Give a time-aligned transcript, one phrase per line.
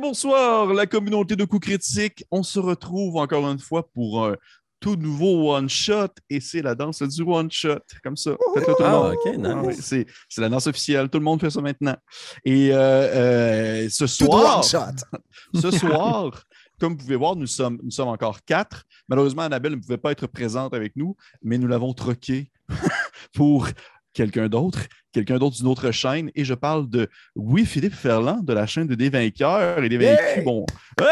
[0.00, 2.24] bonsoir, la communauté de coups critiques.
[2.30, 4.36] On se retrouve encore une fois pour un
[4.80, 7.80] tout nouveau one-shot et c'est la danse du one-shot.
[8.02, 8.32] Comme ça.
[8.54, 9.46] Faites-le tout le Ah, nice.
[9.46, 11.08] Ah oui, c'est c'est la danse officielle.
[11.10, 11.96] Tout le monde fait ça maintenant.
[12.44, 15.20] Et euh, euh, ce soir, one shot.
[15.60, 16.44] ce soir,
[16.80, 18.84] comme vous pouvez voir, nous sommes, nous sommes encore quatre.
[19.08, 22.50] Malheureusement, Annabelle ne pouvait pas être présente avec nous, mais nous l'avons troqué
[23.34, 23.68] pour
[24.12, 24.80] quelqu'un d'autre,
[25.12, 26.30] quelqu'un d'autre d'une autre chaîne.
[26.34, 29.96] Et je parle de oui, Philippe Ferland de la chaîne de Des Vainqueurs et des
[29.96, 30.16] Hey!
[30.16, 30.44] Vaincus.
[30.44, 30.66] Bon,
[31.00, 31.06] hey,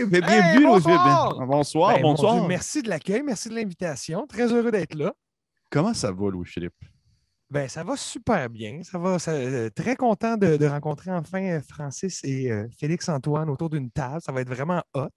[0.00, 0.96] hey, bienvenue, Hey, Louis-Philippe.
[0.96, 1.46] bonsoir!
[1.46, 2.38] Bonsoir, Ben, bonsoir.
[2.40, 4.26] Dieu, merci de l'accueil, merci de l'invitation.
[4.26, 5.12] Très heureux d'être là.
[5.70, 6.74] Comment ça va, Louis-Philippe?
[7.50, 8.80] Ben, ça va super bien.
[8.82, 9.18] Ça va.
[9.18, 13.90] ça- euh, très content de, de rencontrer enfin euh, Francis et euh, Félix-Antoine autour d'une
[13.90, 14.20] table.
[14.24, 15.08] Ça va être vraiment hot.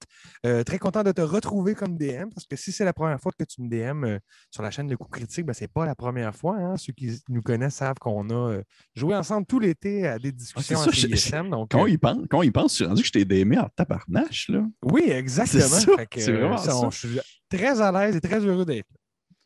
[0.45, 3.31] Euh, très content de te retrouver comme DM parce que si c'est la première fois
[3.37, 4.19] que tu me DM
[4.51, 6.57] sur la chaîne de Coup Critique, ben, c'est pas la première fois.
[6.57, 6.75] hein.
[6.77, 8.59] Ceux qui nous connaissent savent qu'on a
[8.93, 11.49] joué ensemble tout l'été à des discussions ça, à je- CISM.
[11.49, 13.57] Donc, Quand euh, il pense, quand il pense, je suis rendu que je t'ai aimé
[13.57, 14.63] en tabarnache, là.
[14.83, 15.63] oui, exactement.
[15.63, 16.75] ça, c'est vraiment ça.
[16.77, 18.97] on- Je suis très à l'aise et très heureux d'être là.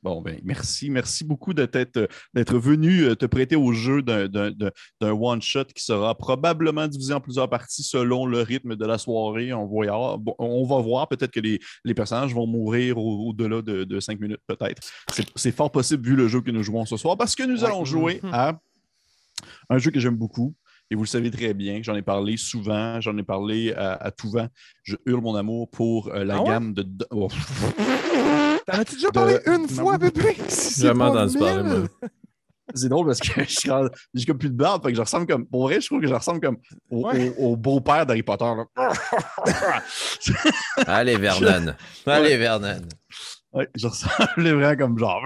[0.03, 0.89] Bon, ben, merci.
[0.89, 4.27] Merci beaucoup de t'être- d'être venu euh, te prêter au jeu d'un-
[5.01, 9.53] one-shot qui sera probablement divisé en plusieurs parties selon le rythme de la soirée.
[9.53, 9.69] On
[10.39, 11.07] on va voir.
[11.07, 14.81] Peut-être que les, les personnages vont mourir au- au-delà de, de cinq minutes, peut-être.
[15.35, 17.65] C'est- fort possible vu le jeu que nous jouons ce soir parce que nous Ouais.
[17.69, 18.33] allons jouer Mhm.
[18.33, 18.59] à
[19.69, 20.55] un jeu que j'aime beaucoup.
[20.89, 24.11] Et vous le savez très bien, j'en ai parlé souvent, j'en ai parlé à, à
[24.11, 24.47] tout vent.
[24.83, 26.47] Je hurle mon amour pour euh, la Ah ouais?
[26.49, 26.85] gamme de.
[27.11, 27.29] oh,
[28.67, 30.35] T'en as-tu déjà parlé De- une fois, bébé?
[30.49, 31.87] Si Jamais entendu parler, moi.
[32.73, 35.45] C'est drôle parce que je j'ai comme plus de barbe, fait que je ressemble comme.
[35.45, 36.57] Pour vrai, je trouve que je ressemble comme
[36.89, 37.33] au, Ouais.
[37.37, 38.45] au- au beau-père d'Harry Potter.
[38.45, 38.93] là.
[40.87, 41.73] Allez, Vernon.
[42.05, 42.81] Allez, Vernon.
[43.53, 45.21] ouais, je ressemble vraiment comme genre.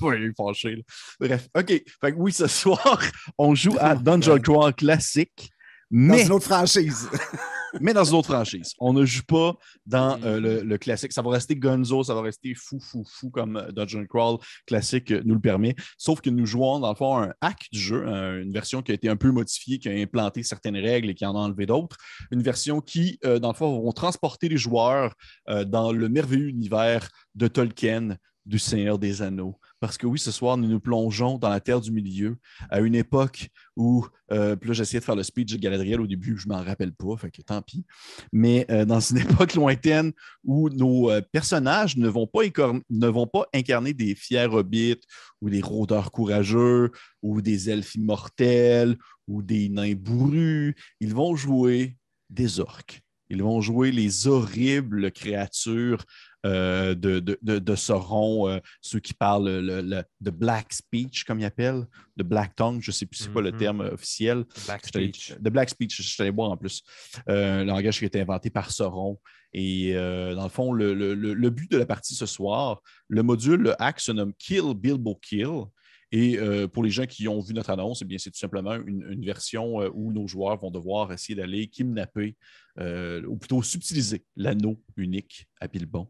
[0.00, 0.76] Ouais, il est fâché.
[0.76, 0.82] là.
[1.20, 1.66] Bref, OK.
[2.00, 3.00] Fait que oui, ce soir,
[3.38, 5.50] on joue à Dungeon Crawl classique,
[5.90, 7.08] Dans mais, une autre franchise.
[7.80, 8.72] mais dans une autre franchise.
[8.78, 9.54] On ne joue pas
[9.86, 11.12] dans euh, le, le classique.
[11.12, 15.10] Ça va rester Gonzo, ça va rester fou, fou, fou comme euh, Dungeon Crawl classique
[15.12, 15.74] euh, nous le permet.
[15.96, 18.92] Sauf que nous jouons, dans le fond, un hack du jeu, un- une version qui
[18.92, 21.64] a été un peu modifiée, qui a implanté certaines règles et qui en a enlevé
[21.66, 21.96] d'autres.
[22.30, 25.14] Une version qui, euh, dans le fond, vont transporter les joueurs
[25.48, 28.16] euh, dans le merveilleux univers de Tolkien,
[28.46, 29.58] du Seigneur des Anneaux.
[29.80, 32.36] Parce que oui, ce soir, nous nous plongeons dans la Terre du Milieu,
[32.70, 36.06] à une époque où, euh, puis là, j'essayais de faire le speech de Galadriel au
[36.06, 37.14] début, je m'en rappelle pas,
[37.46, 37.84] tant pis.
[38.32, 40.12] Mais euh, dans une époque lointaine
[40.44, 45.00] où nos euh, personnages ne vont, pas ne incarner des fiers hobbits
[45.40, 46.90] ou des rôdeurs courageux
[47.22, 48.96] ou des elfes immortels
[49.28, 50.74] ou des nains bourrus.
[51.00, 51.96] Ils vont jouer
[52.30, 53.02] des orques.
[53.30, 56.04] Ils vont jouer les horribles créatures
[56.48, 61.40] de, de, de, de Sauron, euh, ceux qui parlent le, le- de Black Speech, comme
[61.40, 61.86] ils appellent,
[62.16, 63.58] de Black Tongue, je ne sais plus c'est quoi le Mhm.
[63.58, 64.44] terme officiel.
[64.66, 65.34] Black Speech.
[65.40, 66.82] De Black Speech, je suis allé voir en plus.
[67.28, 69.18] Euh, un langage qui a été inventé par Sauron.
[69.54, 73.22] Et euh, dans le fond, le, le- le- but de la partie ce soir, le
[73.22, 75.64] module, le hack se nomme Kill Bilbo Kill.
[76.10, 78.74] Et euh, pour les gens qui ont vu notre annonce, eh bien, c'est tout simplement
[78.76, 82.34] une, une version euh, où nos joueurs vont devoir essayer d'aller kidnapper,
[82.80, 86.08] euh, ou plutôt subtiliser l'anneau unique à Bilbon.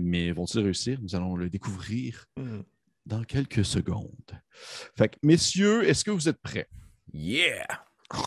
[0.00, 0.98] Mais vont-ils réussir?
[1.02, 2.64] Nous allons le découvrir Mhm.
[3.06, 4.10] dans quelques secondes.
[4.96, 6.68] Fait que, messieurs, est-ce que vous êtes prêts?
[7.12, 7.66] Yeah!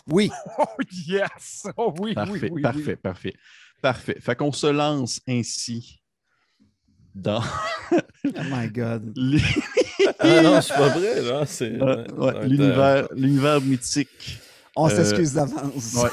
[0.06, 0.30] Oui.
[0.58, 1.66] Oh yes!
[1.76, 2.96] Oh oui, Parfait, oui, oui, parfait, oui.
[2.96, 3.34] parfait.
[3.80, 4.16] Parfait.
[4.20, 6.00] Fait qu'on se lance ainsi
[7.14, 7.42] dans
[7.92, 9.12] Oh my God.
[9.16, 9.42] l'hi-
[10.18, 11.46] Ah non, je suis pas prêt, là.
[11.46, 14.38] C'est, euh, ouais, l'univers, l'univers mythique.
[14.74, 15.94] On Euh, s'excuse d'avance.
[15.94, 16.10] Ouais.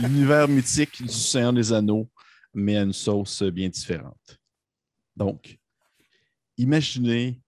[0.00, 2.08] l'univers mythique du Seigneur des Anneaux,
[2.54, 4.38] mais à une sauce bien différente.
[5.16, 5.58] Donc,
[6.56, 7.40] imaginez,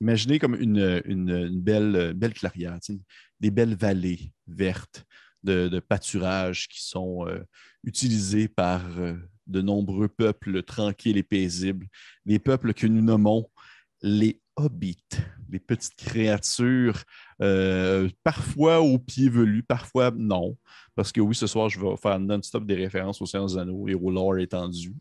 [0.00, 2.78] imaginez comme une, belle, belle clairière,
[3.40, 5.04] des belles vallées vertes
[5.42, 7.42] de, de pâturage qui sont euh,
[7.84, 9.14] utilisées par euh,
[9.46, 11.86] de nombreux peuples tranquilles et paisibles,
[12.26, 13.48] des peuples que nous nommons
[14.02, 15.08] les hobbits,
[15.48, 17.02] les petites créatures,
[17.42, 20.56] euh, parfois aux pieds velus, parfois non.
[20.94, 23.88] Parce que oui, ce soir, je vais faire non-stop des références aux Seigneur des Anneaux
[23.88, 24.94] et au lore étendu.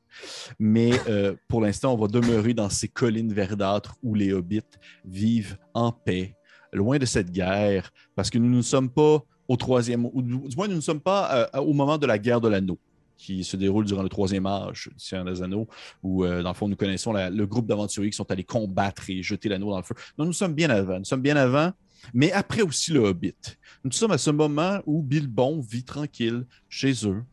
[0.59, 4.61] Mais euh, pour l'instant, on va demeurer dans ces collines verdâtres où les hobbits
[5.05, 6.35] vivent en paix,
[6.71, 10.67] loin de cette guerre, parce que nous ne sommes pas au troisième, ou du moins,
[10.67, 12.79] nous ne sommes pas euh, au moment de la guerre de l'anneau
[13.19, 15.67] qui se déroule durant le troisième âge du Seigneur des Anneaux,
[16.01, 19.21] où, euh, dans le fond, nous connaissons le groupe d'aventuriers qui sont allés combattre et
[19.21, 19.93] jeter l'anneau dans le feu.
[20.17, 20.97] Non, nous sommes bien avant.
[20.97, 21.71] Nous sommes bien avant,
[22.13, 23.35] mais après aussi le Hobbit.
[23.83, 27.23] Nous sommes à ce moment où Bilbon vit tranquille chez eux,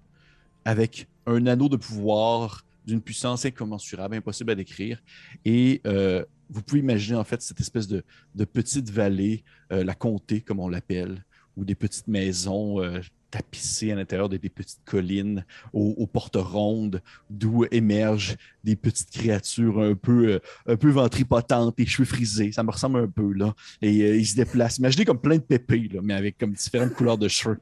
[0.64, 5.02] avec un anneau de pouvoir d'une puissance incommensurable, impossible à décrire.
[5.44, 8.04] Et euh, vous pouvez imaginer en fait cette espèce de,
[8.44, 9.42] petite vallée,
[9.72, 11.24] euh, la comté comme on l'appelle,
[11.56, 13.00] ou des petites maisons euh,
[13.36, 19.10] tapissé à l'intérieur de des petites collines aux, aux portes rondes d'où émergent des petites
[19.10, 22.52] créatures un peu, euh, un peu ventripotentes, les cheveux frisés.
[22.52, 23.54] Ça me ressemble un peu, là.
[23.82, 24.78] Et euh, ils se déplacent.
[24.78, 27.58] Imaginez comme plein de pépés, là, mais avec comme différentes couleurs de cheveux.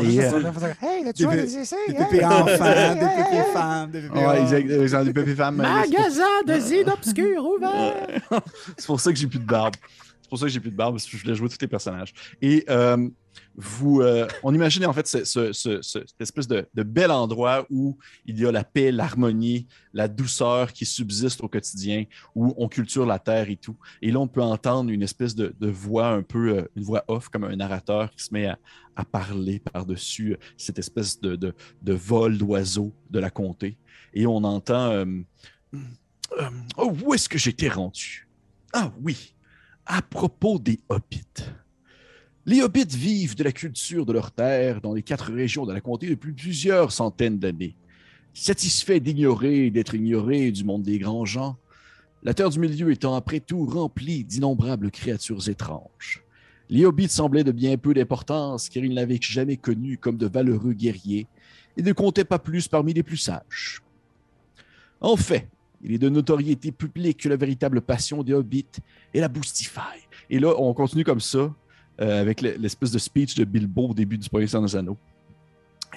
[0.00, 3.52] Et, euh, Hey, là, tu vois, des- les essais, Des hey, pépés enfants, des pépés
[3.52, 4.42] femmes, des pépés Ouais, hommes.
[4.42, 5.56] exact- ils ont des pépés femmes.
[5.56, 8.06] mais c'est pour- Magasin de zine obscur ouvert.
[8.76, 9.74] C'est pour ça que j'ai plus de barbe.
[10.22, 11.66] C'est pour ça que j'ai plus de barbe, parce que je voulais jouer tous les
[11.68, 12.12] personnages.
[12.40, 13.08] Et euh,
[14.00, 17.98] euh, on imagine en fait ce- ce- ce- ce- cette espèce de, bel endroit où
[18.26, 23.06] il y a la paix, l'harmonie, la douceur qui subsiste au quotidien, où on culture
[23.06, 23.76] la terre et tout.
[24.00, 27.28] Et là, on peut entendre une espèce de, voix un peu, euh, une voix off,
[27.28, 28.58] comme un narrateur qui se met à,
[29.04, 31.54] parler par-dessus euh, cette espèce de,
[31.92, 33.78] vol d'oiseaux de la comté.
[34.14, 35.04] Et on entend...
[36.76, 38.28] oh, où est-ce que j'étais rendu?
[38.72, 39.34] Ah oui,
[39.86, 41.24] à propos des hobbits.
[42.44, 45.80] Les hobbits vivent de la culture de leur terre dans les quatre régions de la
[45.80, 47.76] comté depuis plusieurs centaines d'années.
[48.34, 51.56] Satisfaits d'ignorer et d'être ignorés du monde des grands gens,
[52.24, 56.24] la terre du milieu étant après tout remplie d'innombrables créatures étranges.
[56.68, 60.72] Les hobbits semblaient de bien peu d'importance car ils n'avaient jamais connus comme de valeureux
[60.72, 61.28] guerriers
[61.76, 63.82] et ne comptaient pas plus parmi les plus sages.
[65.00, 65.46] En fait,
[65.84, 68.66] il est de notoriété publique que la véritable passion des hobbits
[69.14, 70.08] est la boostify.
[70.28, 71.54] Et là, on continue comme ça,
[72.02, 74.96] euh, avec le- l'espèce de speech de Bilbo au début du premier Seigneur des.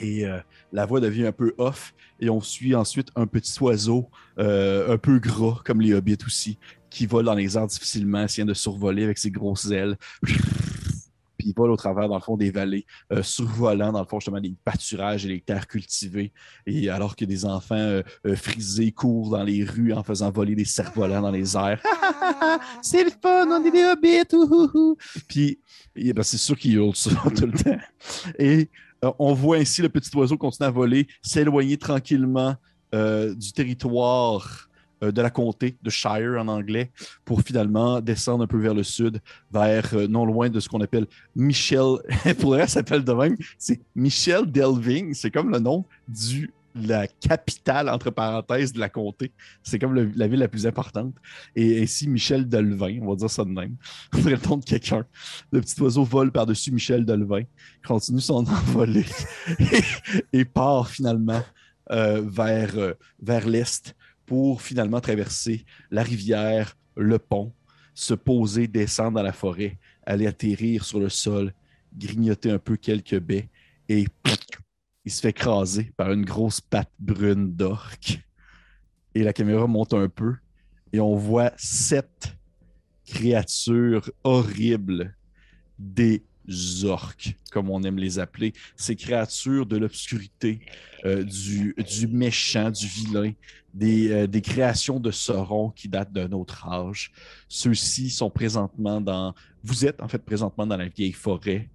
[0.01, 0.39] Et euh,
[0.73, 4.09] la voix devient un peu off, et on suit ensuite un petit oiseau
[4.39, 6.57] euh, un peu gras, comme les hobbits aussi,
[6.89, 9.97] qui vole dans les airs difficilement, essayant de survoler avec ses grosses ailes.
[11.45, 14.19] Puis il vole au travers, dans le fond, des vallées, euh, survolant, dans le fond,
[14.19, 16.31] justement, les pâturages et les terres cultivées.
[16.65, 20.55] Et alors que des enfants euh, euh, frisés courent dans les rues en faisant voler
[20.55, 21.81] des cerfs-volants dans les airs.
[22.81, 24.95] c'est le fun, on est des hobbits!
[25.27, 25.59] Puis,
[25.95, 27.77] et ben, c'est sûr qu'ils hurlent ça tout le temps.
[28.39, 28.69] Et
[29.03, 32.55] euh, on voit ainsi le petit oiseau continuer à voler, s'éloigner tranquillement
[32.93, 34.69] du territoire
[35.11, 36.91] de la comté, de Shire en anglais,
[37.23, 39.19] pour finalement descendre un peu vers le sud,
[39.51, 41.97] vers euh, non loin de ce qu'on appelle Michel.
[42.39, 43.35] pour s'appelle de même.
[43.57, 45.13] C'est Michel Delving.
[45.13, 49.31] C'est comme le nom du la capitale, entre parenthèses, de la comté.
[49.63, 51.15] C'est comme la ville la plus importante.
[51.55, 53.75] Et ainsi, Michel Delvin, on va dire ça de même.
[54.13, 55.05] On dirait le nom de quelqu'un.
[55.51, 57.43] Le petit oiseau vole par-dessus Michel Delvin,
[57.87, 59.05] continue son envolée
[60.33, 61.43] et, part finalement
[61.91, 67.53] euh, vers, euh, vers l'est pour finalement traverser la rivière, le pont,
[67.93, 71.53] se poser, descendre dans la forêt, aller atterrir sur le sol,
[71.97, 73.49] grignoter un peu quelques baies
[73.87, 74.05] et
[75.05, 78.19] il se fait écraser par une grosse patte brune d'orque.
[79.13, 80.35] Et la caméra monte un peu
[80.91, 82.35] et on voit sept
[83.05, 85.15] créatures horribles
[85.77, 86.23] des
[86.83, 88.53] orques, comme on aime les appeler.
[88.75, 90.59] Ces créatures de l'obscurité,
[91.05, 93.31] euh, du, du méchant, du vilain,
[93.73, 97.11] des, euh, des créations de Sauron qui datent d'un autre âge.
[97.47, 99.33] Ceux-ci sont présentement dans...
[99.63, 101.69] Vous êtes en fait présentement dans la vieille forêt.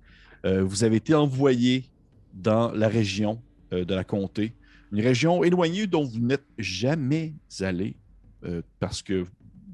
[0.46, 1.90] Euh, vous avez été envoyé
[2.32, 4.52] dans la région de la comté,
[4.90, 7.96] une région éloignée dont vous n'êtes jamais allé
[8.81, 9.24] parce que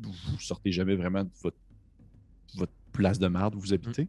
[0.03, 1.57] vous sortez jamais vraiment de votre,
[2.55, 4.09] votre place de marde où vous habitez.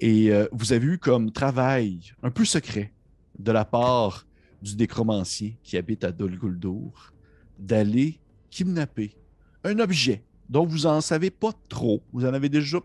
[0.00, 2.92] Et euh, vous avez eu comme travail un peu secret
[3.38, 4.26] de la part
[4.62, 7.12] du nécromancien qui habite à Dol Guldur
[7.58, 8.18] d'aller
[8.50, 9.16] kidnapper
[9.64, 12.02] un objet dont vous en savez pas trop.
[12.12, 12.78] Vous en avez déjà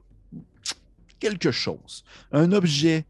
[1.19, 2.03] quelque chose.
[2.31, 3.05] Un objet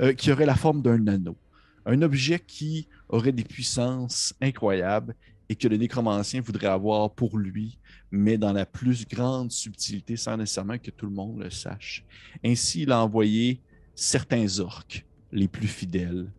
[0.00, 1.36] euh, qui aurait la forme d'un anneau.
[1.84, 5.14] Un objet qui aurait des puissances incroyables
[5.48, 7.78] et que le nécromancien voudrait avoir pour lui,
[8.10, 12.04] mais dans la plus grande subtilité, sans nécessairement que tout le monde le sache.
[12.44, 13.60] Ainsi, il a envoyé
[13.94, 16.30] certains orques, les plus fidèles.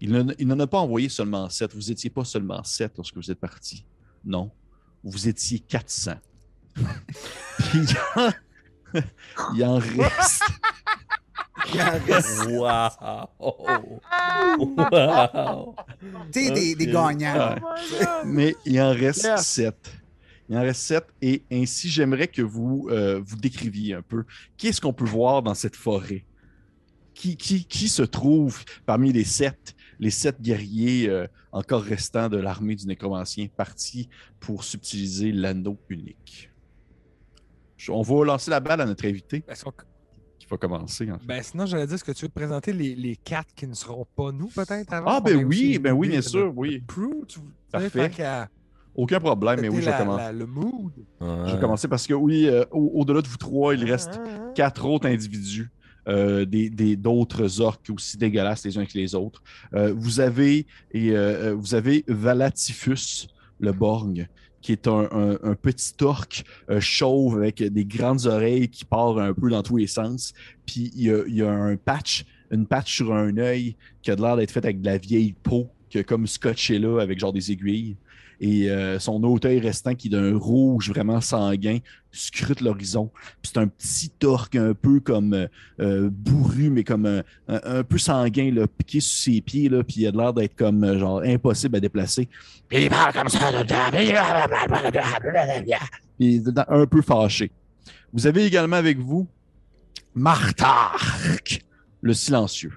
[0.00, 1.74] Il n'en a pas envoyé seulement sept.
[1.74, 3.84] Vous n'étiez pas seulement sept lorsque vous êtes partis.
[4.24, 4.50] Non,
[5.02, 6.12] vous étiez 400.
[6.74, 6.84] Puis
[7.74, 8.30] il en-
[9.54, 10.42] il en reste.
[11.74, 12.88] Il en reste, Wow!
[14.58, 15.74] wow!
[16.32, 17.54] tu sais, des, des gagnants.
[17.56, 18.06] Ouais.
[18.24, 19.46] Mais il en reste Yes.
[19.46, 19.92] sept.
[20.48, 21.04] Il en reste sept.
[21.20, 24.24] Et ainsi, j'aimerais que vous euh, vous décriviez un peu.
[24.56, 26.24] Qu'est-ce qu'on peut voir dans cette forêt?
[27.14, 32.36] Qui, qui, qui se trouve parmi les sept, les sept guerriers euh, encore restants de
[32.36, 34.08] l'armée du nécromancien partis
[34.38, 36.50] pour subtiliser l'anneau unique?
[37.88, 39.72] On va lancer la balle à notre invité Est-ce qu'on-
[40.56, 41.10] commencer.
[41.10, 41.26] en fait.
[41.26, 44.06] Ben, sinon, j'allais dire, est-ce que tu veux présenter les, les quatre qui ne seront
[44.16, 45.06] pas nous, peut-être, avant?
[45.10, 46.82] Ah, ben oui, ben oui, bien sûr, oui.
[46.86, 47.40] crew, tu-
[47.70, 48.10] Parfait.
[48.94, 50.22] Aucun problème, mais oui, je vais la- commencer.
[50.24, 50.92] la- le mood.
[51.20, 54.24] Je vais commencer parce que oui, euh, au- au-delà de vous trois, il reste Ah,
[54.26, 54.52] ah, ah.
[54.54, 55.70] quatre autres individus
[56.08, 59.42] euh, des- des- d'autres orques aussi dégueulasses les uns que les autres.
[59.74, 63.28] Euh, vous, avez, et, euh, vous avez Valatifus,
[63.60, 64.26] le Borg,
[64.60, 69.50] qui est un, petit orque euh, chauve avec des grandes oreilles qui part un peu
[69.50, 70.34] dans tous les sens.
[70.66, 74.10] Puis il y a, il y a un patch, une patch sur un œil qui
[74.10, 77.18] a l'air d'être faite avec de la vieille peau, qui a comme scotché là avec
[77.18, 77.96] genre des aiguilles.
[78.40, 81.78] Et euh, son autre œil restant qui est d'un rouge vraiment sanguin
[82.12, 83.10] scrute l'horizon.
[83.42, 85.46] Puis c'est un petit orque un peu comme euh,
[85.80, 89.82] euh, bourru, mais comme un, un- un peu sanguin, là, piqué sur ses pieds, là,
[89.82, 92.28] puis il a l'air d'être comme euh, genre impossible à déplacer.
[92.68, 93.50] Puis il parle comme ça,
[96.18, 97.50] puis il est un peu fâché.
[98.12, 99.26] Vous avez également avec vous
[100.14, 101.64] Martark,
[102.02, 102.72] le silencieux,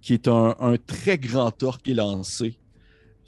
[0.00, 2.56] qui est un, un très grand orque élancé,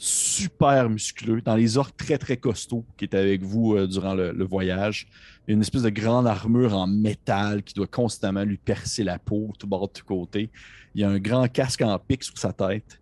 [0.04, 4.32] super musculeux, dans les orques très très costauds qui est avec vous euh, durant le,
[4.32, 5.06] le voyage.
[5.46, 9.04] Il y a une espèce de grande armure en métal qui doit constamment lui percer
[9.04, 10.50] la peau, tout bord, de tous côtés.
[10.96, 13.00] Il y a un grand casque en pic sur sa tête.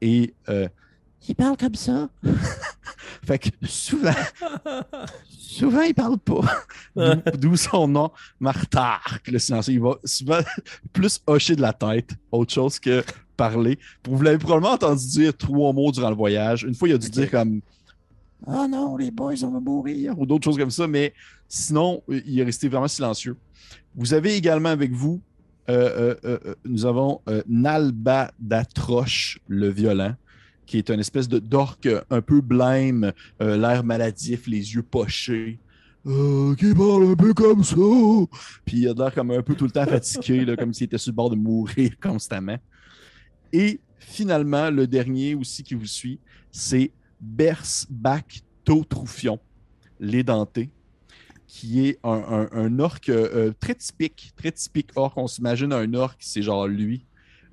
[0.00, 0.68] Et euh,
[1.28, 2.08] il parle comme ça.
[3.26, 4.10] fait que souvent,
[5.28, 6.64] souvent il parle pas.
[6.96, 8.10] D'où- D'où son nom,
[8.40, 9.74] Martark, le silencieux.
[9.74, 10.40] Il va souvent
[10.94, 13.04] plus hocher de la tête, autre chose que
[13.42, 13.78] parler.
[14.08, 16.62] Vous l'avez probablement entendu dire trois mots durant le voyage.
[16.62, 17.60] Une fois, il a dû dire comme
[18.46, 21.12] Ah non, les boys, on va mourir, ou d'autres choses comme ça, mais
[21.48, 23.36] sinon, il est resté vraiment silencieux.
[23.96, 25.20] Vous avez également avec vous,
[25.68, 30.14] euh, euh, euh, nous avons euh, Nalbadatroche, le violent,
[30.66, 35.58] qui est une espèce de d'orque un peu blême, euh, l'air maladif, les yeux pochés.
[36.04, 37.76] Euh, qui parle un peu comme ça.
[38.64, 40.98] Puis il a l'air comme un peu tout le temps fatigué, là, comme s'il était
[40.98, 42.58] sur le bord de mourir constamment.
[43.52, 46.18] Et finalement, le dernier aussi qui vous suit,
[46.50, 46.90] c'est
[47.20, 49.38] Bersbach-Totroufion,
[50.00, 50.70] l'édenté,
[51.46, 55.18] qui est un, orque euh, très typique, très typique orque.
[55.18, 57.04] On s'imagine un orque, c'est genre lui.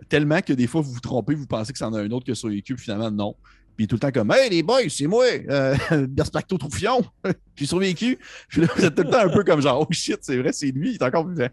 [0.08, 2.34] Tellement que des fois, vous vous trompez, vous pensez que c'en a un autre que
[2.34, 3.36] sur YouTube, puis finalement, non.
[3.76, 5.76] Puis tout le temps comme Hey les boys, c'est moi, euh,
[6.08, 7.04] Bersbach-Totroufion,
[7.56, 8.18] j'ai survécu.
[8.52, 10.92] Vous êtes tout le temps un peu comme genre Oh shit, c'est vrai, c'est lui,
[10.92, 11.50] il est encore vivant.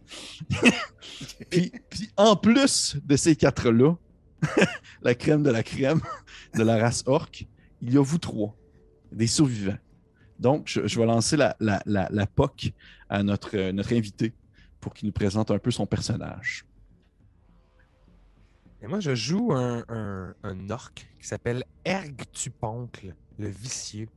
[1.51, 3.97] puis, puis en plus de ces quatre-là,
[5.03, 6.01] la crème de la crème
[6.55, 7.47] de la race orque,
[7.83, 8.57] il y a vous trois,
[9.13, 9.79] des survivants.
[10.39, 12.73] Donc, je, vais lancer la, la, POC
[13.09, 14.35] à notre, euh, notre invité
[14.81, 16.67] pour qu'il nous présente un peu son personnage.
[18.83, 24.09] Et moi, je joue un, un, un orc qui s'appelle Ergtuponcle, le vicieux.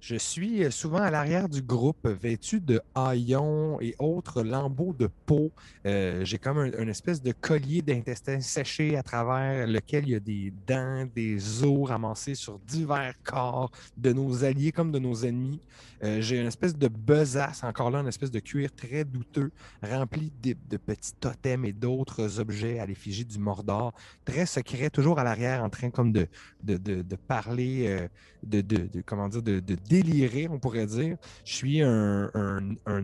[0.00, 5.08] Je suis euh, souvent à l'arrière du groupe, vêtu de haillons et autres lambeaux de
[5.26, 5.50] peau.
[5.86, 10.14] Euh, J'ai comme un, une espèce de collier d'intestin séché à travers lequel il y
[10.14, 15.14] a des dents, des os ramassés sur divers corps de nos alliés comme de nos
[15.24, 15.60] ennemis.
[16.04, 19.50] Euh, J'ai une espèce de besace, encore là, une espèce de cuir très douteux,
[19.82, 23.92] rempli de, petits totems et d'autres objets à l'effigie du Mordor.
[24.24, 26.28] Très secret, toujours à l'arrière, en train comme de,
[26.62, 28.06] de, de, parler,
[28.44, 31.16] de, de- comment dire, de, de délirer, on pourrait dire.
[31.44, 32.30] Je suis un,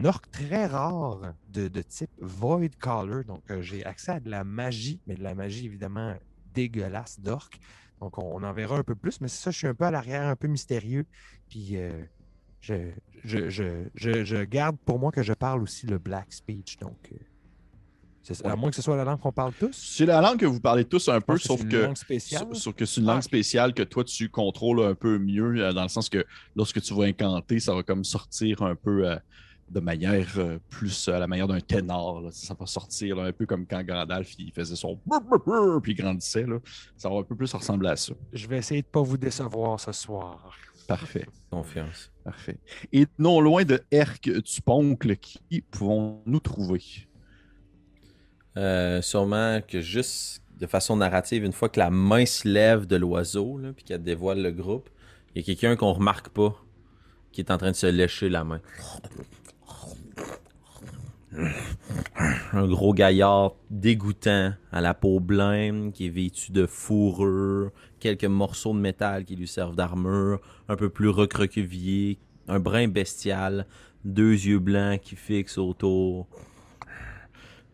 [0.04, 3.24] orc très rare de, type Void Caller.
[3.24, 6.16] Donc, euh, j'ai accès à de la magie, mais de la magie évidemment
[6.54, 7.58] dégueulasse d'orc.
[8.00, 9.90] Donc, on, en verra un peu plus, mais c'est ça, je suis un peu à
[9.90, 11.06] l'arrière, un peu mystérieux.
[11.48, 12.04] Puis, euh,
[12.60, 16.78] je garde pour moi que je parle aussi le Black Speech.
[16.78, 17.16] Donc, euh,
[18.44, 19.72] à moins que ce soit la langue qu'on parle tous.
[19.76, 22.46] C'est la langue que vous parlez tous un peu, sauf une que, langue spéciale?
[22.52, 23.22] sauf- sauf que c'est une langue Ah.
[23.22, 26.24] spéciale que toi, tu contrôles un peu mieux, euh, dans le sens que
[26.56, 29.16] lorsque tu vas incanter, ça va comme sortir un peu euh,
[29.70, 32.20] de manière euh, plus à la manière d'un ténor.
[32.20, 32.28] là.
[32.32, 34.98] Ça va sortir là, un peu comme quand Gandalf il faisait son
[35.82, 36.44] puis il grandissait.
[36.46, 36.58] Là.
[36.96, 38.12] Ça va un peu plus ressembler à ça.
[38.32, 40.50] Je vais essayer de ne pas vous décevoir ce soir.
[40.86, 41.26] Parfait.
[41.50, 42.10] Confiance.
[42.22, 42.58] Parfait.
[42.92, 45.40] Et non loin de Erc Tuponcle, qui
[45.70, 46.82] pouvons-nous trouver?
[48.56, 52.96] Euh, sûrement que juste de façon narrative, une fois que la main se lève de
[52.96, 54.88] l'oiseau, puis qu'elle dévoile le groupe,
[55.34, 56.54] il y a quelqu'un qu'on remarque pas
[57.32, 58.60] qui est en train de se lécher la main.
[62.52, 68.72] Un gros gaillard dégoûtant, à la peau blême, qui est vêtu de fourrure, quelques morceaux
[68.72, 73.66] de métal qui lui servent d'armure, un peu plus recroquevillé, un brin bestial,
[74.04, 76.28] deux yeux blancs qui fixent autour.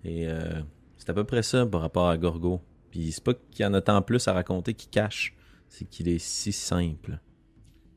[0.05, 0.61] Et euh,
[0.97, 2.61] c'est à peu près ça par rapport à Gorgo.
[2.91, 5.35] Puis c'est pas qu'il y en a tant plus à raconter qu'il cache,
[5.69, 7.19] c'est qu'il est si simple.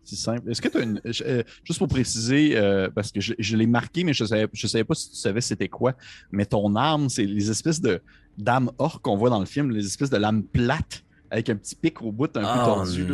[0.03, 0.51] C'est simple.
[0.51, 1.01] Est-ce que tu as une.
[1.05, 4.47] euh, juste pour préciser, euh, parce que je, je l'ai marqué, mais je ne savais,
[4.51, 5.93] je savais pas si tu savais c'était quoi.
[6.31, 8.01] Mais ton arme, c'est les espèces de
[8.37, 11.75] d'âmes or qu'on voit dans le film, les espèces de lames plates avec un petit
[11.75, 13.05] pic au bout un peu Oh, tordu.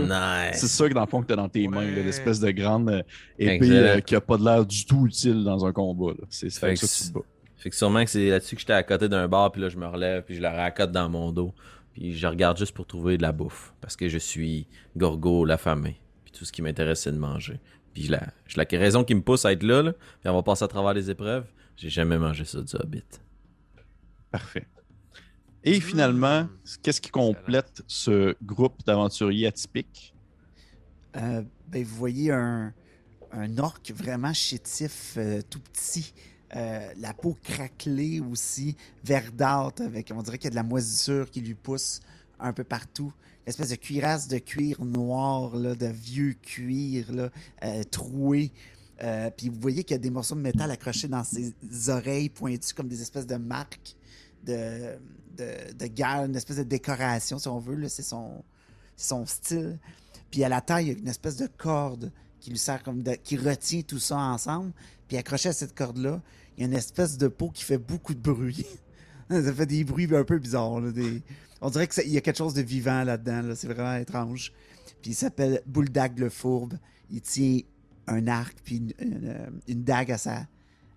[0.53, 2.89] C'est ça que dans le fond que tu as dans tes mains, l'espèce de grande
[2.89, 3.01] euh,
[3.37, 6.13] épée euh, qui n'a pas de l'air du tout utile dans un combat.
[6.29, 7.25] C'est que ça que tu te bats.
[7.59, 9.77] Fait que sûrement que c'est là-dessus que j'étais à côté d'un bar, puis là, je
[9.77, 11.53] me relève, puis je la racote dans mon dos.
[11.93, 13.73] Puis je regarde juste pour trouver de la bouffe.
[13.81, 15.99] Parce que je suis Gorgo, l'affamé.
[16.23, 17.59] Puis tout ce qui m'intéresse, c'est de manger.
[17.93, 20.35] Puis je la, je la raison qui me pousse à être là, là, puis on
[20.35, 21.45] va passer à travers les épreuves.
[21.75, 23.03] J'ai jamais mangé ça du Hobbit.
[24.31, 24.67] Parfait.
[25.63, 26.47] Et finalement,
[26.81, 30.13] qu'est-ce qui complète ce groupe d'aventuriers atypiques?
[31.17, 32.73] Euh, ben, vous voyez un,
[33.31, 36.13] un orc vraiment chétif, euh, tout petit.
[36.55, 41.29] Euh, la peau craquelée aussi, verdâtre, avec, on dirait qu'il y a de la moisissure
[41.29, 41.99] qui lui pousse
[42.39, 43.13] un peu partout.
[43.45, 47.05] Une espèce de cuirasse de cuir noir, de vieux cuir
[47.63, 48.51] euh, troué.
[49.01, 51.53] Euh, puis vous voyez qu'il y a des morceaux de métal accrochés dans ses
[51.87, 53.95] oreilles pointues comme des espèces de marques
[54.43, 54.97] de,
[55.37, 57.87] de, une espèce de décoration, si on veut.
[57.87, 58.43] C'est son,
[59.25, 59.79] style.
[60.31, 63.03] Puis à la taille, il y a une espèce de corde qui lui sert comme
[63.23, 64.71] qui retient tout ça ensemble.
[65.09, 66.21] Puis accroché à cette corde-là,
[66.55, 68.65] il y a une espèce de peau qui fait beaucoup de bruit.
[69.29, 70.81] ça fait des bruits un peu bizarres.
[71.61, 73.41] On dirait qu'il y a quelque chose de vivant là-dedans.
[73.41, 73.55] là.
[73.55, 74.53] C'est vraiment étrange.
[75.01, 76.75] Puis il s'appelle Bouldag le Fourbe.
[77.09, 77.59] Il tient
[78.07, 80.47] un arc puis une, une- dague à sa,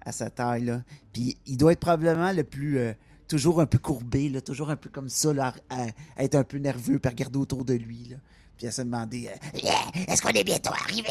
[0.04, 0.66] à sa taille.
[0.66, 0.85] Là.
[1.12, 2.78] Puis il doit être probablement le plus...
[2.78, 2.92] euh,
[3.28, 5.33] toujours un peu courbé, toujours un peu comme ça,
[5.71, 5.87] à,
[6.19, 8.09] être un peu nerveux, puis à regarder autour de lui.
[8.11, 8.16] Là.
[8.59, 9.73] Puis à se demander euh, Yeah,
[10.07, 11.09] est-ce qu'on est bientôt arrivé?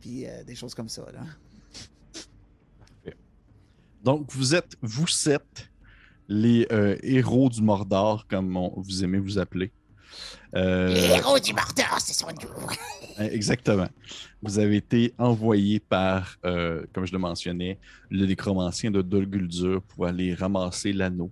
[0.00, 1.02] Puis euh, des choses comme ça.
[1.12, 1.20] Là.
[4.04, 5.70] Donc, vous êtes, vous sept,
[6.28, 9.70] les euh, héros du Mordor, comme on- vous aimez vous appeler.
[10.56, 12.48] Euh, Les héros du Mordor, ce sont nous.
[13.20, 13.88] Euh, Exactement.
[14.42, 17.78] Vous avez été envoyé par, euh, comme je le mentionnais,
[18.10, 21.30] le nécromancien de Dol Guldur pour aller ramasser l'anneau.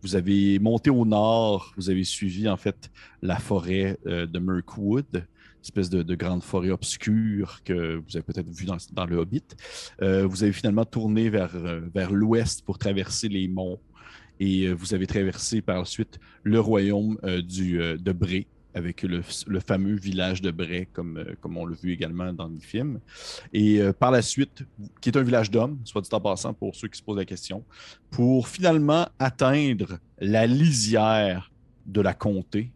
[0.00, 2.90] Vous avez monté au nord, vous avez suivi en fait
[3.20, 5.26] la forêt de Mirkwood,
[5.62, 9.44] espèce de, de grande forêt obscure que vous avez peut-être vu dans, le Hobbit.
[10.02, 13.78] Euh, vous avez finalement tourné vers, euh, vers l'ouest pour traverser les monts
[14.38, 19.22] et euh, vous avez traversé par la suite le royaume du, de Bré, avec le,
[19.46, 23.00] le fameux village de Bray, comme, comme on l'a vu également dans le film.
[23.52, 24.64] Et par la suite,
[25.02, 27.26] qui est un village d'hommes, soit dit en passant pour ceux qui se posent la
[27.26, 27.64] question,
[28.10, 31.52] pour finalement atteindre la lisière
[31.84, 32.70] de la comté,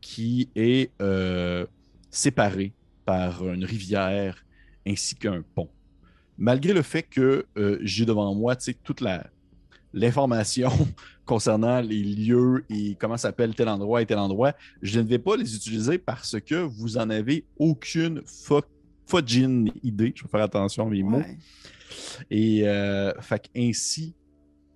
[0.00, 0.90] qui est
[2.10, 2.72] séparée
[3.04, 4.44] par une rivière
[4.86, 5.68] ainsi qu'un pont.
[6.38, 9.26] Malgré le fait que euh, j'ai devant moi toute la,
[9.92, 10.70] l'information
[11.26, 15.36] concernant les lieux et comment s'appelle tel endroit et tel endroit, je ne vais pas
[15.36, 18.64] les utiliser parce que vous en avez aucune fo-
[19.06, 20.12] fudging idée.
[20.16, 21.18] Je vais faire attention à mes mots.
[21.18, 21.38] Ouais.
[22.30, 24.14] Et euh, fait ainsi,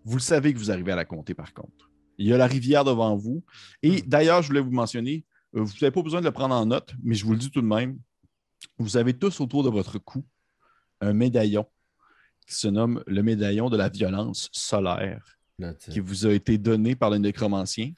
[0.04, 1.90] vous le savez que vous arrivez à la comté par contre.
[2.18, 3.42] Il y a la rivière devant vous.
[3.82, 6.94] Et d'ailleurs, je voulais vous mentionner, vous n'avez pas besoin de le prendre en note,
[7.02, 7.98] mais je vous le dis tout de même.
[8.78, 10.24] Vous avez tous autour de votre cou
[11.00, 11.66] un médaillon
[12.46, 15.38] qui se nomme le médaillon de la violence solaire
[15.90, 17.92] qui vous a été donné par le nécromancien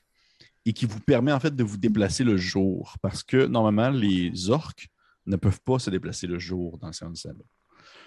[0.65, 2.97] et qui vous permet en fait de vous déplacer le jour.
[3.01, 4.89] Parce que normalement, les orques
[5.27, 7.35] ne peuvent pas se déplacer le jour dans ces là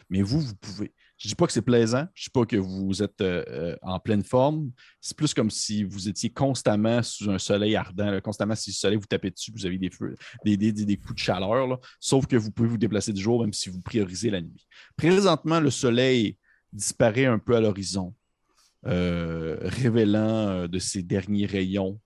[0.09, 0.93] Mais vous, vous pouvez.
[1.19, 3.43] Je ne dis pas que c'est plaisant, je ne dis pas que vous êtes euh,
[3.49, 4.71] euh, en pleine forme.
[5.01, 8.97] C'est plus comme si vous étiez constamment sous un soleil ardent, constamment si le soleil
[8.97, 11.77] vous tapait dessus, vous avez des, feux, des, coups de chaleur.
[11.99, 14.65] Sauf que vous pouvez vous déplacer du jour, même si vous priorisez la nuit.
[14.95, 16.37] Présentement, le soleil
[16.71, 18.15] disparaît un peu à l'horizon
[18.85, 21.99] euh, révélant de ses derniers rayons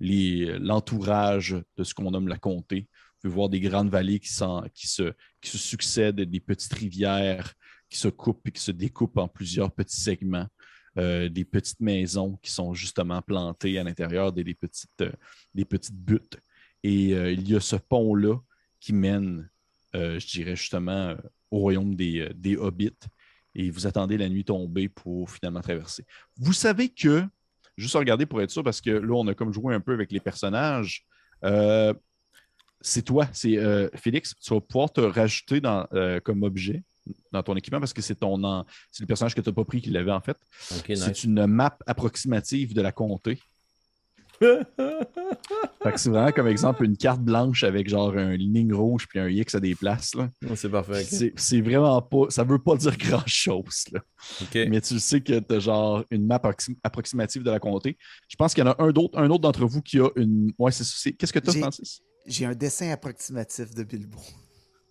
[0.00, 2.88] l'entourage de ce qu'on nomme la comté.
[2.90, 4.32] Vous pouvez voir des grandes vallées qui
[4.88, 7.54] se succèdent, des petites rivières
[7.88, 10.46] qui se coupent et qui se découpent en plusieurs petits segments,
[10.98, 15.12] euh, des petites maisons qui sont justement plantées à l'intérieur des, petites, euh,
[15.54, 16.38] des petites buttes.
[16.82, 18.38] Et euh, il y a ce pont-là
[18.80, 19.48] qui mène,
[19.92, 21.16] je dirais justement,
[21.50, 22.92] au royaume des, des hobbits.
[23.54, 26.04] Et vous attendez la nuit tombée pour finalement traverser.
[26.36, 27.24] Vous savez que,
[27.78, 30.12] juste regarder pour être sûr, parce que là, on a comme joué un peu avec
[30.12, 31.06] les personnages.
[32.80, 33.56] c'est toi, c'est
[33.96, 35.86] Félix, tu vas pouvoir te rajouter dans,
[36.22, 36.84] comme objet
[37.32, 39.64] dans ton équipement parce que c'est ton en- c'est le personnage que tu n'as pas
[39.64, 40.36] pris qui l'avait en fait.
[40.60, 41.24] C'est nice.
[41.24, 43.38] une map approximative de la comté.
[44.40, 49.18] Fait que c'est vraiment comme exemple une carte blanche avec genre une ligne rouge puis
[49.18, 50.14] un X à des places.
[50.14, 50.30] Là.
[50.54, 51.00] C'est parfait.
[51.00, 51.06] ok.
[51.08, 52.26] C'est c'est vraiment pas.
[52.28, 53.84] Ça veut pas dire grand chose.
[53.92, 54.00] Là.
[54.68, 57.96] Mais tu le sais que tu as genre une map approxi- approximative de la comté.
[58.28, 60.52] Je pense qu'il y en a un d'autre, un autre d'entre vous qui a une.
[60.58, 62.02] Ouais, c'est c'est- Qu'est-ce que tu as, Francis?
[62.26, 64.18] J'ai un dessin approximatif de Bilbo.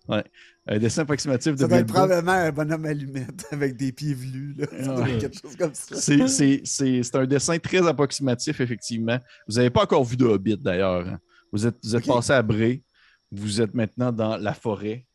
[0.08, 4.54] Un dessin approximatif de Ça doit être probablement un bonhomme allumette avec des pieds velus.
[4.58, 4.66] Là.
[4.84, 5.18] Ça Ouais.
[5.18, 5.96] quelque chose comme ça.
[5.96, 9.18] C'est- un dessin très approximatif, effectivement.
[9.48, 11.06] Vous n'avez pas encore vu de Hobbit, d'ailleurs.
[11.06, 11.18] hein.
[11.52, 12.82] Vous êtes, vous êtes passé à Bray.
[13.30, 15.06] Vous êtes maintenant dans la forêt.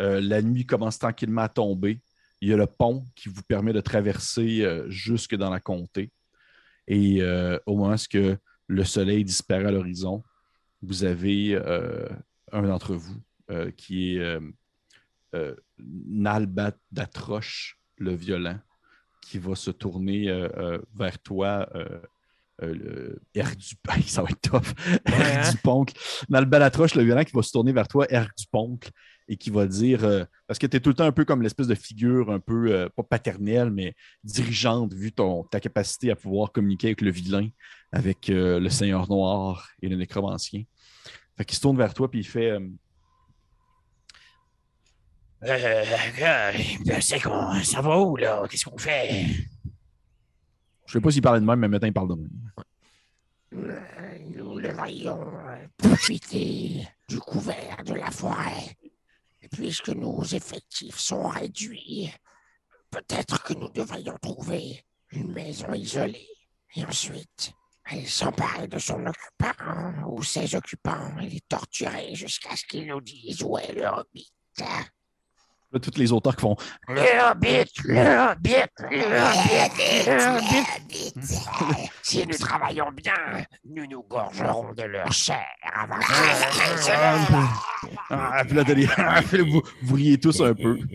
[0.00, 2.00] Euh, la nuit commence tranquillement à tomber.
[2.40, 6.10] il y a le pont qui vous permet de traverser euh, jusque dans la comté.
[6.86, 8.18] Et euh, au moment où
[8.68, 10.22] le soleil disparaît à l'horizon,
[10.82, 11.56] vous avez
[12.52, 13.16] un d'entre vous
[13.50, 14.40] euh, qui est euh,
[15.34, 18.58] euh, Nalbat d'Atroche, le violent,
[19.20, 20.26] qui va se tourner
[20.94, 21.68] vers toi.
[22.62, 23.74] euh, Erg du
[24.06, 24.74] ça va être tough.
[25.06, 25.50] Erg hein?
[25.50, 25.94] du Poncle.
[26.28, 28.90] Nalbalatroche, le violent, qui va se tourner vers toi, Erg du Poncle,
[29.26, 31.42] et qui va dire euh, parce que tu es tout le temps un peu comme
[31.42, 36.16] l'espèce de figure un peu, euh, pas paternelle, mais dirigeante, vu ton, ta capacité à
[36.16, 37.48] pouvoir communiquer avec le vilain,
[37.90, 40.62] avec le Seigneur Noir et le Nécromancien.
[41.36, 42.56] Fait qu'il se tourne vers toi, puis il fait
[45.46, 45.84] euh,
[46.20, 48.42] Euh, c'est qu'on ça va où, là?
[48.48, 49.26] Qu'est-ce qu'on fait?
[50.86, 53.80] Je sais pas s'il parlait de même, mais maintenant il parle de même.
[54.36, 58.76] Nous devrions euh, profiter du couvert de la forêt.
[59.52, 62.10] Puisque nos effectifs sont réduits,
[62.90, 66.28] peut-être que nous devrions trouver une maison isolée.
[66.76, 67.52] Et ensuite,
[67.84, 73.00] aller s'emparer de son occupant ou ses occupants et les torturer jusqu'à ce qu'ils nous
[73.00, 74.32] disent où est le hobbit.
[75.74, 76.56] Là, tous les auteurs qui font
[76.86, 78.54] Le hobbit, le hobbit,
[78.92, 81.12] le hobbit, le hobbit.
[82.02, 83.14] Si nous travaillons bien,
[83.64, 85.96] nous nous gorgerons de leur chair avant
[88.08, 88.62] Ah, puis là,
[89.42, 90.78] vous, vous riez tous un peu.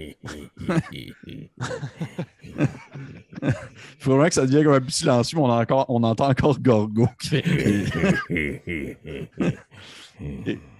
[3.41, 3.51] Il
[3.99, 6.29] faut vraiment que ça devienne comme un peu silencieux, mais on, a encore, on entend
[6.29, 7.43] encore Gorgo qui fait.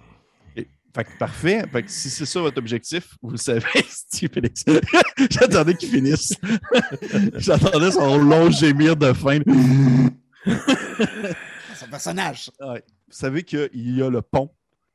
[0.94, 1.64] Fait que parfait.
[1.70, 4.64] Fait que si c'est ça votre objectif, vous le savez, Steve Félix.
[5.30, 6.34] J'attendais qu'il finisse.
[7.36, 9.38] J'attendais son long gémir de fin.
[11.76, 12.50] Son personnage.
[12.60, 12.82] Ouais.
[13.08, 14.50] Vous savez qu'il y a le pont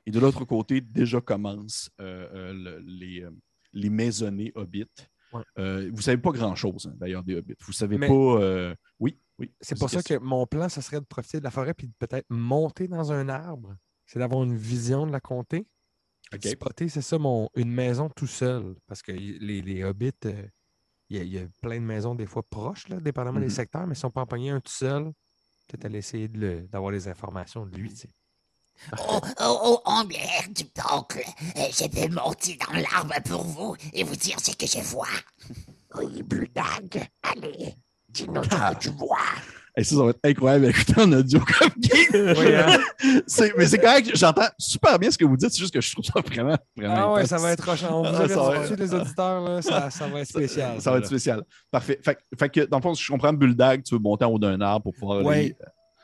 [0.06, 3.32] et de l'autre côté, déjà commencent euh, euh, le- les, euh,
[3.74, 4.86] les maisonnées hobbits.
[5.34, 5.42] Ouais.
[5.58, 7.56] Euh, vous ne savez pas grand-chose, hein, d'ailleurs, des hobbits.
[7.62, 8.14] Vous ne savez Mais- pas.
[8.14, 9.52] euh, Oui, oui.
[9.62, 11.94] C'est pour ça que mon plan, ce serait de profiter de la forêt puis de
[11.98, 13.76] peut-être monter dans un arbre.
[14.06, 15.66] C'est d'avoir une vision de la comté.
[16.52, 18.76] Spotter, c'est ça, mon, une maison tout seul.
[18.88, 20.48] Parce que les, les hobbits, euh,
[21.10, 23.50] il y, a- il y a plein de maisons des fois proches, là, dépendamment des
[23.50, 25.04] secteurs, mais si on peut en pogner un tout seul,
[25.68, 27.90] peut-être aller essayer de d'avoir les informations de lui.
[27.90, 28.10] tu sais.
[29.00, 31.24] Oh, oh, oh, Amblère du Poncle,
[31.58, 35.08] euh, je vais monter dans l'arbre pour vous et vous dire ce que je vois.
[35.98, 37.74] Oui, Buldag, allez,
[38.10, 39.18] dis-nous ce que tu vois.
[39.78, 42.34] Et ça, ça va être incroyable à écouter en audio comme game.
[42.38, 42.80] Oui, hein?
[43.28, 45.92] C'est- Mais c'est correct, j'entends super bien ce que vous dites, c'est juste que je
[45.92, 46.94] trouve ça vraiment, vraiment.
[46.96, 47.30] Ah ouais, intense.
[47.30, 48.00] ça va être rochant.
[48.00, 50.80] On vous Ah, va les auditeurs, là, ça, ça va être spécial.
[50.82, 51.44] Ça va être spécial.
[51.72, 52.00] Parfait.
[52.04, 54.40] Fait, fait que, dans le fond, si je comprends, Bulldog, tu veux monter en haut
[54.40, 55.36] d'un arbre pour pouvoir Ouais.
[55.38, 55.56] aller-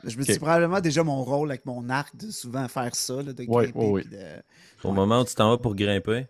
[0.04, 3.32] Je me suis probablement déjà mon rôle avec mon arc de souvent faire ça, là,
[3.32, 3.72] de grimper.
[3.74, 4.02] ouais.
[4.02, 6.26] puis de- Au moment où tu t'en vas pour grimper,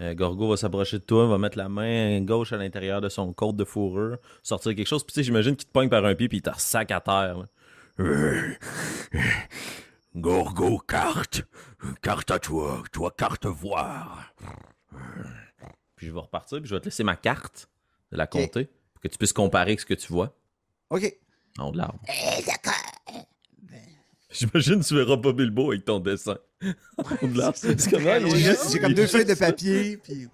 [0.00, 3.32] euh, Gorgo va s'approcher de toi, va mettre la main gauche à l'intérieur de son
[3.32, 6.14] côte de fourrure, sortir quelque chose, puis tu sais, j'imagine qu'il te pogne par un
[6.14, 7.38] pied, puis il te ressac à terre.
[7.38, 7.46] là.
[10.16, 11.42] Gorgo, carte.
[12.02, 12.82] Carte à toi.
[12.92, 14.34] Toi, carte voir.
[15.96, 17.68] Puis je vais repartir, puis je vais te laisser ma carte
[18.12, 20.36] de la comté, pour que tu puisses comparer avec ce que tu vois
[20.90, 21.12] OK.
[21.58, 21.98] en haut de l'arbre.
[22.08, 22.83] Eh, d'accord.
[24.34, 26.36] J'imagine que tu verras pas Bilbo avec ton dessin.
[27.54, 27.92] C'est?
[27.92, 30.26] Il est J'ai comme il deux feuilles de papier, puis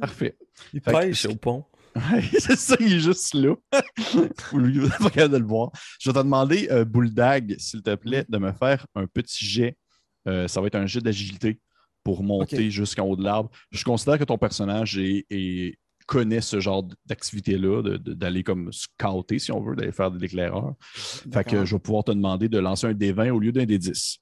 [0.00, 0.36] Parfait.
[0.72, 1.64] Il Fait que- pêche au pont.
[1.94, 3.54] Ouais, c'est ça, il est juste là.
[4.50, 5.70] Vous lui vous pas capable de le voir.
[6.00, 9.76] Je vais te demander, euh, Bulldog, s'il te plaît, de me faire un petit jet.
[10.26, 11.60] Euh, ça va être un jet d'agilité
[12.02, 13.50] pour monter jusqu'en haut de l'arbre.
[13.70, 19.52] Je considère que ton personnage est- est- connaît ce genre d'activité-là, d'aller comme scouter, si
[19.52, 20.74] on veut, d'aller faire de l'éclaireur.
[20.94, 24.18] Fait que je vais pouvoir te demander de lancer un D20 au lieu d'un D10.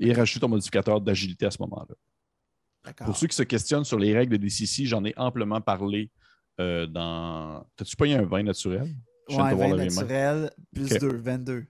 [0.00, 1.94] Et rajouter ton modificateur d'agilité à ce moment-là.
[3.06, 6.10] Pour ceux qui se questionnent sur les règles de DCC, j'en ai amplement parlé
[6.60, 7.64] euh, dans.
[7.76, 8.94] T'as-tu payé un vin naturel?
[9.28, 10.02] Je Ouais, te voir vin lever les mains.
[10.02, 11.00] naturel, plus Ok.
[11.00, 11.64] 2, 22.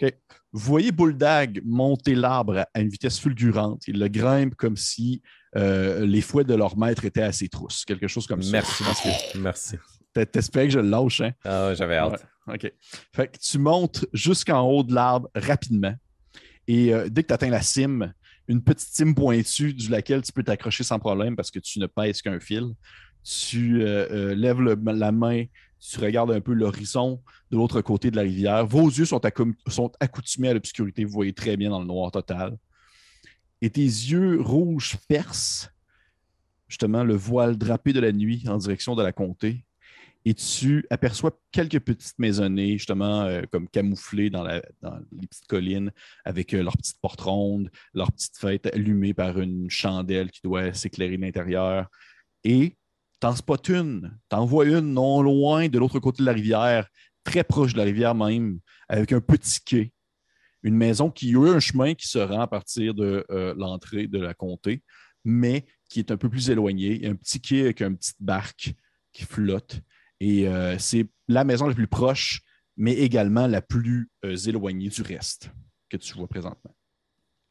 [0.00, 0.10] Vous
[0.52, 3.82] voyez Bulldog monter l'arbre à- une vitesse fulgurante.
[3.88, 5.22] Il le grimpe comme si
[5.56, 7.84] euh, les fouets de leur maître étaient à ses trousses.
[7.84, 8.50] Quelque chose comme ça.
[8.52, 9.08] Merci, merci.
[9.38, 9.76] Merci.
[10.12, 11.32] T'a- T'espérais que je le lâche, hein?
[11.44, 12.26] Ah, j'avais hâte.
[12.46, 12.72] Ouais, OK.
[13.14, 15.94] Fait que tu montes jusqu'en haut de l'arbre rapidement.
[16.68, 18.12] Et euh, dès que tu atteins la cime,
[18.48, 21.86] une petite cime pointue du laquelle tu peux t'accrocher sans problème parce que tu ne
[21.86, 22.64] pèses qu'un fil.
[23.24, 25.44] Tu euh, euh, lèves le- la main,
[25.80, 28.66] tu regardes un peu l'horizon de l'autre côté de la rivière.
[28.66, 29.20] Vos yeux sont,
[30.00, 31.04] accoutumés à l'obscurité.
[31.04, 32.56] Vous voyez très bien dans le noir total.
[33.60, 35.68] Et tes yeux rouges percent
[36.68, 39.64] justement le voile drapé de la nuit en direction de la comté
[40.26, 44.60] et tu aperçois quelques petites maisonnées, justement, euh, comme camouflées dans, les
[45.28, 45.92] petites collines,
[46.24, 50.74] avec euh, leurs petites portes rondes, leurs petites fêtes allumées par une chandelle qui doit
[50.74, 51.88] s'éclairer l'intérieur.
[52.42, 52.76] Et
[53.34, 56.88] t'en une, t'en vois une non loin de l'autre côté de la rivière,
[57.24, 59.92] très proche de la rivière même, avec un petit quai.
[60.62, 64.18] Une maison qui a un chemin qui se rend à partir de euh, l'entrée de
[64.18, 64.82] la comté,
[65.24, 67.06] mais qui est un peu plus éloigné.
[67.06, 68.74] Un petit quai avec une petite barque
[69.12, 69.80] qui flotte.
[70.20, 72.40] Et euh, c'est la maison la plus proche,
[72.76, 75.50] mais également la plus euh, éloignée du reste
[75.88, 76.74] que tu vois présentement.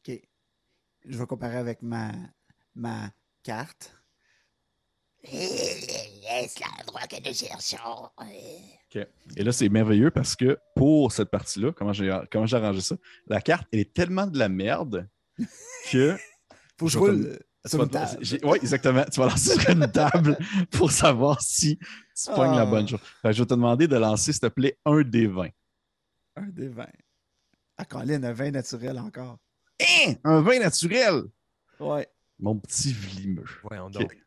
[0.07, 0.19] OK.
[1.05, 2.11] Je vais comparer avec ma,
[2.73, 3.11] ma
[3.43, 3.95] carte.
[5.31, 8.09] Est-ce l'endroit que nous cherchons?
[9.35, 12.95] Et là, c'est merveilleux parce que pour cette partie-là, comment j'ai comment j'ai arrangé ça,
[13.27, 15.07] la carte, elle est tellement de la merde
[15.91, 16.15] que.
[16.77, 18.17] Faut que je Je vais roule sur une table.
[18.43, 19.05] Oui, exactement.
[19.11, 20.37] Tu vas lancer sur une table
[20.71, 22.65] pour savoir si tu pognes la Ah.
[22.65, 22.99] bonne chose.
[23.21, 25.49] Fait que je vais te demander de lancer, s'il te plaît, un des 20.
[26.37, 26.85] Un des vins.
[27.77, 29.37] Ah, Colin, un vin naturel encore.
[29.81, 30.13] Hein?
[30.25, 31.23] Un vin naturel!
[31.79, 32.07] Ouais.
[32.39, 33.45] Mon petit vlimeux.
[33.63, 33.93] Voyons Ok.
[33.93, 34.17] donc.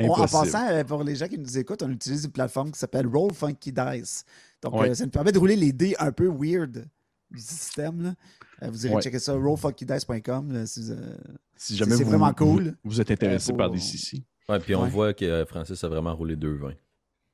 [0.00, 2.78] On- en passant, euh, pour les gens qui nous écoutent, on utilise une plateforme qui
[2.78, 4.24] s'appelle Roll Funky Dice.
[4.62, 4.90] Donc, Ouais.
[4.90, 6.86] euh, ça nous permet de rouler les dés un peu weird
[7.30, 8.02] du système.
[8.02, 8.14] là.
[8.62, 9.02] Euh, vous irez Ouais.
[9.02, 10.66] checker ça, rollfunkydice.com.
[10.66, 11.16] si vous, euh,
[11.56, 12.76] Si jamais c'est vous, vraiment vous- cool.
[12.84, 14.22] Vous, êtes intéressé Euh, pour- par des CC.
[14.48, 14.88] Ouais, puis on Ouais.
[14.90, 16.74] voit que euh, Francis a vraiment roulé deux vins.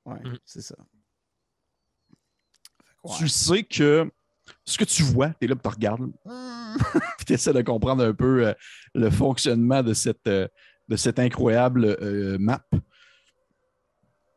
[0.05, 0.39] Ouais, Mhm.
[0.45, 0.77] c'est ça.
[3.05, 3.15] Ouais.
[3.19, 4.11] Tu sais que
[4.65, 6.11] ce que tu vois, tu es là, tu regardes,
[7.19, 8.55] puis tu essaies de comprendre un peu euh,
[8.95, 10.49] le fonctionnement de cette, euh,
[10.89, 12.65] de cette incroyable euh, map.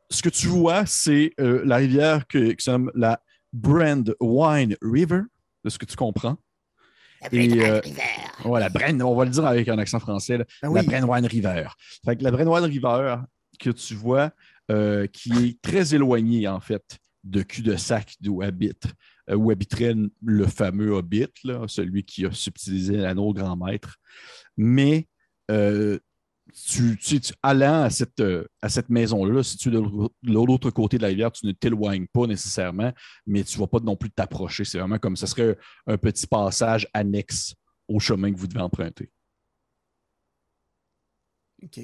[0.09, 3.21] Ce que tu vois, c'est euh, la rivière que, qui nomme la
[3.53, 5.21] Brandwine River,
[5.63, 6.37] de ce que tu comprends.
[7.21, 8.01] La Et, euh, River.
[8.45, 10.45] Ouais, la Brand, on va le dire avec un accent français, là.
[10.61, 10.87] Ben la oui.
[10.87, 11.67] Brandwine River.
[12.03, 13.17] Fait que la Brandwine River
[13.59, 14.31] que tu vois,
[14.71, 18.87] euh, qui est très éloignée, en fait, de cul-de-sac d'où habite,
[19.29, 23.97] où habiterait le fameux Hobbit, là, celui qui a subtilisé l'anneau au grand maître.
[24.57, 25.07] Mais
[25.51, 25.99] euh,
[26.53, 29.79] tu, tu sais, tu- allant à cette, euh, à cette maison-là, si tu es de
[30.23, 32.91] l'autre- côté de la rivière, tu ne t'éloignes pas nécessairement,
[33.25, 34.65] mais tu ne vas pas non plus t'approcher.
[34.65, 37.53] C'est vraiment comme ce serait un petit passage annexe
[37.87, 39.09] au chemin que vous devez emprunter.
[41.63, 41.79] OK.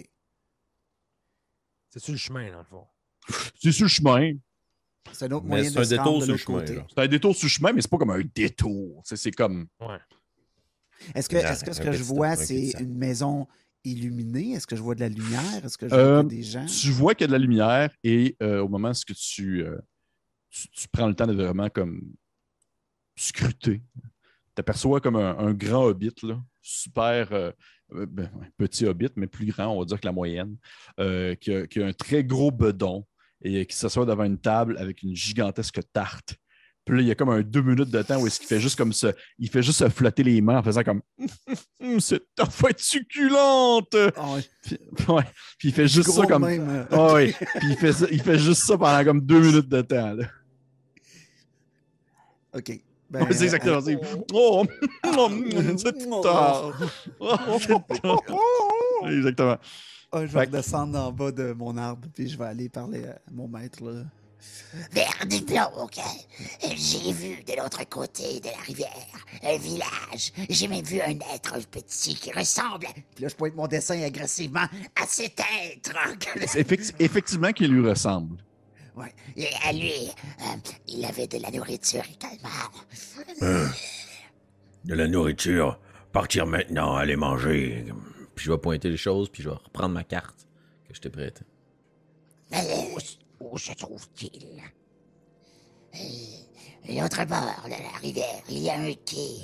[1.90, 2.86] C'est sur le chemin, dans le fond.
[3.60, 4.32] C'est sur le chemin.
[5.14, 6.86] C'est un autre Mais moyen de un se détour rendre de sur le l'autre chemin.
[6.94, 9.02] C'est un détour sur le chemin, mais c'est pas comme un détour.
[9.06, 9.68] C'est c'est comme.
[9.80, 9.98] Ouais.
[11.16, 13.48] Est-ce que, Là, est-ce que ce que je vois, c'est une maison
[14.54, 15.66] Est-ce que je vois de la lumière?
[15.66, 16.66] Est-ce que je Euh, vois des gens?
[16.66, 19.78] Tu vois qu'il y a de la lumière et euh, au moment où tu, euh,
[20.50, 22.02] tu, tu prends le temps de vraiment comme
[23.16, 23.82] scruter,
[24.56, 27.54] tu aperçois comme un, un grand hobbit, là, super
[27.92, 30.58] ben, petit hobbit, mais plus grand, on va dire que la moyenne,
[30.98, 33.06] qui, a, qui a un très gros bedon
[33.42, 36.36] et qui s'assoit devant une table avec une gigantesque tarte.
[36.88, 38.60] Puis là, il y a comme un deux minutes de temps où est-ce qu'il fait
[38.62, 41.02] juste comme ça, il fait juste se flotter les mains en faisant comme
[41.82, 43.96] Hum, cette être succulente!
[44.16, 44.78] Ah ouais, Puis,
[45.10, 45.24] ouais,
[45.60, 46.46] puis il fait juste ça comme.
[46.46, 49.40] même, euh, Ah oui, puis il fait, ça- il fait juste ça pendant comme deux
[49.42, 50.14] minutes de temps.
[50.14, 50.26] là.
[52.54, 52.82] OK.
[53.10, 53.92] Ben, Ouais, c'est exactement ça.
[54.34, 54.66] Oh,
[55.06, 55.30] oh,
[55.78, 56.22] c'est Oh.
[56.24, 56.74] tard.
[57.20, 57.38] Oh,
[59.04, 59.14] c'est.
[59.18, 59.58] Exactement.
[60.14, 63.48] Je vais redescendre en bas de mon arbre, puis je vais aller parler à mon
[63.48, 63.84] maître.
[63.84, 64.04] Là.
[64.92, 65.98] Vers du donc,
[66.62, 68.92] j'ai vu de l'autre côté de la rivière
[69.44, 70.34] un village.
[70.50, 74.68] J'ai même vu un être petit qui ressemble Puis là, je pointe mon dessin agressivement.
[74.96, 75.94] à cet être.
[76.48, 78.38] C'est effecti- effectivement qu'il lui ressemble.
[78.96, 79.14] Ouais.
[79.36, 80.44] Et à lui, euh,
[80.88, 83.70] il avait de la nourriture également.
[84.86, 85.80] De la nourriture.
[86.12, 87.86] Partir maintenant, aller manger.
[88.36, 90.48] Puis je vais pointer les choses, puis je vais reprendre ma carte
[90.88, 91.44] que je t'ai prêtée.
[92.52, 92.98] Mais où,
[93.52, 94.62] où se trouve-t-il?
[95.96, 99.40] Euh, L'autre bord de la rivière, il y a un quai.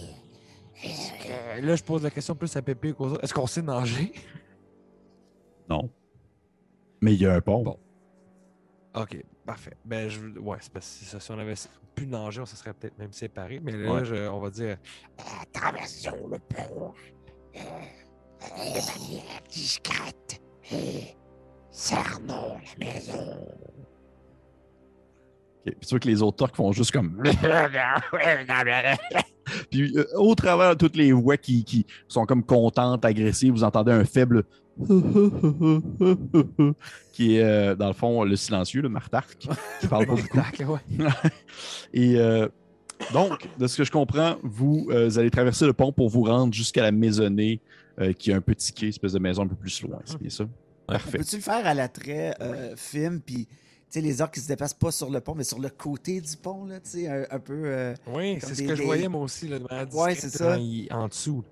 [1.30, 3.24] Euh, là, je pose la question plus à Pépé qu'aux autres.
[3.24, 4.14] Est-ce qu'on sait nager?
[5.70, 5.90] Non.
[7.02, 7.64] Mais il y a un pont.
[7.64, 7.80] Bon.
[8.96, 9.78] Ok, parfait.
[9.86, 10.20] Ben, je...
[10.40, 11.20] ouais, c'est parce que.
[11.20, 11.54] Si on avait
[11.96, 13.62] pu nager, on se serait peut-être même séparés.
[13.62, 14.04] Mais là, Ouais.
[14.06, 14.78] je- on va dire
[15.20, 16.94] Euh, traversons le pont
[17.56, 21.16] euh, euh, de manière discrète et
[21.72, 23.48] cernons la maison.
[25.66, 27.22] Puis tu vois que les autres orques font juste comme.
[29.72, 33.64] Puis euh, au travers de toutes les voix qui, qui sont comme contentes, agressives, vous
[33.64, 34.44] entendez un faible
[37.14, 39.38] qui est euh, dans le fond le silencieux, le Martark,
[39.80, 40.40] qui parle pas beaucoup.
[41.94, 42.48] Et euh,
[43.12, 46.54] donc, de ce que je comprends, vous euh, allez traverser le pont pour vous rendre
[46.54, 47.60] jusqu'à la maisonnée
[48.00, 50.00] euh, qui est un petit quai, espèce de maison un peu plus loin.
[50.06, 50.46] C'est bien ça?
[50.88, 51.18] Parfait.
[51.20, 53.48] Peux-tu le faire à l'attrait euh, film, puis
[53.94, 56.36] sais, les orques qui se déplacent pas sur le pont, mais sur le côté du
[56.38, 57.62] pont, là, tu sais, un, un peu.
[57.66, 60.32] euh, Oui, c'est ce des- que je voyais moi aussi, là, de manière Ouais, discrète,
[60.32, 60.58] c'est ça.
[60.92, 61.44] en dessous.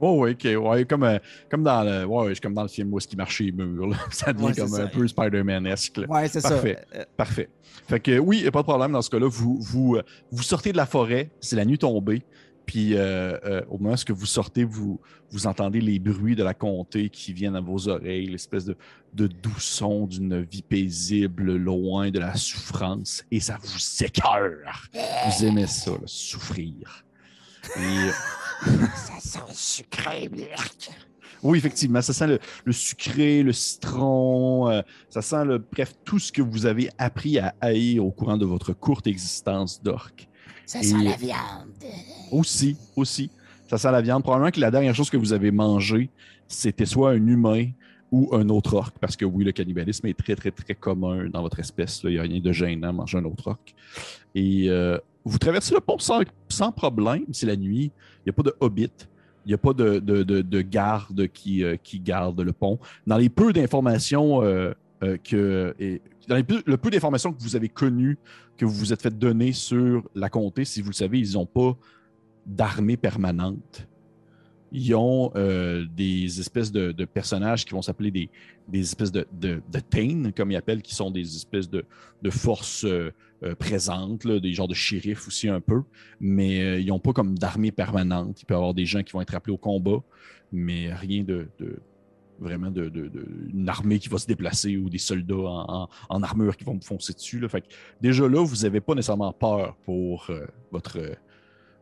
[0.00, 0.62] Oh, oui, ok.
[0.64, 1.18] Ouais, comme, euh,
[1.50, 3.88] comme, dans le, ouais, comme dans le film où est-ce qu'il marche les murs.
[3.88, 3.96] là.
[4.12, 4.82] Ça devient Ouais, comme ça.
[4.84, 6.00] un peu Spider-Man-esque.
[6.08, 6.50] Ouais, c'est ça.
[6.50, 6.78] Parfait.
[6.94, 7.48] Euh, Parfait.
[7.88, 9.26] Fait que oui, pas de problème dans ce cas-là.
[9.28, 9.98] Vous, vous,
[10.30, 12.22] vous sortez de la forêt, c'est la nuit tombée.
[12.68, 15.00] Puis euh, euh, au moment où vous sortez, vous,
[15.30, 18.76] vous entendez les bruits de la comté qui viennent à vos oreilles, l'espèce de,
[19.14, 23.24] de doux son d'une vie paisible, loin de la souffrance.
[23.30, 24.86] Et ça vous écœure.
[24.92, 27.06] Vous aimez ça, là, souffrir.
[27.78, 28.10] Et,
[28.94, 30.90] Ça sent sucré, Mirk.
[31.42, 36.18] Oui, effectivement, ça sent le, le sucré, le citron, euh, ça sent le, bref tout
[36.18, 40.27] ce que vous avez appris à haïr au courant de votre courte existence d'orque.
[40.68, 41.70] Ça sent la viande.
[42.30, 43.30] Aussi, aussi,
[43.68, 44.22] ça sent la viande.
[44.22, 46.10] Probablement que la dernière chose que vous avez mangée,
[46.46, 47.70] c'était soit un humain
[48.12, 51.42] ou un autre orque, parce que oui, le cannibalisme est très, très, très commun dans
[51.42, 52.02] votre espèce.
[52.02, 52.10] là.
[52.10, 53.74] Il n'y a rien de gênant à manger un autre orque.
[54.34, 57.90] Et euh, vous traversez le pont sans, sans problème, c'est la nuit.
[58.24, 58.90] Il n'y a pas de hobbit.
[59.44, 62.78] Il n'y a pas de, de, de- de garde qui, euh, qui garde le pont.
[63.06, 65.74] Dans les peu d'informations euh, euh, que.
[65.80, 68.18] et- le peu d'informations que vous avez connues,
[68.56, 71.46] que vous vous êtes fait donner sur la comté, si vous le savez, ils n'ont
[71.46, 71.76] pas
[72.46, 73.86] d'armée permanente.
[74.70, 80.30] Ils ont euh, des espèces de, personnages qui vont s'appeler des, espèces de, de, Tain,
[80.36, 81.84] comme ils appellent, qui sont des espèces de,
[82.30, 83.10] forces euh,
[83.44, 85.82] euh, présentes, des genres de shérifs aussi un peu,
[86.20, 88.42] mais ils n'ont pas comme d'armée permanente.
[88.42, 90.02] Il peut y avoir des gens qui vont être appelés au combat,
[90.52, 91.48] mais rien de-
[92.38, 93.10] vraiment de, de-
[93.52, 96.80] une armée qui va se déplacer ou des soldats en, en- armure qui vont me
[96.80, 97.40] foncer dessus.
[97.40, 97.48] Là.
[97.48, 97.66] Fait que
[98.00, 101.14] déjà là, vous n'avez pas nécessairement peur pour euh, votre, euh,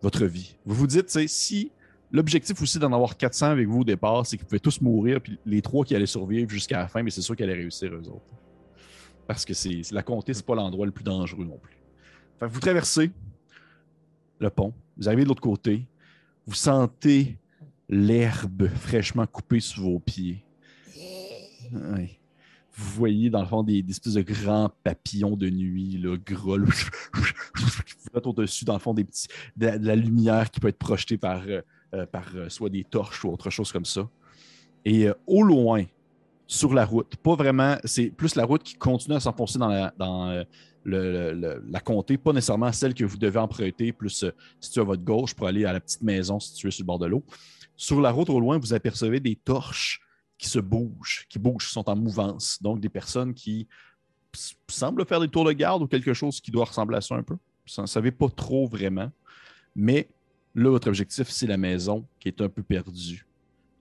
[0.03, 0.57] votre vie.
[0.65, 1.71] Vous vous dites, si
[2.13, 5.39] l'objectif aussi d'en avoir 400 avec vous au départ, c'est vous pouvez tous mourir, puis
[5.45, 8.09] les trois qui allaient survivre jusqu'à la fin, mais c'est sûr qu'ils allaient réussir eux
[8.09, 8.35] autres.
[9.27, 11.77] Parce que c'est la comté, c'est pas l'endroit le plus dangereux non plus.
[12.41, 13.11] Vous traversez
[14.39, 15.87] le pont, vous arrivez de l'autre côté,
[16.47, 17.37] vous sentez
[17.89, 20.45] l'herbe fraîchement coupée sous vos pieds.
[21.73, 26.67] Vous voyez dans le fond des, espèces de grands papillons de nuit, là, gros, là,
[27.87, 31.17] qui flottent au-dessus, dans le fond, des petits, de, la, lumière qui peut être projetée
[31.17, 31.63] par, euh,
[31.95, 34.07] euh, par euh, soit des torches ou autre chose comme ça.
[34.85, 35.85] Et au loin,
[36.47, 39.93] sur la route, pas vraiment, c'est plus la route qui continue à s'enfoncer dans, la,
[39.99, 40.45] dans
[40.85, 44.25] le- la comté, pas nécessairement celle que vous devez emprunter, plus
[44.61, 47.07] située à votre gauche pour aller à la petite maison située sur le bord de
[47.07, 47.25] l'eau.
[47.75, 50.06] Sur la route au loin, vous apercevez des torches
[50.39, 52.63] qui se bougent, qui bougent, qui sont en mouvance.
[52.63, 53.67] Donc, des personnes qui
[54.69, 57.23] semblent faire des tours de garde ou quelque chose qui doit ressembler à ça un
[57.23, 57.35] peu.
[57.35, 59.11] Vous n'en savez pas trop vraiment.
[59.75, 60.09] Mais
[60.55, 63.27] là, votre objectif, c'est la maison qui est un peu perdue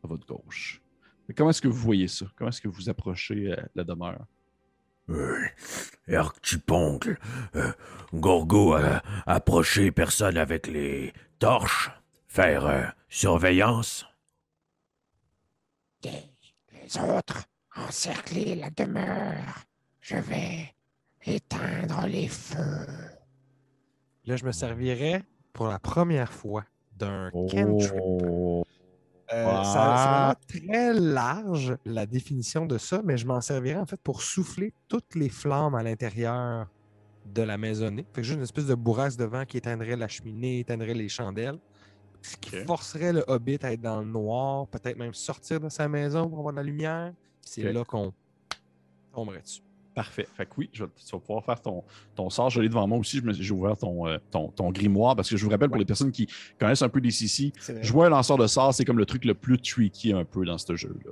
[0.04, 0.82] à votre gauche.
[1.28, 2.26] Mais comment est-ce que vous voyez ça?
[2.36, 4.26] Comment est-ce que vous approchez euh, la demeure?
[5.10, 5.46] Euh,
[6.08, 7.18] Archiponcle,
[7.56, 7.72] euh,
[8.13, 11.91] Gorgo a approché personne avec les torches,
[12.28, 14.06] faire euh, surveillance.
[16.86, 17.45] Les autres
[17.76, 19.65] encercler la demeure.
[20.02, 20.74] Je vais
[21.26, 22.88] éteindre les feux.
[24.26, 26.63] Là, je me servirais pour la première fois
[26.95, 28.24] d'un cantrip.
[28.30, 28.63] Oh.
[29.34, 33.86] Euh, ça, c'est vraiment très large, la définition de ça, mais je m'en servirais en
[33.88, 36.67] fait pour souffler toutes les flammes à l'intérieur
[37.26, 38.06] de la maisonnée.
[38.13, 41.10] Fait que juste une espèce de bourrasque de vent qui éteindrait la cheminée, éteindrait les
[41.10, 41.58] chandelles.
[42.32, 45.88] Ce qui forcerait le hobbit à être dans le noir, peut-être même sortir de sa
[45.88, 47.14] maison pour avoir de la lumière.
[47.42, 48.12] C'est là qu'on
[49.14, 49.62] tomberait dessus.
[49.94, 50.28] Parfait.
[50.36, 51.82] Fait que oui, je tu vas pouvoir faire ton,
[52.16, 52.50] ton sort.
[52.50, 53.20] Je l'ai devant moi aussi.
[53.20, 55.76] Je me- J'ai ouvert ton, euh, ton, ton grimoire parce que je vous rappelle, pour
[55.76, 55.80] Ouais.
[55.84, 56.28] les personnes qui
[56.60, 59.34] connaissent un peu des CC, jouer un lanceur de sort, c'est comme le truc le
[59.36, 61.12] plus tricky un peu dans ce jeu-là.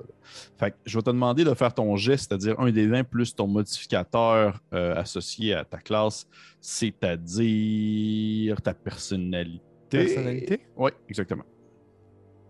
[0.57, 3.33] Fait que je vais te demander de faire ton geste, c'est-à-dire un des 20 plus
[3.33, 6.27] ton modificateur euh, associé à ta classe,
[6.59, 7.01] c'est-à-dire
[8.61, 9.61] ta personnalité.
[9.97, 10.67] Personnalité?
[10.75, 11.45] Oui, exactement.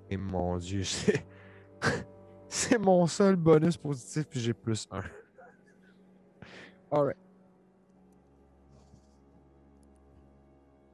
[0.09, 1.25] Et mon Dieu, c'est.
[2.47, 5.03] c'est mon seul bonus positif, puis j'ai plus un.
[6.91, 7.17] Alright.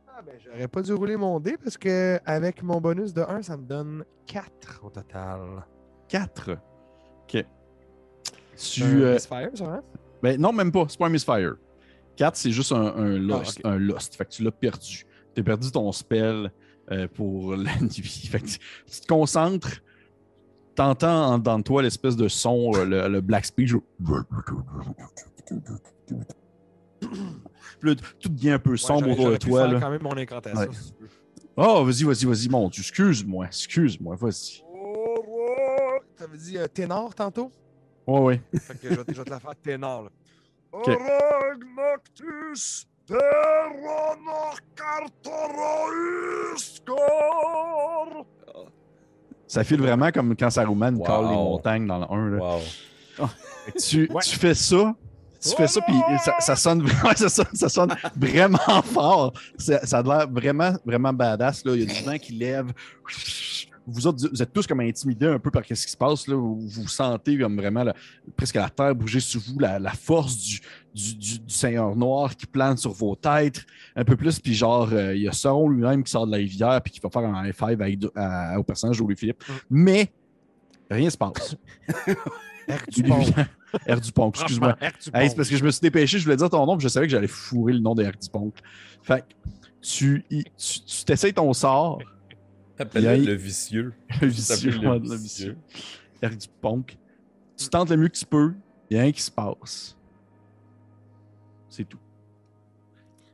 [0.07, 3.41] Ah ben, j'aurais pas dû rouler mon dé parce que avec mon bonus de 1,
[3.41, 5.65] ça me donne 4 au total.
[6.10, 6.52] 4.
[7.23, 7.45] OK.
[8.58, 9.83] Tu, Un euh, Misfire, ça, hein?
[10.21, 10.85] Ben, non, même pas.
[10.89, 11.56] C'est pas un misfire.
[12.17, 13.62] 4, c'est juste un, un lost.
[13.63, 13.69] Ah.
[13.69, 14.15] Un lost.
[14.15, 15.06] Fait que tu l'as perdu.
[15.44, 16.52] Tu as perdu ton spell
[16.92, 18.27] euh, pour la nuit.
[18.31, 18.58] Fait que tu,
[18.92, 19.81] tu te concentres.
[20.75, 23.73] T'entends de toi l'espèce de son, euh, le, le black speech.
[27.79, 29.62] Puis là, tout devient un peu sombre Ouais, autour de toi.
[29.63, 29.79] faire là.
[29.79, 30.60] quand même mon incantation.
[30.60, 30.67] Ouais.
[30.73, 31.10] si tu veux.
[31.56, 32.81] Oh, vas-y, vas-y, vas-y, mon Dieu.
[32.81, 34.63] Excuse-moi, excuse-moi, vas-y.
[34.73, 37.52] Oh, oh, T'avais dit euh, ténor tantôt?
[38.08, 38.42] Ouais, ouais.
[38.60, 40.04] Fait que je vais, te- je vais te la faire ténor.
[40.04, 40.10] Là.
[41.75, 42.87] Noctus
[49.47, 51.05] Ça file vraiment comme quand Saruman Wow.
[51.05, 52.29] cale les montagnes dans le 1.
[52.37, 52.43] là.
[53.19, 53.27] Wow.
[53.79, 54.21] Tu, Ouais.
[54.23, 54.95] tu fais ça,
[55.41, 59.33] tu fais ça, puis ça, ça sonne, ça sonne, ça sonne vraiment fort.
[59.57, 61.65] Ça, ça a l'air vraiment, vraiment badass.
[61.65, 61.73] Là.
[61.75, 62.67] Il y a du vent qui lève.
[63.90, 66.27] Vous autres, vous êtes tous comme intimidés un peu par ce qui se passe.
[66.27, 66.35] Là.
[66.35, 67.85] Vous, vous sentez comme vraiment
[68.37, 70.60] presque la terre bouger sous vous, la, la force du,
[70.94, 73.65] du, du- du Seigneur Noir qui plane sur vos têtes
[73.96, 74.40] un peu plus.
[74.40, 77.00] Puis genre, euh, il y a Sauron lui-même qui sort de la rivière puis qui
[77.00, 79.44] va faire un high five avec- à- au personnage de Louis-Philippe.
[79.69, 80.12] Mais
[80.90, 81.56] rien ne se passe.
[82.67, 83.25] Air du pont.
[83.87, 84.75] R du pont, excuse-moi.
[85.13, 86.90] Hey, c'est parce que je me suis dépêché, je voulais dire ton nom, puis je
[86.90, 88.54] savais que j'allais fourrer le nom de Ponk.
[89.02, 89.33] Fait que
[89.81, 92.00] tu tu t'essayes ton sort,
[92.80, 93.94] Appelle-le Il y a- le vicieux.
[94.21, 95.58] le vicieux, ouais, le vicieux.
[96.62, 96.98] Ponk.
[97.58, 98.54] Tu tentes le mieux que tu peux,
[98.90, 99.98] il n'y a rien qui se passe.
[101.69, 102.00] C'est tout.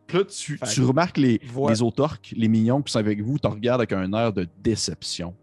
[0.08, 1.74] Puis Là, tu, remarques les, Voilà.
[1.74, 5.36] les autorques, les mignons qui sont avec vous, te regardent avec un air de déception.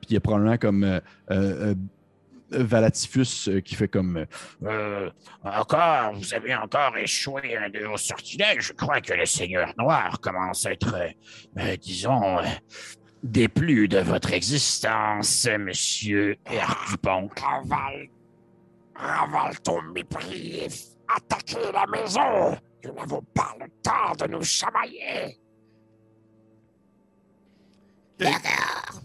[0.00, 1.74] Puis il y a probablement comme euh, euh,
[2.52, 4.24] euh, Valatifus euh, qui fait comme
[4.64, 5.10] euh,
[5.42, 8.68] encore, vous avez encore échoué un de vos sortilèges.
[8.68, 10.94] Je crois que le Seigneur Noir commence à être,
[11.58, 12.38] euh, disons,
[13.26, 16.36] euh, déplu de votre existence, monsieur
[16.90, 17.28] Dupont.
[17.40, 18.08] Ravale,
[18.94, 20.66] ravale ton mépris
[21.08, 22.56] attaquez la maison.
[22.84, 25.38] Nous n'avons pas le temps de nous chamailler.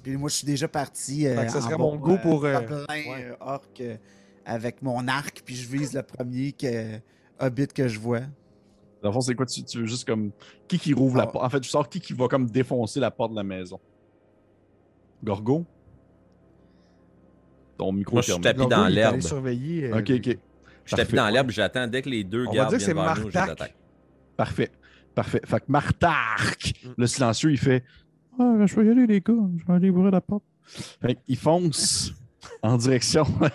[0.04, 1.28] Puis moi, je suis déjà parti.
[1.28, 3.26] euh, ça en serait mon go pour, euh, plein ouais.
[3.26, 3.98] euh, orc euh,
[4.46, 6.98] avec mon arc, puis je vise le premier que,
[7.40, 8.22] hobbit que je vois.
[9.02, 9.46] Dans le fond, c'est quoi?
[9.46, 10.32] Tu, tu veux juste comme.
[10.68, 11.28] Qui qui rouvre la Ah.
[11.28, 11.46] porte?
[11.46, 13.80] En fait, tu sors qui qui va comme défoncer la porte de la maison?
[15.24, 15.66] Gorgo?
[17.78, 19.20] Ton micro Moi, je suis tapis dans l'herbe.
[19.22, 19.86] surveiller.
[19.92, 20.38] euh, Ok, ok.
[20.86, 21.16] Je tapis Parfait.
[21.18, 23.16] dans l'herbe, j'attends dès que les deux On va gardes dire que c'est viennent vers
[23.18, 23.52] nous, je les Martac.
[23.62, 23.76] attaque.
[24.38, 24.72] Parfait.
[25.16, 25.42] Parfait.
[25.46, 26.90] Fait que Martark, Mm.
[26.98, 27.84] le silencieux, il fait
[28.40, 29.34] Ah, je vais y aller, les gars.
[29.58, 30.44] Je vais aller ouvrir la porte.
[30.66, 32.14] Fait qu'il fonce
[32.64, 33.50] en direction de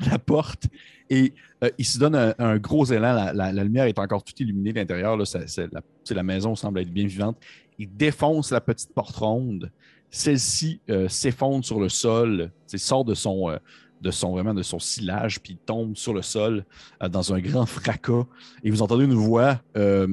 [0.10, 0.64] la porte
[1.10, 1.32] et
[1.64, 3.14] euh, il se donne un, un gros élan.
[3.14, 5.16] La, la- la lumière est encore toute illuminée de l'intérieur.
[5.16, 5.24] là.
[5.24, 7.38] Ça- c'est la, c'est la maison semble être bien vivante.
[7.78, 9.72] Il défonce la petite porte ronde.
[10.10, 12.50] Celle-ci euh, s'effondre sur le sol.
[12.66, 13.56] Sort de son, euh,
[14.00, 16.64] de son vraiment de son silage puis tombe sur le sol
[17.02, 18.26] euh, dans un grand fracas.
[18.62, 20.06] Et vous entendez une voix euh,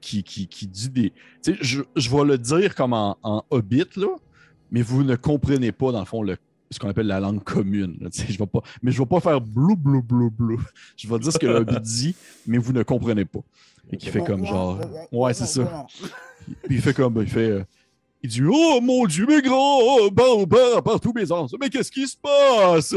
[0.00, 1.12] qui, qui, qui dit des.
[1.60, 4.16] Je, je vais le dire comme en, en hobbit, là,
[4.70, 6.36] mais vous ne comprenez pas, dans le fond, le,
[6.70, 7.98] ce qu'on appelle la langue commune.
[8.00, 10.62] là, je vais pas, mais je ne vais pas faire blou, blou, blou, blou.
[10.96, 13.40] Je vais dire ce que le hobbit dit, mais vous ne comprenez pas.
[13.90, 14.80] Et qui fait comme genre.
[15.10, 15.86] Ouais, c'est ça.
[16.64, 17.20] Puis il fait comme.
[17.20, 17.66] Il fait.
[18.22, 22.06] Il dit Oh mon Dieu, mes grands barbares par tous mes ans, mais qu'est-ce qui
[22.06, 22.92] se passe?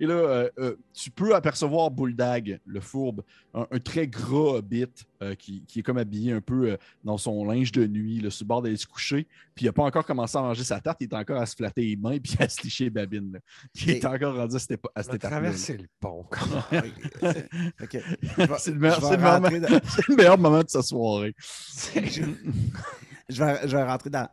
[0.00, 3.22] Et là, euh, euh, tu peux apercevoir Bulldog, le fourbe,
[3.54, 4.86] un, un très gras hobbit
[5.22, 8.30] euh, qui, qui est comme habillé un peu euh, dans son linge de nuit, là,
[8.30, 9.26] sur le bord d'aller se coucher.
[9.54, 11.54] Puis il n'a pas encore commencé à manger sa tarte, il est encore à se
[11.56, 13.32] flatter les mains puis à se licher les babines.
[13.34, 13.38] là.
[13.74, 16.26] Il est encore rendu à cette, à cette a étape traversé le pont.
[17.82, 17.98] Ok.
[18.22, 21.34] Je vais- C'est le le dans- le meilleur moment de sa soirée.
[21.94, 24.28] je vais, je vais rentrer dans,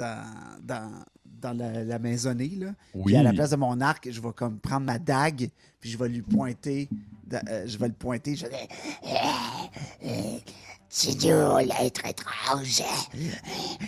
[0.00, 0.24] dans,
[0.62, 0.90] dans,
[1.24, 2.52] dans la, la maisonnée.
[2.56, 2.68] Là.
[2.94, 3.04] Oui.
[3.12, 5.98] Puis à la place de mon arc, je vais comme prendre ma dague, puis je
[5.98, 6.88] vais lui pointer.
[7.32, 8.34] euh, je vais le pointer.
[8.36, 8.68] Je vais
[10.88, 12.82] C'est l'être étrange.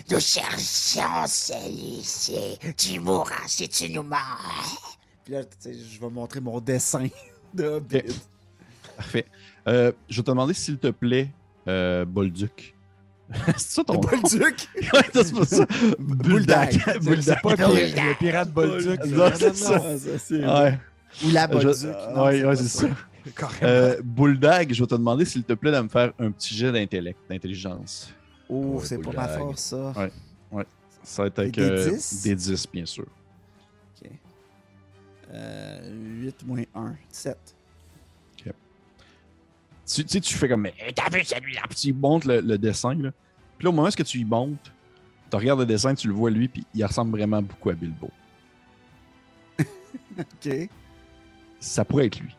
[0.09, 2.57] Nous cherchons celui-ci.
[2.77, 4.97] Tu mourras si tu nous mords.
[5.25, 7.07] Puis là, tu sais, je vais montrer mon dessin
[7.53, 7.81] de.
[8.95, 9.25] Parfait.
[9.67, 11.29] Euh, je vais te demander, s'il te plaît,
[11.67, 12.75] euh, Bolduc.
[13.57, 13.95] c'est ça ton?
[13.95, 14.69] Bolduc!
[14.93, 15.65] Ouais, c'est pas ça.
[15.99, 16.69] Bulldog.
[16.71, 17.41] C'est Bulldog.
[17.41, 19.05] pas le pirate Bolduc.
[19.05, 19.79] Non, c'est ça.
[19.81, 20.79] Ouais,
[21.25, 22.47] Ou la Je- Bolduc.
[22.47, 22.87] Ouais, c'est ça.
[23.63, 26.71] Euh, Bulldog, je vais te demander, s'il te plaît, de me faire un petit jet
[26.71, 28.13] d'intellect, d'intelligence.
[28.49, 29.93] Oh, Ouais, c'est pas ma force, ça.
[29.95, 30.11] Ouais.
[31.05, 32.23] Ça va être avec Des euh, 10?
[32.23, 33.05] des 10, bien sûr.
[34.01, 34.09] Ok.
[35.33, 37.37] Euh, 8 moins 1, 7.
[39.85, 41.61] Tu, tu sais, tu fais comme, Et T'as vu celui-là?
[41.69, 43.09] puis tu montres le, le dessin, là.
[43.57, 44.71] Puis là, au moment où tu lui montres,
[45.29, 48.09] tu regardes le dessin, tu le vois lui, puis il ressemble vraiment beaucoup à Bilbo.
[50.19, 50.69] Ok.
[51.59, 52.35] Ça pourrait être lui.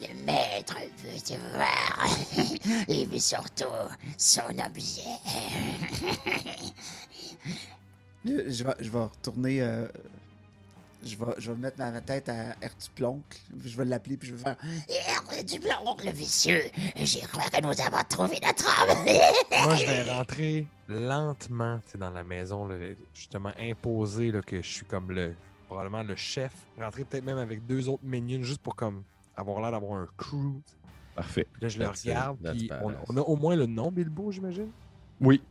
[0.00, 2.06] Le maître veut te voir.
[2.88, 3.64] Et veut surtout
[4.18, 5.02] son objet.
[8.24, 9.62] Là, Je vais, je vais retourner.
[9.62, 9.86] euh,
[11.06, 13.22] je, vais, je vais mettre ma tête à Ertuplonk.
[13.64, 14.56] Je vais l'appeler puis je vais faire.
[15.38, 16.62] Et du blanc, le vicieux.
[16.96, 19.04] Je crois que nous avons trouvé notre homme.
[19.64, 22.76] Moi, je vais rentrer lentement dans la maison, là,
[23.14, 25.34] justement imposer là, que je suis comme le
[25.66, 26.52] probablement le chef.
[26.78, 29.02] Rentrer peut-être même avec deux autres minions juste pour comme
[29.36, 30.60] avoir l'air d'avoir un crew.
[31.14, 31.46] Parfait.
[31.52, 32.10] Puis là, je le That's it.
[32.10, 32.38] regarde.
[32.56, 32.70] Puis
[33.08, 34.70] on a au moins le nom Bilbo, j'imagine?
[35.20, 35.42] Oui.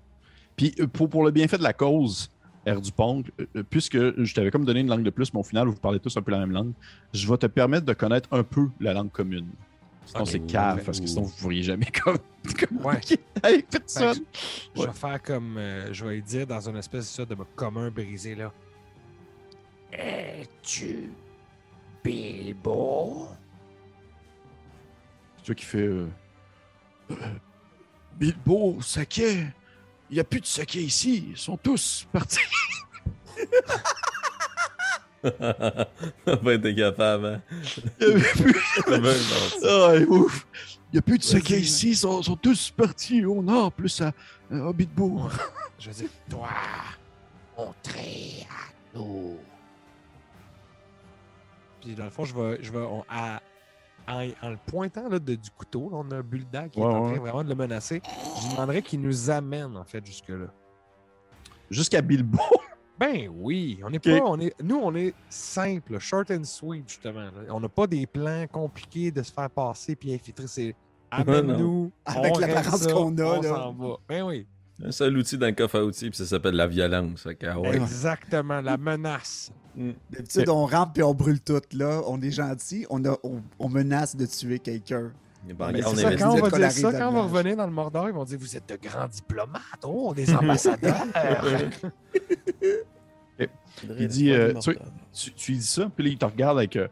[0.56, 2.30] Puis euh, pour, pour le bienfait de la cause,
[2.68, 5.40] R du Pong, euh, euh, puisque je t'avais comme donné une langue de plus, mais
[5.40, 6.74] au final, vous parlez tous un peu la même langue,
[7.14, 9.48] je vais te permettre de connaître un peu la langue commune.
[10.06, 12.18] Sinon, c'est cave, parce que sinon, vous ne pourriez jamais comme,
[12.60, 14.20] communiquer avec personne.
[14.76, 15.58] Je vais faire comme.
[15.58, 18.52] euh, je vais lui dire dans une espèce ça, de commun brisé, là.
[19.92, 21.10] Es-tu
[22.04, 23.30] Bilbo?
[25.38, 26.08] C'est toi qui euh,
[27.12, 27.16] Euh,
[28.20, 29.46] Bilbo, saké.
[30.10, 31.28] Il n'y a plus de saké ici.
[31.32, 32.40] Ils sont tous partis.
[35.24, 37.42] On va être capable, hein?
[38.00, 38.62] Il n'y avait plus.
[39.68, 40.46] Ah, ouf.
[40.92, 41.62] Il n'y a plus de man.
[41.62, 41.90] ici.
[41.90, 44.14] Ils sont, sont tous partis au nord, plus à,
[44.52, 45.28] à Bilbo.
[45.80, 46.48] Je vais dire, Toi,
[47.58, 49.38] montrer à nous.
[51.82, 52.60] puis dans le fond, je vais.
[52.64, 53.42] Je vais on- à-
[54.08, 56.86] en, en le pointant là, de- du couteau, là, on a un bulldog qui Ouais,
[56.86, 57.12] est en ouais.
[57.14, 58.02] train vraiment de le menacer.
[58.42, 60.48] Je demanderais qu'il nous amène, en fait, jusque-là.
[61.70, 62.40] Jusqu'à Bilbo?
[62.98, 67.26] Ben oui, on est pas, on est, nous on est simple, short and sweet justement.
[67.26, 67.32] là.
[67.50, 70.48] On n'a pas des plans compliqués de se faire passer puis infiltrer.
[70.48, 70.76] C'est
[71.12, 73.74] amène-nous, Avec l'apparence qu'on a, on là.
[73.78, 73.96] va.
[74.08, 74.48] Ben oui,
[74.84, 77.28] Un seul outil dans le coffre à outils, puis ça s'appelle la violence.
[77.46, 77.78] Ah ouais.
[77.78, 79.52] exactement, la menace.
[80.12, 81.62] D'habitude, on rentre puis on brûle tout.
[81.74, 85.12] Là, on est gentil, on, a, on, on menace de tuer quelqu'un.
[85.54, 87.68] Bon, Mais on c'est ça, quand on va dire ça, quand on va revenir dans
[87.68, 91.06] le Mordor, ils vont dire Vous êtes de grands diplomates, oh, des ambassadeurs.
[94.00, 94.54] Il dit, euh,
[95.14, 96.88] tu, tu, dis ça, puis là, il te regarde avec euh,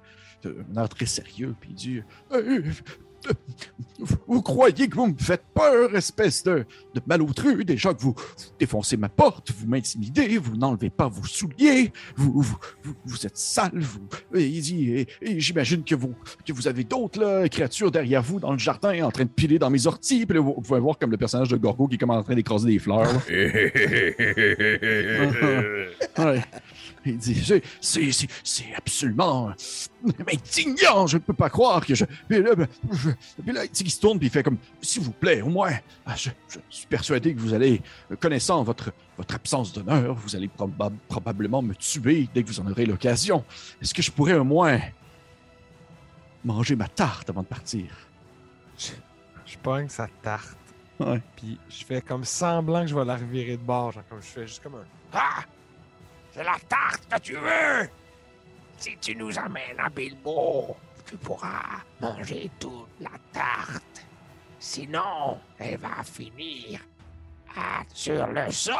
[0.45, 2.01] un air très sérieux, puis il dit
[2.34, 2.61] euh,
[4.28, 8.45] vous, croyez que vous me faites peur, espèce de, de malotru, déjà que vous, vous
[8.59, 13.38] défoncez ma porte, vous m'intimidez, vous n'enlevez pas vos souliers, vous, vous, vous, vous êtes
[13.38, 14.01] sale, vous.
[14.34, 16.13] Et il dit Et, et j'imagine que vous,
[16.45, 19.69] que vous avez d'autres créatures derrière vous dans le jardin en train de piler dans
[19.69, 22.09] mes orties, puis là, vous, pouvez voir comme le personnage de Gorgo qui est comme
[22.09, 23.07] en train d'écraser des fleurs.
[26.17, 26.43] Ouais.
[27.05, 29.51] Il dit, c'est, c'est, c'est, c'est absolument
[30.32, 32.05] indignant, je ne peux pas croire que je...
[32.30, 32.45] Ben,
[32.91, 33.09] je-
[33.43, 35.74] puis là, il se tourne, puis il fait comme, s'il vous plaît, au moins,
[36.05, 40.36] ah, je, je suis persuadé que vous allez, euh, connaissant votre, votre absence d'honneur, vous
[40.36, 43.43] allez proba- probablement me tuer dès que vous en aurez l'occasion.
[43.82, 44.80] Est-ce que je pourrais au moins
[46.43, 47.86] manger ma tarte avant de partir?
[49.45, 50.57] je pogne sa tarte.
[50.99, 51.22] Ouais.
[51.36, 53.91] Puis je fais comme semblant que je vais la revirer de bord.
[53.91, 54.86] Genre, comme je fais juste comme un.
[55.14, 55.43] Ah!
[56.32, 57.89] C'est la tarte que tu veux!
[58.78, 60.76] Si tu nous amènes à Bilbo,
[61.14, 64.03] tu pourras manger toute la tarte.
[64.57, 66.80] Sinon, elle va finir
[67.55, 68.76] à- sur le sol.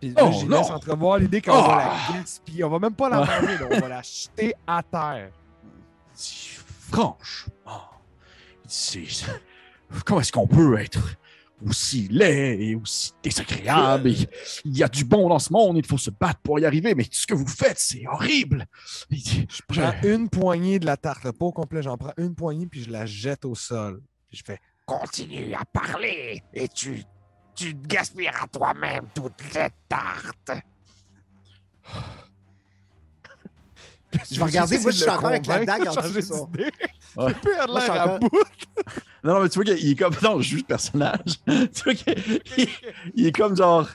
[0.00, 0.58] Puis Oh, là, j'y non!
[0.58, 2.12] laisse entrevoir l'idée qu'on va Ah!
[2.12, 2.64] la gaspiller.
[2.64, 3.26] On va même pas la Ouais.
[3.40, 5.30] manger, on va la jeter à terre.
[6.90, 7.90] Franchement,
[8.64, 9.42] il dit, c'est-
[10.04, 10.98] comment est-ce qu'on peut être
[11.64, 14.08] aussi laid et aussi désagréable?
[14.08, 14.28] Et
[14.64, 16.94] il y a du bon dans ce monde, il faut se battre pour y arriver,
[16.94, 18.66] mais ce que vous faites, c'est horrible.
[19.10, 21.82] Je prends une poignée de la tarte, là, pas au complet.
[21.82, 24.02] J'en prends une poignée puis je la jette au sol.
[24.28, 24.58] Puis je fais.
[24.86, 27.02] Continue à parler et tu,
[27.54, 30.52] tu gaspilleras toi-même toute cette tarte.
[34.30, 36.48] Je vais regarder, moi, je suis encore avec la dague en dessous.
[37.16, 37.28] Ouais.
[37.28, 38.30] J'ai plus Moi, je l'air suis à encore- bout.
[39.24, 40.14] Non, non, mais tu vois qu'il est comme.
[40.22, 41.20] Non, je le personnage.
[41.46, 42.68] tu vois qu'il il-
[43.14, 43.88] il est comme genre.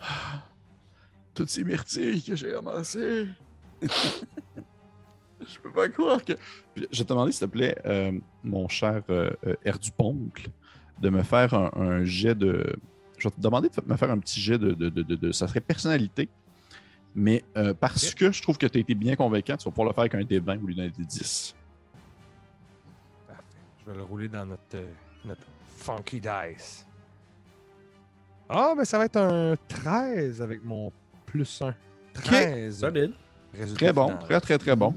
[0.00, 0.42] Ah,
[1.34, 3.26] Toutes ces myrtilles que j'ai amassées.
[3.82, 6.32] je peux pas croire que.
[6.74, 9.54] Puis, Je vais te demander, s'il te plaît, euh, mon cher euh, euh,
[11.00, 12.74] de me faire un, un jet de.
[13.18, 14.72] Je vais te demander de me faire un petit jet de.
[14.72, 16.28] de, de, de- de- ça serait personnalité.
[17.18, 19.88] Mais euh, parce que je trouve que tu as été bien convaincant, tu vas pouvoir
[19.88, 21.54] le faire avec un D20 au lieu d'un D10.
[23.26, 23.42] Parfait.
[23.80, 24.92] Je vais le rouler dans notre, euh,
[25.24, 25.40] notre
[25.78, 26.86] funky dice.
[28.50, 30.92] Ah, mais ça va être un 13 avec mon
[31.24, 31.74] plus 1.
[32.12, 32.80] 13.
[32.80, 33.12] Solide.
[33.54, 34.22] Résultat Très bon, final.
[34.22, 34.94] très, très, très bon.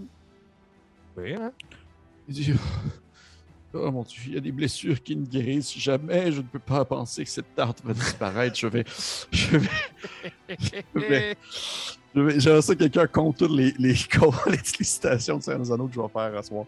[1.15, 1.53] Oui, hein?
[2.28, 2.53] Il dit
[3.74, 6.32] Oh mon Dieu, il y a des blessures qui ne guérissent jamais.
[6.32, 8.57] Je ne peux pas penser que cette tarte va disparaître.
[8.57, 8.84] Je vais.
[9.32, 9.70] Je vais.
[10.49, 11.38] Je vais.
[12.16, 13.93] J'aimerais ça que quelqu'un compte toutes les, les,
[14.47, 16.66] les, les citations de Seigneur Anneaux que je vais faire à soir.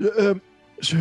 [0.00, 0.34] Euh,
[0.80, 0.96] je.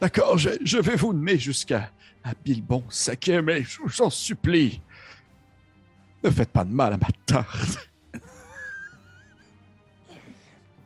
[0.00, 1.90] D'accord, je, je vais vous nommer jusqu'à
[2.24, 4.80] à Bilbon Saquet, mais je vous en supplie.
[6.22, 7.88] Ne faites pas de mal à ma tarte.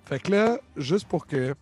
[0.07, 1.55] Fait que là, juste pour que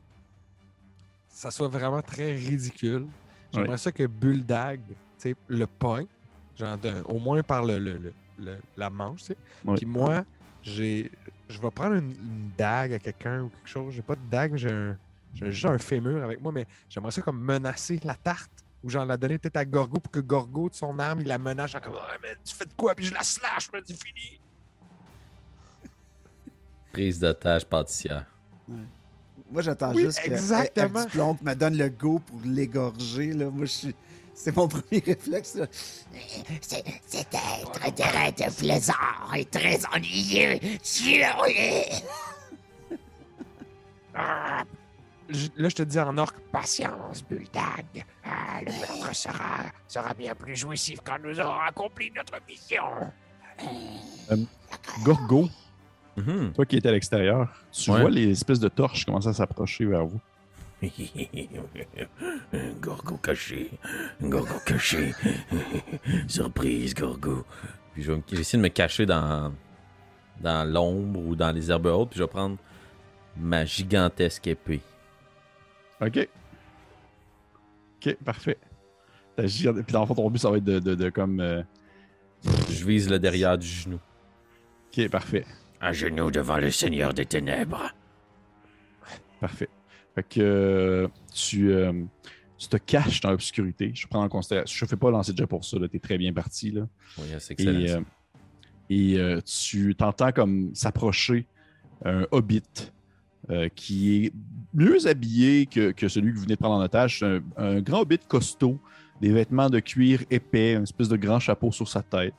[1.28, 3.06] ça soit vraiment très ridicule,
[3.52, 4.80] j'aimerais ça que Bulldog,
[5.48, 6.06] le pogne,
[6.58, 9.36] genre de- au moins par le, le- le- le- la manche, tu sais.
[9.64, 9.76] Oui.
[9.76, 10.24] Puis moi,
[10.66, 11.10] j'ai,
[11.48, 13.94] je vais prendre une, une dague à quelqu'un ou quelque chose.
[13.94, 14.98] J'ai pas de dague, mais j'ai un,
[15.34, 18.50] j'ai juste un fémur avec moi, mais j'aimerais ça comme menacer la tarte
[18.82, 21.38] Ou genre la donner peut-être à Gorgo pour que Gorgo, de son arme, il la
[21.38, 21.70] menace.
[21.70, 22.94] Genre comme, Ah, man, tu fais de quoi?
[22.94, 24.40] Puis je la slash, man, c'est fini.
[26.92, 28.26] Prise d'otage pâtissière.
[29.48, 31.00] Moi, j'attends Oui, juste que exactement.
[31.00, 33.32] Herduplomb me donne le go pour l'égorger.
[33.32, 33.50] Là.
[33.50, 33.94] Moi, je suis...
[34.38, 35.58] C'est mon premier réflexe.
[36.60, 36.86] Cet
[37.34, 40.58] être terrain de flézard est très ennuyeux.
[44.18, 44.64] Ah,
[45.56, 46.36] Là, je te dis en orque.
[46.52, 48.04] Patience, Buldag.
[48.24, 52.84] Ah, le meurtre sera, sera bien plus jouissif quand nous aurons accompli notre mission.
[55.04, 55.48] Gorgo,
[56.16, 56.52] Mhm.
[56.54, 58.00] toi qui étais à l'extérieur, tu Ouais.
[58.00, 60.20] vois les espèces de torches commencer à s'approcher vers vous.
[62.80, 63.70] Gorgo caché.
[64.20, 65.12] Gorgo caché.
[66.28, 67.44] Surprise, Gorgo.
[67.94, 69.52] Puis je vais, essayer de me cacher dans,
[70.40, 72.10] dans l'ombre ou dans les herbes hautes.
[72.10, 72.56] Puis je vais prendre
[73.36, 74.80] ma gigantesque épée.
[76.00, 76.28] OK.
[78.04, 78.58] OK, parfait.
[79.34, 81.40] Ta gigante- Puis dans le fond, ton but, ça va être de, de- de comme...
[81.40, 81.62] euh,
[82.70, 83.98] Je vise le derrière du genou.
[84.92, 85.44] OK, parfait.
[85.80, 87.92] À genoux devant le Seigneur des Ténèbres.
[89.40, 89.68] Parfait.
[90.16, 91.92] Fait que euh, tu, euh,
[92.58, 93.92] tu te caches dans l'obscurité.
[93.94, 94.74] Je prends en considération.
[94.76, 95.76] Je ne fais pas lancer déjà pour ça.
[95.78, 96.70] Tu es très bien parti.
[96.72, 96.88] Là.
[97.18, 97.78] Oui, c'est excellent.
[97.80, 97.96] Et, ça.
[97.98, 98.00] euh,
[98.88, 101.46] et euh, tu t'entends comme s'approcher
[102.04, 102.62] un hobbit
[103.50, 104.32] euh, qui est
[104.72, 107.18] mieux habillé que, que celui que vous venez de prendre en otage.
[107.20, 108.80] C'est un, un grand hobbit costaud,
[109.20, 112.34] des vêtements de cuir épais, une espèce de grand chapeau sur sa tête.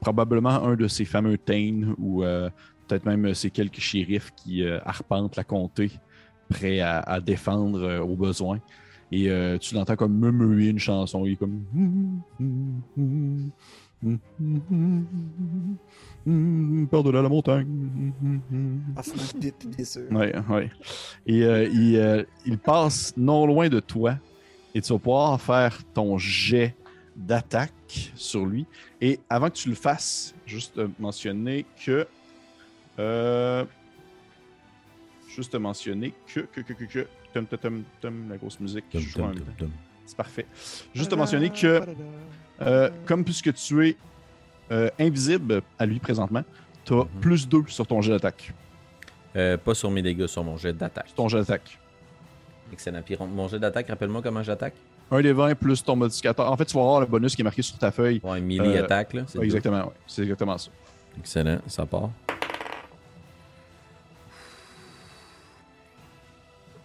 [0.00, 2.22] Probablement un de ces fameux Tain ou
[2.86, 5.90] peut-être même ces quelques shérifs qui arpentent la comté,
[6.48, 8.58] prêts à, à défendre euh, au besoin.
[9.10, 11.24] Et euh, tu l'entends comme murmurer une chanson.
[11.24, 11.62] Il est comme.
[16.90, 17.66] Par-delà la montagne.
[18.96, 20.02] Ah, c'est bien sûr.
[20.10, 20.70] Ouais, ouais.
[21.26, 24.16] Et euh, il, il passe non loin de toi
[24.74, 26.76] et tu vas pouvoir faire ton jet
[27.16, 28.66] d'attaque sur lui.
[29.00, 32.06] Et avant que tu le fasses, juste mentionner que.
[35.38, 36.40] Juste mentionner que.
[36.40, 37.06] que, que, que, que
[38.28, 38.84] la grosse musique.
[40.04, 40.46] C'est parfait.
[40.94, 41.82] Juste mentionner que.
[42.60, 43.96] Euh, comme puisque tu es
[44.72, 46.42] euh, invisible à lui présentement,
[46.84, 47.20] tu as Mhm.
[47.20, 48.52] plus 2 sur ton jet d'attaque.
[49.36, 51.06] Euh, pas sur mes dégâts, sur mon jet d'attaque.
[51.06, 51.78] Sur ton jet d'attaque.
[52.72, 53.00] Excellent.
[53.02, 54.74] Puis mon jet d'attaque, rappelle-moi comment j'attaque.
[55.10, 56.50] Un des 20 plus ton modificateur.
[56.50, 58.20] En fait, tu vas avoir le bonus qui est marqué sur ta feuille.
[58.24, 59.22] Ouais, melee Euh, attaque, là.
[59.40, 59.92] exactement, ouais.
[60.06, 60.70] C'est exactement ça.
[61.18, 62.10] Excellent, ça part.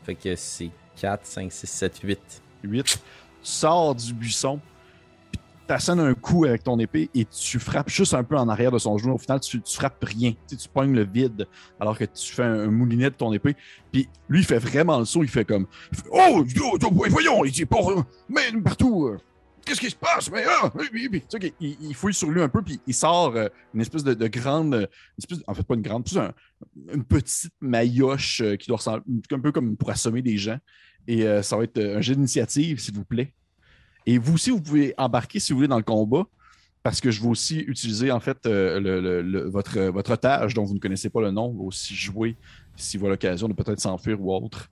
[0.04, 2.20] Fait que c'est 4, 5, 6, 7, 8.
[2.64, 2.84] 8.
[2.86, 2.97] Tu
[3.41, 4.60] sors du buisson,
[5.32, 8.72] puis t'assènes un coup avec ton épée et tu frappes juste un peu en arrière
[8.72, 9.16] de son genou.
[9.16, 10.32] Au final, tu, tu frappes rien.
[10.32, 11.47] Tu, sais, tu pognes le vide
[11.80, 13.56] alors que tu fais un, moulinet de ton épée.
[13.91, 15.24] Puis lui, il fait vraiment le saut.
[15.24, 17.80] Il fait comme il fait, Oh, oh, oh, voyons, il est pas.
[18.30, 19.18] Mais partout.
[19.66, 20.30] Qu'est-ce qui se passe?
[20.30, 21.24] Mais ah, oui, oui,
[21.59, 24.28] il, il fouille sur lui un peu, puis il sort euh, une espèce de, de
[24.28, 24.74] grande.
[24.76, 24.88] Une
[25.18, 26.34] espèce, en fait, pas une grande, plus un-
[26.93, 30.57] une petite maillotche euh, qui doit ressembler un peu comme pour assommer des gens.
[31.07, 33.34] Et euh, ça va être un jeu d'initiative, s'il vous plaît.
[34.05, 36.26] Et vous aussi, vous pouvez embarquer si vous voulez dans le combat,
[36.82, 40.66] parce que je vais aussi utiliser en fait le- le- le- votre, votre otage dont
[40.66, 42.36] vous ne connaissez pas le nom, va aussi jouer
[42.76, 44.69] s'il voit l'occasion de peut-être s'enfuir ou autre.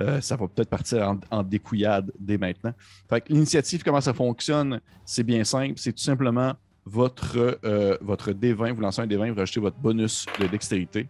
[0.00, 2.72] Euh, ça va peut-être partir en, en découillade dès maintenant.
[3.08, 5.74] Fait que l'initiative, comment ça fonctionne, c'est bien simple.
[5.76, 10.26] C'est tout simplement votre, euh, votre D20, vous lancez un D20, vous rajoutez votre bonus
[10.40, 11.08] de dextérité.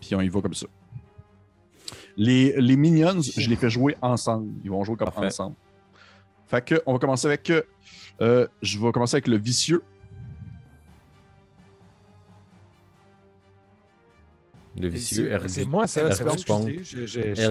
[0.00, 0.66] Puis on y va comme ça.
[2.16, 4.52] Les, les minions, je les fais jouer ensemble.
[4.64, 5.26] Ils vont jouer comme Parfait.
[5.26, 5.56] ensemble.
[6.46, 7.48] Fait que, on va commencer avec.
[7.48, 7.62] euh,
[8.20, 9.82] euh, je vais commencer avec le vicieux.
[14.78, 16.08] Le vicieux, R C'est moi, ça.
[16.08, 16.44] R C'est R suis du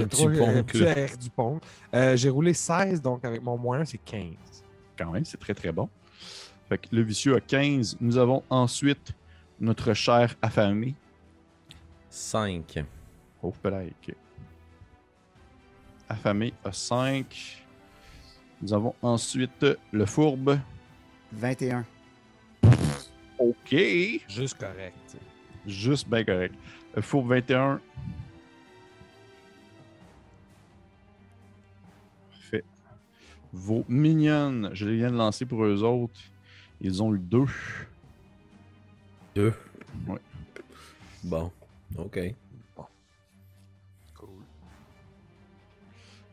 [0.07, 0.91] trop Pong, habitué là.
[0.91, 1.59] à R du Pong.
[1.93, 4.23] Euh, J'ai roulé 16, donc avec mon moins 1, c'est 15.
[4.97, 5.87] Quand même, c'est très très bon.
[6.67, 7.97] Fait que le vicieux a 15.
[8.01, 9.13] Nous avons ensuite
[9.59, 10.95] notre cher affamé.
[12.09, 12.83] 5.
[13.43, 14.15] Oh, like.
[16.09, 17.65] Affamé a 5.
[18.61, 20.59] Nous avons ensuite le fourbe.
[21.33, 21.85] 21.
[23.39, 23.75] OK.
[24.27, 25.17] Juste correct.
[25.65, 26.55] Juste bien correct.
[26.95, 27.79] Le fourbe 21.
[32.31, 32.63] Parfait.
[33.53, 36.19] Vos mignonnes, je les viens de lancer pour eux autres.
[36.81, 37.45] Ils ont eu 2.
[39.35, 39.53] 2.
[40.07, 40.19] Ouais.
[41.23, 41.51] Bon,
[41.97, 42.19] ok.
[44.15, 44.27] Cool.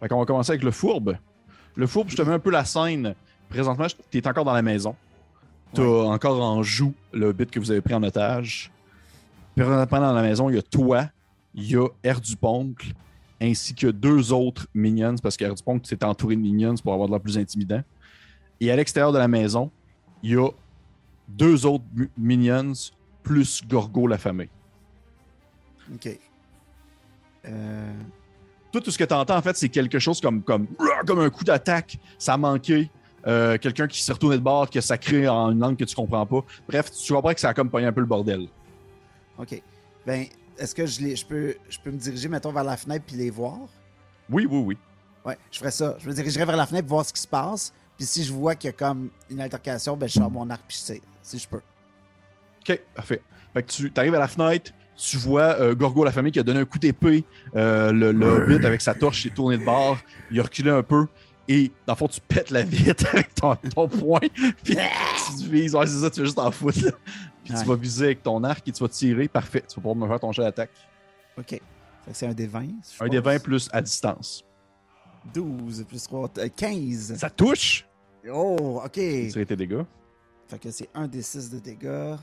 [0.01, 1.19] Fait qu'on va commencer avec le fourbe.
[1.77, 3.15] Le fourbe, je te mets un peu la scène.
[3.49, 4.97] Présentement, tu es encore dans la maison.
[5.75, 8.73] Tu as encore en joue le bit que vous avez pris en otage.
[9.59, 11.11] Dans la maison, il y a toi,
[11.55, 12.93] il y a R du Poncle
[13.41, 17.09] ainsi que deux autres minions, parce qu'Air du Pont, c'est entouré de minions pour avoir
[17.09, 17.83] de l'air plus intimidant.
[18.61, 19.71] Et à l'extérieur de la maison,
[20.23, 20.49] il y a
[21.29, 21.85] deux autres
[22.17, 22.73] minions
[23.23, 24.49] plus Gorgo l'affamé.
[25.95, 26.19] OK.
[27.47, 27.93] Euh,
[28.73, 30.67] Tout, tout ce que tu entends, en fait, c'est quelque chose comme, comme,
[31.07, 31.99] comme un coup d'attaque.
[32.19, 32.91] Ça a manqué.
[33.27, 35.95] Euh, Quelqu'un qui s'est retourné de bord, qui a sacré en une langue que tu
[35.95, 36.45] comprends pas.
[36.69, 38.49] Bref, tu comprends que ça a comme pogné un peu le bordel.
[39.39, 39.63] OK.
[40.07, 40.27] Ben,
[40.59, 43.17] est-ce que je, les, je, peux, je peux me diriger, mettons, vers la fenêtre puis
[43.17, 43.59] les voir?
[44.31, 44.77] Oui, oui, oui.
[45.25, 45.97] Ouais, je ferais ça.
[45.99, 47.73] Je me dirigerais vers la fenêtre pour voir ce qui se passe.
[47.97, 50.63] Puis si je vois qu'il y a comme une altercation, ben, je sors mon arc
[50.67, 51.61] puis je sais, si je peux.
[52.69, 53.23] OK, parfait.
[53.53, 56.43] Fait que tu arrives à la fenêtre, tu vois euh, Gorgo la famille qui a
[56.43, 57.25] donné un coup d'épée.
[57.57, 59.99] Euh, le le hobbit avec sa torche s'est tourné de bord.
[60.31, 61.07] Il a reculé un peu.
[61.49, 64.21] Et dans le fond, tu pètes la vitre avec ton, ton poing.
[64.63, 64.77] Puis
[65.39, 65.75] tu vises.
[65.75, 66.85] Ouais, c'est ça, tu vas juste en foutre.
[66.85, 66.91] là.
[67.49, 67.63] Puis Ouais.
[67.63, 69.27] tu vas viser avec ton arc et tu vas tirer.
[69.27, 69.61] Parfait.
[69.63, 70.71] Tu vas pouvoir me faire ton jet d'attaque.
[71.39, 71.47] OK.
[71.49, 71.63] Fait que
[72.13, 72.61] c'est un des 20.
[72.99, 73.33] je Un des pense.
[73.33, 74.45] 20 plus à distance.
[75.33, 77.17] 12 plus 3, 15.
[77.17, 77.87] Ça touche!
[78.31, 78.93] Oh, OK.
[78.93, 79.83] Tirer tes dégâts?
[80.47, 82.17] Fait que c'est un des 6 de dégâts.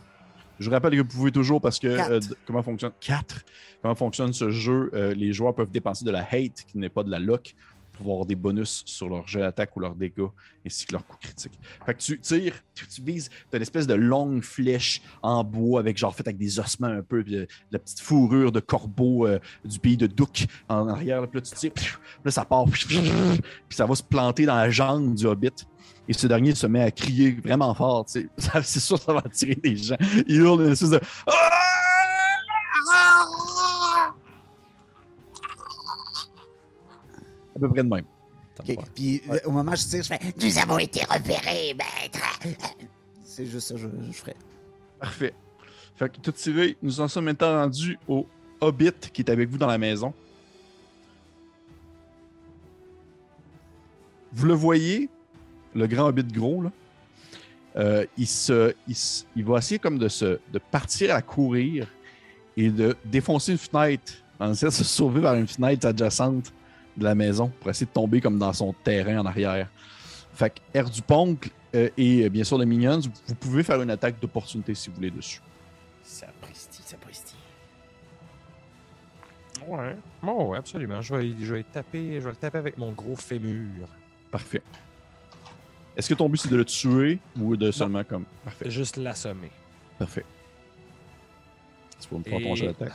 [0.59, 3.43] Je vous rappelle que vous pouvez toujours, parce que euh, comment fonctionne 4
[3.81, 7.03] Comment fonctionne ce jeu Euh, Les joueurs peuvent dépenser de la hate, qui n'est pas
[7.03, 7.55] de la luck,
[7.95, 10.27] pour avoir des bonus sur leur jet d'attaque ou leurs dégâts,
[10.65, 11.59] ainsi que leurs coups critiques.
[11.85, 15.79] Fait que tu tires, tu, vises, tu as une espèce de longue flèche en bois,
[15.79, 19.39] avec genre fait avec des ossements un peu, de, la petite fourrure de corbeau euh,
[19.63, 21.21] du pays de Douk en arrière.
[21.21, 23.01] là, Puis là, tu tires, là, ça part, puis
[23.69, 25.51] ça va se planter dans la jambe du hobbit.
[26.07, 28.05] Et ce dernier se met à crier vraiment fort.
[28.07, 29.97] C'est sûr ça va attirer des gens.
[30.27, 30.99] Il hurle une espèce de.
[37.55, 38.05] À peu près de même.
[38.95, 42.39] Puis au moment où je tire, je fais Nous avons été repérés, maître.
[43.23, 44.35] C'est juste ça, je, je ferais.
[44.99, 45.33] Parfait.
[45.97, 48.25] Fait que tout tiré, nous en sommes maintenant rendus au
[48.61, 50.13] Hobbit qui est avec vous dans la maison.
[54.31, 55.09] Vous le voyez,
[55.73, 56.71] le grand Hobbit gros, là.
[57.77, 61.89] Euh, il, se, il, se- il va essayer comme de, se, de partir à courir
[62.55, 66.53] et de défoncer une fenêtre, en essayant de se sauver vers une fenêtre adjacente
[66.97, 69.69] de la maison pour essayer de tomber comme dans son terrain en arrière.
[70.33, 73.81] Fait que Air du Poncle euh, et euh, bien sûr les Minions, vous, pouvez faire
[73.81, 75.41] une attaque d'opportunité si vous voulez dessus.
[76.03, 77.35] Sapristi, sapristi.
[79.67, 79.95] Ouais.
[80.21, 81.01] Bon, ouais, absolument.
[81.01, 83.87] Je vais, je vais le taper, je vais le taper avec mon gros fémur.
[84.29, 84.61] Parfait.
[85.97, 88.25] Est-ce que ton but c'est de le tuer ou de seulement comme.
[88.43, 88.69] Parfait.
[88.69, 89.51] Juste l'assommer.
[89.97, 90.25] Parfait.
[91.99, 92.93] Tu peux me faire ton jet d'attaque.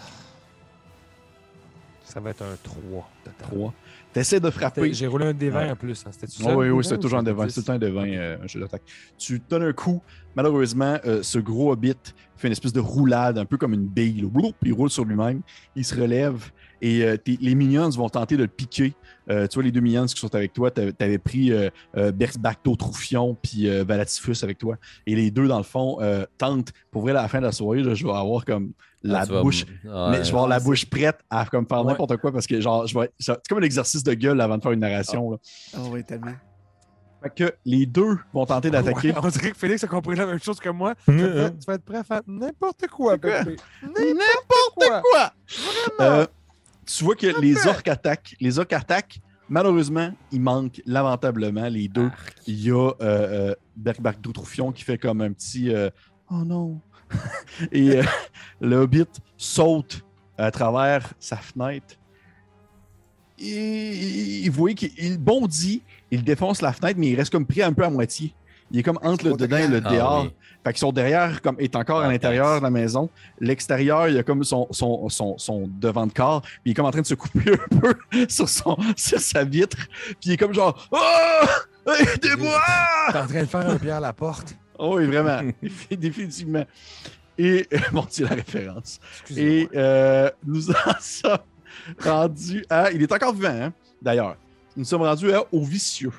[2.12, 3.48] Ça va être un 3 total.
[3.56, 3.74] 3.
[4.12, 4.92] T'essaies de frapper.
[4.92, 5.70] J'ai roulé un D20 Ouais.
[5.70, 6.04] en plus.
[6.06, 6.10] Hein.
[6.12, 6.56] C'était-tu Ah ça?
[6.56, 7.44] oui, oui, D20 c'est ou toujours un c'était devant.
[7.46, 7.52] 10?
[7.54, 8.82] C'est un devant, un jeu d'attaque.
[9.16, 10.02] Tu donnes un coup.
[10.34, 11.94] Malheureusement, euh, ce gros hobbit
[12.36, 14.22] fait une espèce de roulade, un peu comme une bille.
[14.22, 14.48] là.
[14.62, 15.40] Il roule sur lui-même.
[15.76, 16.50] Il se relève
[16.82, 18.94] et euh, les minions vont tenter de le piquer.
[19.30, 22.10] Euh, tu vois, les deux minions qui sont avec toi, t'avais avais pris euh, euh,
[22.78, 24.76] Troufion puis euh, Valatifus avec toi.
[25.06, 26.72] Et les deux, dans le fond, euh, tentent.
[26.90, 28.72] Pour vrai, à la fin de la soirée, là, je vais avoir comme
[29.02, 30.10] la Ah, tu vas- bouche Ouais.
[30.10, 31.92] mais je vais avoir la Ah, c'est- bouche prête à comme faire Ouais.
[31.92, 34.62] n'importe quoi parce que genre je vais c'est comme un exercice de gueule avant de
[34.62, 35.38] faire une narration.
[35.76, 36.34] Oh oui, tellement.
[37.22, 39.12] Fait que les deux vont tenter d'attaquer.
[39.12, 40.94] Ouais, on dirait que Félix a compris la même chose que moi.
[41.06, 43.40] Tu vas être- tu vas être prêt à faire n'importe quoi, quoi?
[43.82, 45.32] N'importe quoi!
[46.00, 46.26] Euh,
[46.96, 48.36] tu vois que les orques attaquent.
[48.40, 49.20] Les orques attaquent.
[49.48, 52.10] Malheureusement, il manque lamentablement les deux.
[52.46, 55.90] Il y a euh, euh, Doutroufion qui fait comme un petit euh,
[56.30, 56.80] Oh non!
[57.72, 58.02] Et euh,
[58.60, 60.04] le hobbit saute
[60.38, 61.96] à travers sa fenêtre.
[63.38, 67.62] Et, il voit qu'il il bondit, il défonce la fenêtre, mais il reste comme pris
[67.62, 68.32] un peu à moitié.
[68.72, 70.22] Il est comme entre le dedans et le Ah dehors.
[70.24, 70.30] oui.
[70.64, 73.08] Fait que son derrière comme, est encore à Ah, l'intérieur de la maison.
[73.40, 76.42] L'extérieur, il y a comme son, son, son, son devant de corps.
[76.42, 77.94] Puis il est comme en train de se couper un peu
[78.28, 79.76] sur, son, sur sa vitre.
[80.06, 81.90] Puis il est comme genre Oh!
[81.98, 82.60] Aidez-moi!
[83.10, 84.54] T'es en train de faire un pied à la porte.
[84.78, 85.42] Oh oui, vraiment.
[85.62, 86.64] Défi- Définitivement.
[87.38, 89.00] Et bon, c'est la référence.
[89.22, 89.50] Excusez-moi.
[89.50, 91.38] Et euh, nous en sommes
[91.98, 92.90] rendus à.
[92.92, 94.36] Il est encore vivant, hein, d'ailleurs.
[94.76, 96.12] Nous sommes rendus à au vicieux.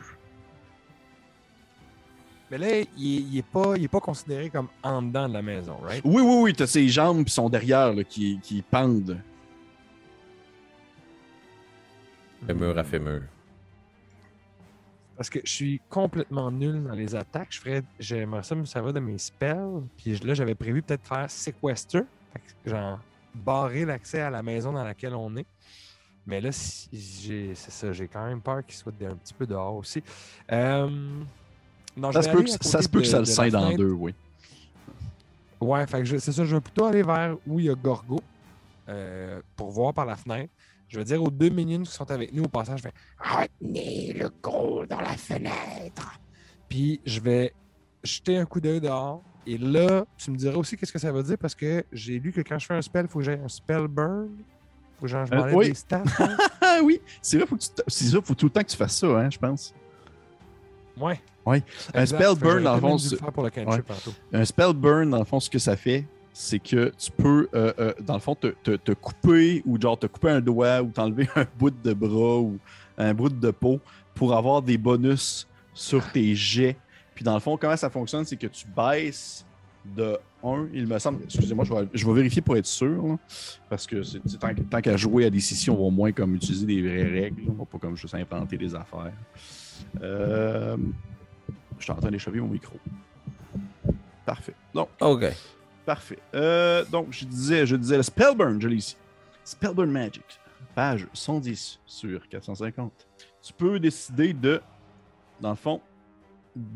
[2.52, 5.34] Mais là, il, est- il est pas, il est pas considéré comme en dedans de
[5.34, 6.02] la maison, right?
[6.04, 9.18] Oui, oui, oui, t'as ses jambes qui sont derrière là, qui, qui pendent.
[12.46, 13.22] Fémur à fémur.
[15.16, 17.50] Parce que je suis complètement nul dans les attaques.
[17.52, 19.84] Je ferais, j'aimerais ça me servir de mes spells.
[19.96, 22.02] Puis là, j'avais prévu peut-être faire sequester.
[22.34, 23.00] Fait que, genre,
[23.34, 25.46] barrer l'accès à la maison dans laquelle on est.
[26.26, 29.46] Mais là, si- j'ai, c'est ça, j'ai quand même peur qu'il soit un petit peu
[29.46, 30.04] dehors aussi.
[30.52, 30.90] Euh,
[31.98, 33.74] non, Ça se peut, que, ça, côté se peut que de- ça le scinde en
[33.74, 34.14] deux, oui.
[35.60, 37.76] Ouais, fait que je- c'est ça, je vais plutôt aller vers où il y a
[37.76, 38.20] Gorgo
[38.90, 40.52] euh, pour voir par la fenêtre.
[40.88, 44.14] Je vais dire aux deux minions qui sont avec nous au passage, je vais Retenez
[44.14, 46.20] le gros dans la fenêtre.
[46.68, 47.54] Puis je vais
[48.04, 49.22] jeter un coup d'œil dehors.
[49.46, 52.32] Et là, tu me diras aussi qu'est-ce que ça veut dire parce que j'ai lu
[52.32, 54.30] que quand je fais un spell, il faut que j'aie un spell burn.
[54.98, 55.70] Faut que j'en- je Euh, oui.
[55.70, 56.04] des stats.
[56.20, 56.38] hein.
[56.84, 58.78] Oui, c'est vrai, faut que tu t- c'est ça, faut tout le temps que tu
[58.78, 59.74] fasses ça, hein, je pense.
[61.02, 61.20] Ouais.
[61.46, 61.64] Ouais.
[61.94, 62.88] Un spell burn, dans le fond,
[63.32, 63.50] pour le
[63.84, 64.12] tantôt.
[64.34, 67.74] Un spell burn, dans le fond, ce que ça fait, c'est que tu peux, euh,
[67.80, 70.88] euh, dans le fond, te, te- te couper ou genre te couper un doigt ou
[70.92, 72.58] t'enlever un bout de bras ou
[72.98, 73.80] un bout de peau
[74.14, 76.78] pour avoir des bonus sur tes jets.
[77.16, 79.46] Puis dans le fond, comment ça fonctionne, c'est que tu baisses
[79.84, 81.24] de 1, il me semble.
[81.24, 83.04] Excusez-moi, je vais, je vais vérifier pour être sûr.
[83.04, 83.18] là,
[83.70, 84.20] parce que c'est-
[84.70, 87.42] tant, qu'à jouer à des sessions, on va au moins comme utiliser des vraies règles.
[87.50, 89.12] On va pas comme juste inventer des affaires.
[90.02, 90.78] Euh,
[91.78, 92.78] je suis en train d'échapper mon micro.
[94.26, 94.56] Parfait.
[94.74, 95.26] Donc, Ok.
[95.86, 96.20] Parfait.
[96.36, 98.96] Euh, donc, je disais, je disais le Spellburn, je l'ai ici.
[99.44, 100.24] Spellburn Magic,
[100.76, 102.92] page 110 sur 450.
[103.42, 104.62] Tu peux décider de,
[105.42, 105.82] dans le fond,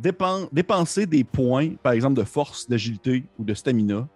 [0.02, 4.08] dépen- dépenser des points, par exemple de force, d'agilité ou de stamina,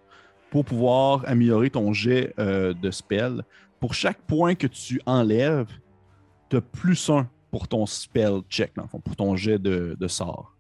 [0.50, 3.44] pour pouvoir améliorer ton jet euh, de spell.
[3.80, 5.68] Pour chaque point que tu enlèves,
[6.50, 9.96] tu as plus un pour ton spell check, dans le fond, pour ton jet de,
[10.00, 10.56] de sort.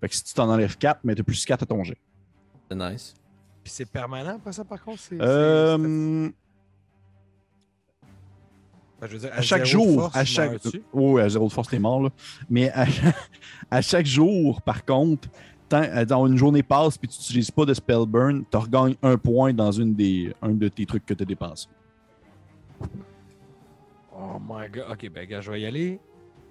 [0.00, 1.98] Fait que si tu t'en enlèves 4, mais tu as plus 4 à ton jet.
[2.70, 3.14] C'est nice.
[3.62, 4.98] Puis c'est permanent, pas ça, par contre?
[5.00, 6.28] C'est, c'est- Euh,
[9.00, 10.60] Ben, je veux dire, à chaque jour, force, à chaque.
[10.92, 12.10] Oui, à zéro de force, t'es mort, là.
[12.48, 12.86] Mais à,
[13.70, 15.28] à chaque jour, par contre,
[15.68, 19.16] tant, dans une journée passe puis tu n'utilises pas de spell burn, tu regagnes un
[19.18, 21.66] point dans une des, un de tes trucs que tu as dépensé.
[24.16, 24.84] Oh my god.
[24.92, 25.98] Ok, ben, gars, je vais y aller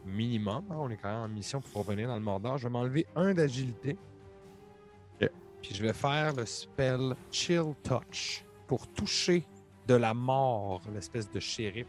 [0.06, 0.64] minimum.
[0.70, 2.58] hein, On est quand même en mission pour revenir dans le Mordor.
[2.58, 3.97] Je vais m'enlever un d'agilité.
[5.62, 9.45] Puis je vais faire le spell Chill Touch pour toucher
[9.88, 11.86] de la mort, l'espèce de shérif.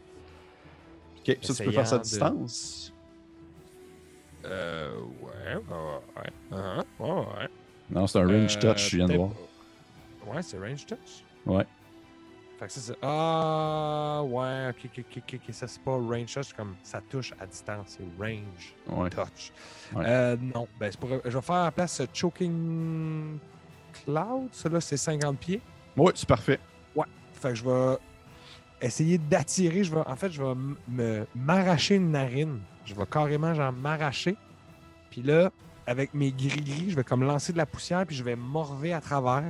[1.27, 2.93] Ok, ça, tu peux faire ça à de- distance?
[4.45, 6.31] Euh, ouais, ouais, ouais.
[6.51, 7.47] Uh-huh, ouais.
[7.89, 9.31] Non, c'est un range Euh, touch, je viens de voir.
[10.27, 11.23] Ouais, c'est range touch.
[11.47, 11.65] Ouais.
[12.59, 12.97] Fait que ça, c'est.
[13.01, 17.33] Ah, ouais, ok, ok, ok, ok, ok, ça c'est pas range touch, comme ça touche
[17.39, 19.09] à distance, c'est range Ouais.
[19.09, 19.51] touch.
[19.95, 20.03] Ouais.
[20.07, 21.09] Euh, non, ben c'est pour.
[21.25, 23.37] Je vais faire la place ce Choking
[24.05, 25.61] Cloud, ça là c'est 50 pieds.
[25.97, 26.59] Ouais, c'est parfait.
[27.35, 27.97] Fait que je vais
[28.81, 30.53] essayer d'attirer, je vais, en fait, je vais
[30.87, 32.59] me m'arracher une narine.
[32.85, 34.37] Je vais carrément genre m'arracher.
[35.09, 35.51] Puis là,
[35.85, 39.01] avec mes gris-gris, je vais comme lancer de la poussière, puis je vais morver à
[39.01, 39.43] travers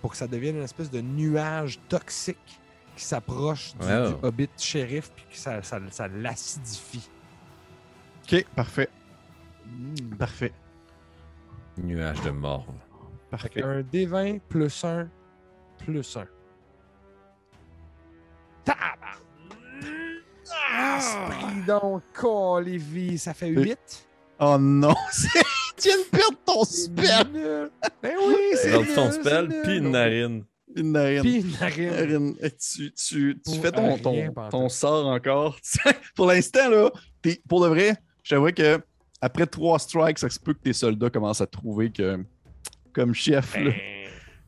[0.00, 2.60] pour que ça devienne une espèce de nuage toxique
[2.96, 3.86] qui s'approche du,
[4.22, 7.08] Hobbit shérif, puis que ça, ça, ça l'acidifie.
[8.24, 8.88] Ok, parfait.
[9.66, 10.16] Hmm.
[10.16, 10.52] Parfait.
[11.76, 12.66] Nuage de mort.
[13.30, 13.62] Parfait.
[13.62, 15.08] un D20 plus 1
[15.78, 16.26] plus 1.
[18.64, 19.22] Tabarnak!
[20.72, 20.98] Ah,
[21.54, 22.02] Dis donc,
[22.64, 24.06] Lévi, ça fait 8.
[24.40, 25.44] Oh non, c'est-
[25.78, 27.70] tu viens de perdre ton spell.
[28.02, 30.44] Ben oui, c'est ton c'est spell, puis une narine.
[30.76, 31.20] Une narine.
[31.22, 31.90] Puis une narine.
[31.90, 35.56] Narine, Tu, tu, tu fais ton, ton, ton sort encore.
[36.14, 36.90] pour l'instant, là,
[37.22, 38.80] t'es- pour de vrai, je t'avoue que
[39.20, 42.22] après trois strikes, ça se peut que tes soldats commencent à trouver que,
[42.92, 43.72] comme chef, là,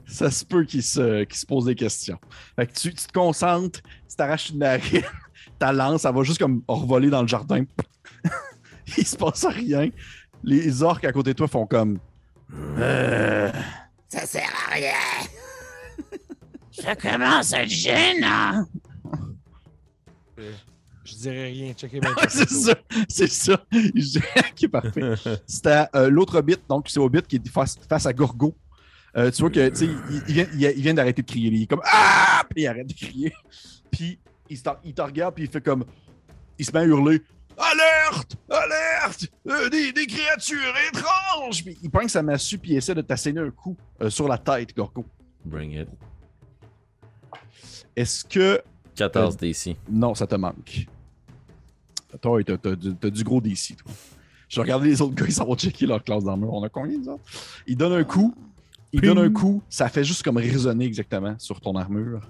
[0.07, 2.19] ça se peut qu'ils se, qu'ils se posent des questions.
[2.57, 5.03] Fait que tu, tu te concentres, tu t'arraches une narine,
[5.59, 7.65] ta lance, ça va juste comme revoler dans le jardin.
[8.99, 9.89] Il se passe rien.
[10.43, 11.99] Les orques à côté de toi font comme.
[12.79, 13.51] Euh,
[14.09, 14.93] Ça sert à rien.
[16.73, 18.65] Ça commence à être gênant.
[20.39, 20.53] Euh,
[21.05, 21.73] Je dirais rien.
[21.93, 22.75] Ouais, c'est ça,
[23.09, 23.63] c'est ça.
[24.57, 25.15] qui est parfait.
[25.47, 28.55] C'était euh, l'autre Hobbit, donc c'est Hobbit qui est face, face à Gorgo.
[29.17, 31.51] Euh, tu vois que, tu sais, il, il vient, il, il vient d'arrêter de crier.
[31.51, 32.43] Il est comme Ah!
[32.49, 33.33] Puis il arrête de crier.
[33.91, 34.19] Puis
[34.49, 35.85] il te regarde, puis il fait comme.
[36.59, 37.21] Il se met à hurler
[37.61, 38.37] Alerte!
[38.49, 39.27] Alerte!
[39.49, 41.63] Euh, des, des créatures étranges!
[41.65, 44.39] Puis il prend sa massue, puis il essaie de t'asséner un coup euh, sur la
[44.39, 45.05] tête, Gorgo.
[45.45, 45.89] Bring it.
[47.97, 48.61] Est-ce que.
[48.97, 49.77] 14 DC.
[49.91, 50.87] Non, ça te manque.
[52.21, 53.93] Toi, t'as, t'as du- t'as du gros DC, toi.
[54.49, 56.53] Je regardais les autres gars, ils s'en vont checker leur classe d'armure.
[56.53, 57.23] On a combien, nous autres?
[57.67, 58.35] Il donne un coup.
[58.93, 59.63] Il donne un coup.
[59.71, 62.29] Ça fait juste comme résonner exactement sur ton armure.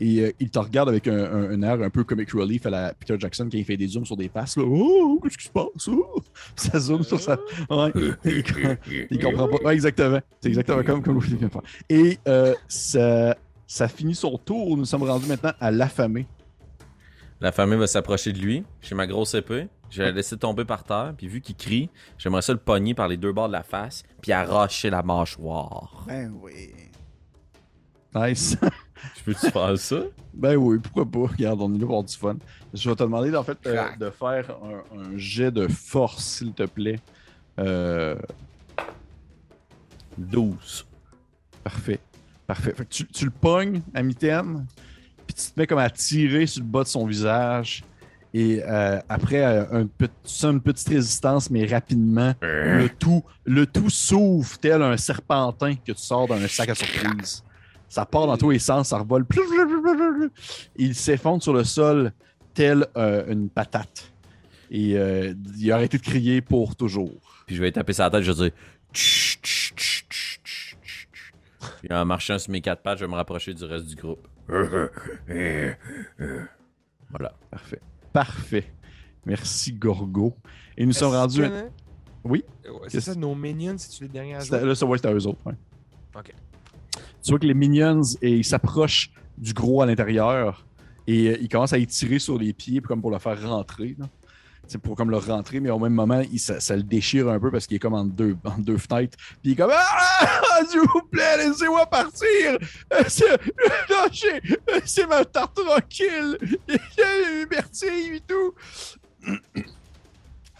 [0.00, 2.70] Et euh, il te regarde avec un, un- un air un peu comic relief à
[2.70, 4.56] la Peter Jackson quand il fait des zooms sur des passes.
[4.56, 4.64] Là.
[4.66, 5.88] Oh, qu'est-ce qui se passe?
[5.88, 6.16] Oh!
[6.56, 7.38] Ça zoome sur sa.
[7.70, 7.92] Ouais.
[8.24, 8.42] Il,
[9.10, 9.56] il comprend pas.
[9.64, 10.20] Ouais, exactement.
[10.40, 11.62] C'est exactement comme, comme vous vient de faire.
[11.88, 13.36] Et euh, ça,
[13.66, 14.76] ça finit son tour.
[14.76, 16.26] Nous sommes rendus maintenant à l'affamé.
[17.40, 18.64] La famille va s'approcher de lui.
[18.80, 19.68] J'ai ma grosse épée.
[19.90, 21.14] Je vais la laisser tomber par terre.
[21.16, 21.88] Puis vu qu'il crie,
[22.18, 24.02] j'aimerais ça le pogner par les deux bords de la face.
[24.22, 26.04] Puis arracher la mâchoire.
[26.08, 26.70] Ben oui.
[28.14, 28.56] Nice.
[29.16, 29.96] Je peux-tu faire ça?
[30.32, 31.32] Ben oui, pourquoi pas?
[31.32, 32.36] Regarde, on est là pour avoir du fun.
[32.72, 36.52] Je vais te demander en fait euh, de faire un, un jet de force, s'il
[36.52, 37.00] te plaît.
[37.58, 38.16] Euh,
[40.18, 40.86] 12.
[41.62, 42.00] parfait.
[42.46, 42.74] Parfait.
[42.76, 44.66] Fait que tu, tu le pognes à mitaine,
[45.26, 47.84] puis tu te mets comme à tirer sur le bas de son visage.
[48.36, 53.64] Et euh, après, euh, un tu sens une petite résistance, mais rapidement, le tout, le
[53.64, 57.44] tout s'ouvre tel un serpentin que tu sors d'un sac à surprise.
[57.88, 59.24] Ça part dans tous les sens, ça revole.
[60.76, 62.12] Il s'effondre sur le sol
[62.54, 64.12] tel euh, une patate.
[64.70, 67.12] Et euh, il a arrêté de crier pour toujours.
[67.46, 68.50] Puis je vais taper sa tête, je vais dire.
[68.92, 70.76] Tch, tch, tch.
[71.80, 74.26] Puis en marchant sur mes quatre pattes, je vais me rapprocher du reste du groupe.
[77.10, 77.32] Voilà.
[77.50, 77.80] Parfait.
[78.12, 78.64] Parfait.
[79.26, 80.34] Merci, Gorgo.
[80.76, 81.40] Et nous sommes rendus.
[81.42, 81.68] que-
[82.24, 82.44] Oui?
[82.66, 84.46] Euh, ouais, C'est ça, nos minions, c'est-tu les derniers à jouer?
[84.58, 85.38] C'était- Là, ça va être à eux autres.
[85.46, 85.54] ouais.
[86.16, 86.32] Ok.
[87.24, 90.64] Tu vois que les minions, et ils s'approchent du gros à l'intérieur
[91.06, 93.96] et euh, ils commencent à y tirer sur les pieds comme pour le faire rentrer.
[93.98, 94.06] là.
[94.66, 97.50] C'est pour comme le rentrer, mais au même moment, il- ça, le déchire un peu
[97.50, 99.16] parce qu'il est comme en deux, en deux fenêtres.
[99.18, 100.60] Puis il est comme Ah!
[100.68, 102.58] S'il vous plaît, laissez-moi partir!
[102.92, 103.02] Euh!
[104.70, 106.38] Euh, C'est ma tarte tranquille!
[106.68, 108.54] Liberté et tout!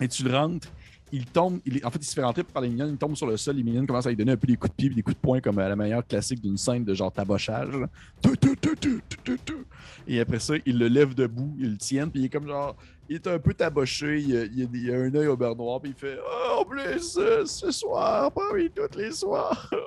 [0.00, 0.68] Et tu le rentres,
[1.14, 3.36] il tombe, en fait, il se fait rentrer par les mignonnes, il tombe sur le
[3.36, 5.16] sol, les mignonnes commencent à lui donner un peu des coups de pied des coups
[5.16, 7.74] de poing comme à la manière classique d'une scène de genre tabochage.
[10.08, 12.76] Et après ça, il le lève debout, il le tient, puis il est comme genre,
[13.08, 15.92] il est un peu taboché, il il il a un œil au beurre noir, puis
[15.92, 19.70] il fait Ah, En plus, euh, ce soir, parmi tous les soirs,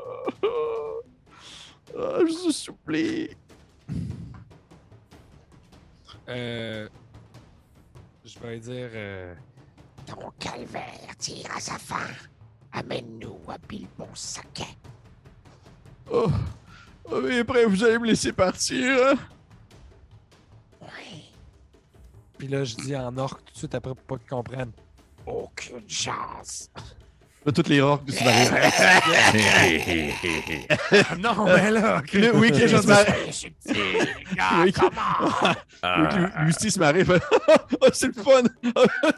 [1.99, 3.29] Ah, je vous supplie.
[6.29, 6.87] Euh,
[8.25, 8.89] je vais dire.
[8.93, 9.33] euh,
[10.07, 12.07] Ton calvaire tire à sa fin.
[12.71, 14.75] Amène-nous à Bilbon Saquet.
[16.09, 16.27] Oh,
[17.11, 18.97] oh, mais après, vous allez me laisser partir.
[19.07, 19.15] hein?
[20.81, 21.31] Oui,
[22.37, 24.71] Puis là, je dis en orque tout de suite après pour pas qu'ils comprennent.
[25.25, 26.69] aucune chance.
[27.53, 28.51] Toutes les rocs du scénario.
[31.19, 32.01] non, mais là.
[32.13, 32.75] Le- oui, que je?
[34.63, 37.05] Oui, que Lucie se marie,
[37.93, 38.43] c'est le fun!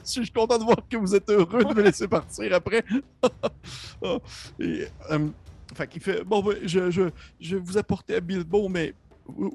[0.04, 2.84] Je suis content de voir que vous êtes heureux de me laisser partir après.
[4.04, 4.18] Ah,
[4.60, 5.28] Et, euh,
[5.76, 7.10] fait qu'il fait Bon, je,
[7.40, 8.94] je, vous apporter à Bilbo, mais
[9.40, 9.50] euh,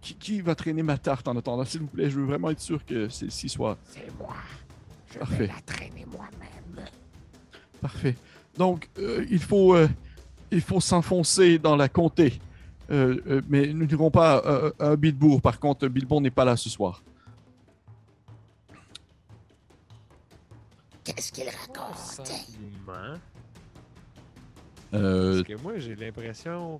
[0.00, 2.10] qui, qui va traîner ma tarte en attendant, s'il vous plaît?
[2.10, 4.34] Je veux vraiment être sûr que celle-ci soit C'est moi.
[5.12, 5.36] Je Parfait.
[5.38, 6.48] vais la traîner moi-même.
[7.80, 8.16] Parfait.
[8.56, 9.88] Donc, euh, il faut, euh,
[10.50, 12.40] il faut s'enfoncer dans la comté.
[12.90, 15.40] Euh, euh, mais nous n'irons pas euh, à Bilbourg.
[15.40, 17.02] Par contre, Bilbo n'est pas là ce soir.
[21.04, 22.30] Qu'est-ce qu'il raconte?
[24.92, 26.78] Euh, Parce que moi, j'ai l'impression.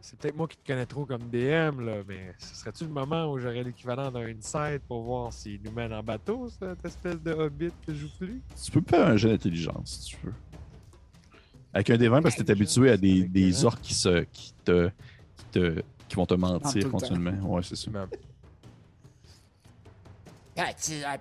[0.00, 3.30] C'est peut-être moi qui te connais trop comme DM, là, mais ce serait-tu le moment
[3.30, 7.32] où j'aurais l'équivalent d'un insight pour voir s'il nous mène en bateau, cette espèce de
[7.32, 8.40] hobbit que je plus?
[8.64, 10.34] Tu peux faire un jeu d'intelligence si tu veux.
[11.74, 13.94] Avec un des 20 parce que tu es habitué à des, des des orques qui,
[13.94, 14.88] se, qui, te,
[15.36, 17.54] qui, te, qui vont te mentir continuellement.
[17.54, 17.76] Ouais, c'est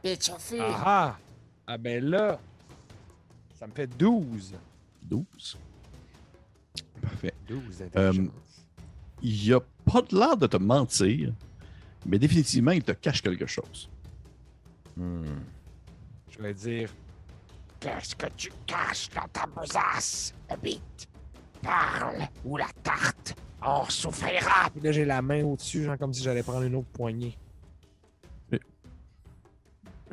[0.03, 0.63] bitch au fur?
[0.63, 1.17] Ah ah!
[1.67, 2.39] Ah ben là,
[3.53, 4.55] ça me fait 12.
[5.03, 5.57] 12.
[7.01, 7.33] Parfait.
[7.47, 8.13] 12 Euh.
[9.21, 11.33] Il a pas de l'air de te mentir,
[12.05, 13.89] mais définitivement, il te cache quelque chose.
[14.95, 15.23] Hmm.
[16.29, 16.89] Je vais dire,
[17.79, 20.81] Qu'est-ce que tu caches dans ta besace, Hobbit?
[21.61, 24.69] Parle, ou la tarte en souffrira.
[24.71, 27.37] puis là j'ai la main au-dessus, genre comme si j'allais prendre une autre poignée.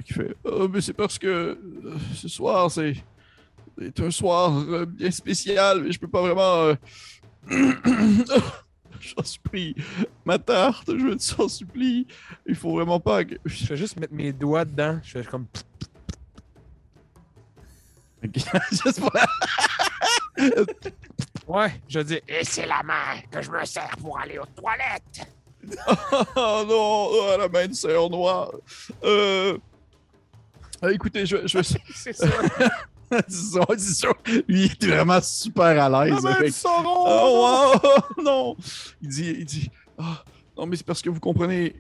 [0.05, 2.95] Qui fait Oh, mais c'est parce que euh, ce soir, c'est
[3.79, 6.75] c'est un soir euh, bien spécial, mais je peux pas vraiment.
[6.75, 6.75] euh,
[9.01, 9.75] J'en supplie.
[10.25, 12.07] Ma tarte, je t'en supplie.
[12.47, 13.35] Il faut vraiment pas que.
[13.45, 14.99] Je vais juste mettre mes doigts dedans.
[15.03, 15.47] Je fais comme.
[18.25, 18.37] Ok,
[18.71, 19.27] Juste pour la-
[21.47, 22.21] Ouais, je dis.
[22.27, 25.29] Et c'est la main que je me sers pour aller aux toilettes.
[26.37, 28.51] Oh non, oh, la main de sœur noire.
[29.03, 29.59] Euh...
[30.83, 31.59] euh, écoutez, je, je...
[31.95, 32.27] C'est ça.
[33.29, 34.09] c'est ça.
[34.49, 36.25] Lui, il était vraiment super à La l'aise.
[36.27, 37.05] avec- sauron!
[37.07, 37.79] Oh,
[38.17, 38.57] wow, non!
[39.03, 40.25] Il dit, il dit, Ah,
[40.57, 41.75] non, mais c'est parce que vous comprenez,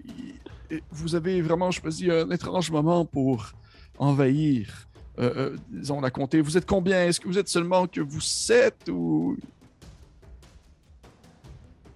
[0.91, 3.53] vous avez vraiment choisi un étrange moment pour
[3.99, 6.41] envahir, euh, euh, disons, la comté.
[6.41, 7.05] Vous êtes combien?
[7.07, 9.37] Est-ce que vous êtes seulement que vous sept ou...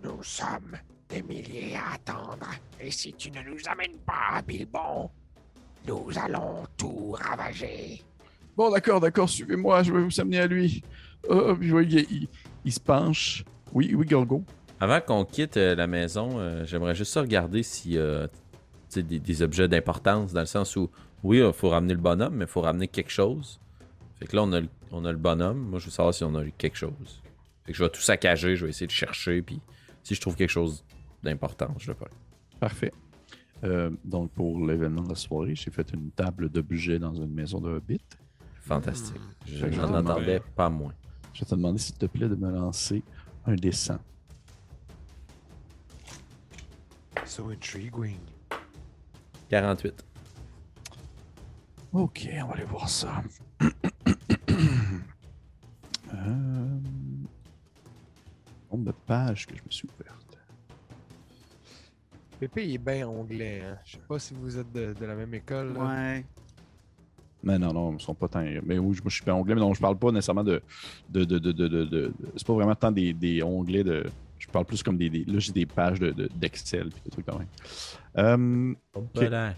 [0.05, 0.77] Nous sommes
[1.09, 2.47] des milliers à attendre.
[2.81, 5.11] Et si tu ne nous amènes pas Bilbon,
[5.87, 8.03] nous allons tout ravager.
[8.59, 10.83] Bon, d'accord, d'accord, suivez-moi, je vais vous amener à lui.
[11.31, 12.29] Euh, puis, oui, il, il-
[12.65, 13.45] il se penche.
[13.73, 14.43] Oui, oui, Gorgo.
[14.81, 18.35] Avant qu'on quitte euh, la maison, euh, j'aimerais juste regarder s'il y a tu
[18.89, 20.91] sais, des, des objets d'importance, dans le sens où,
[21.23, 23.61] oui, il faut ramener le bonhomme, mais il faut ramener quelque chose.
[24.19, 25.59] Fait que là, on a, le, on a le bonhomme.
[25.61, 27.23] Moi, je veux savoir si on a eu quelque chose.
[27.65, 29.61] Fait que je vais tout saccager, je vais essayer de chercher, puis
[30.03, 30.85] si je trouve quelque chose
[31.23, 32.09] d'important, je le prends.
[32.59, 32.93] Parfait.
[33.63, 37.61] Euh, donc, pour l'événement de la soirée, j'ai fait une table d'objets dans une maison
[37.61, 38.01] de Hobbit.
[38.69, 39.17] Fantastique.
[39.47, 40.93] Je- entendais pas moins.
[41.33, 43.03] Je vais te demander, s'il te plaît, de me lancer
[43.47, 43.99] un dessin.
[47.25, 48.19] So intriguing.
[49.49, 50.05] 48.
[51.95, 53.23] Ok, on va aller voir ça.
[56.13, 56.79] euh...
[58.71, 60.39] Nombre de pages que je me suis ouverte.
[62.39, 63.63] Pépé, il est bien anglais.
[63.65, 63.79] Hein?
[63.87, 65.73] Je sais pas si vous êtes de, de la même école.
[65.73, 65.81] là.
[65.81, 66.27] Ouais.
[67.43, 68.43] Mais non, non, ils sont pas tant.
[68.65, 70.61] Mais oui, moi je suis pas anglais, mais non, je parle pas nécessairement de.
[71.11, 74.05] de, de, de, C'est pas vraiment tant des, des onglets de.
[74.39, 75.09] Je parle plus comme des.
[75.09, 78.27] des- là, j'ai des pages de- de- d'Excel puis des trucs comme ça.
[79.15, 79.55] Voilà.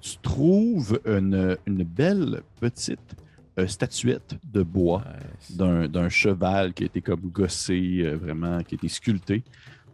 [0.00, 3.16] tu trouves une, une belle petite
[3.58, 5.02] euh, statuette de bois
[5.48, 5.56] Nice.
[5.56, 9.42] d'un cheval qui a été comme gossé, euh, vraiment, qui a été sculpté.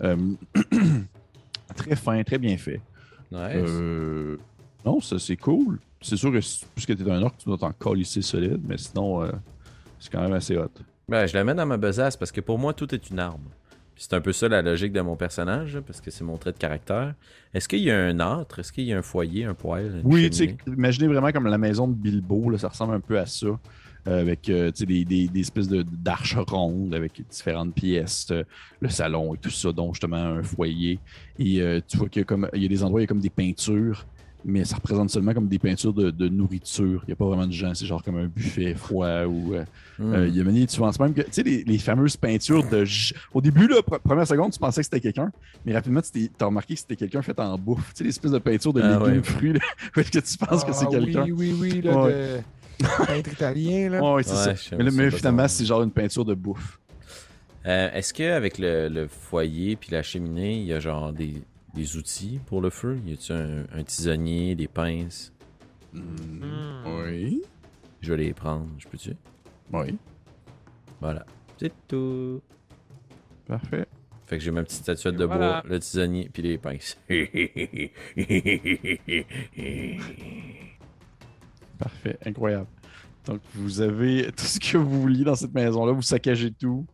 [0.02, 0.16] Euh,
[1.76, 2.80] très fin, très bien fait.
[3.30, 3.40] Nice.
[3.68, 4.36] Euh,
[4.84, 5.78] non, ça c'est cool.
[6.02, 6.38] C'est sûr que
[6.74, 9.30] puisque tu es un orc, tu dois t'en colisser solide, mais sinon, euh,
[9.98, 10.68] c'est quand même assez hot.
[11.08, 13.42] Ben, je la mets dans ma besace parce que pour moi, tout est une arme.
[13.96, 16.56] C'est un peu ça la logique de mon personnage, parce que c'est mon trait de
[16.58, 17.14] caractère.
[17.54, 18.58] Est-ce qu'il y a un âtre?
[18.58, 21.58] Est-ce qu'il y a un foyer, un poêle Oui, tu sais, imaginez vraiment comme la
[21.58, 23.46] maison de Bilbo, là, ça ressemble un peu à ça.
[24.08, 28.42] euh, avec euh, des, des- des espèces de- d'arches rondes avec différentes pièces, euh,
[28.80, 30.98] le salon et tout ça, dont justement un foyer.
[31.38, 33.06] Et tu vois qu'il y a, comme, il y a des endroits, il y a
[33.06, 34.04] comme des peintures,
[34.44, 37.02] mais ça représente seulement comme des peintures de, de nourriture.
[37.04, 39.54] Il n'y a pas vraiment de gens, c'est genre comme un buffet froid ou.
[39.54, 39.64] euh,
[39.98, 40.14] Hmm.
[40.14, 42.82] Euh, il y a tu penses même que, tu sais, les, les fameuses peintures de.
[42.84, 45.30] j- Au début, là, pr- première seconde, tu pensais que c'était quelqu'un,
[45.66, 47.92] mais rapidement, tu as remarqué que c'était quelqu'un fait en bouffe.
[47.92, 49.22] Tu sais, les espèces de peintures de Ah légumes, ouais.
[49.22, 49.60] fruits, là,
[49.96, 51.24] où est-ce que tu penses que c'est Ah, quelqu'un?
[51.24, 51.80] Oui, oui, oui.
[51.82, 52.12] Là, Ouais.
[52.80, 52.86] de...
[53.06, 53.90] Peintre italien.
[53.90, 54.12] Là.
[54.14, 54.76] Ouais, c'est Ouais, ça.
[54.76, 56.80] Mais, là, finalement, c'est genre une peinture de bouffe.
[57.66, 61.34] Euh, Est-ce qu'avec le, le foyer puis la cheminée, il y a genre des,
[61.74, 62.98] des outils pour le feu?
[63.06, 65.32] Y a-tu un, un tisonnier, des pinces?
[65.94, 67.42] Oui.
[68.00, 69.14] Je vais les prendre, je peux-tu?
[69.72, 69.96] Oui.
[71.00, 71.24] Voilà.
[71.58, 72.40] C'est tout.
[73.46, 73.86] Parfait.
[74.26, 75.60] Fait que j'ai ma petite statuette Et de voilà.
[75.62, 76.96] bois, le tisonnier puis les pinces.
[81.78, 82.18] Parfait.
[82.24, 82.66] Incroyable.
[83.26, 85.92] Donc, vous avez tout ce que vous vouliez dans cette maison-là.
[85.92, 86.86] Vous saccagez tout.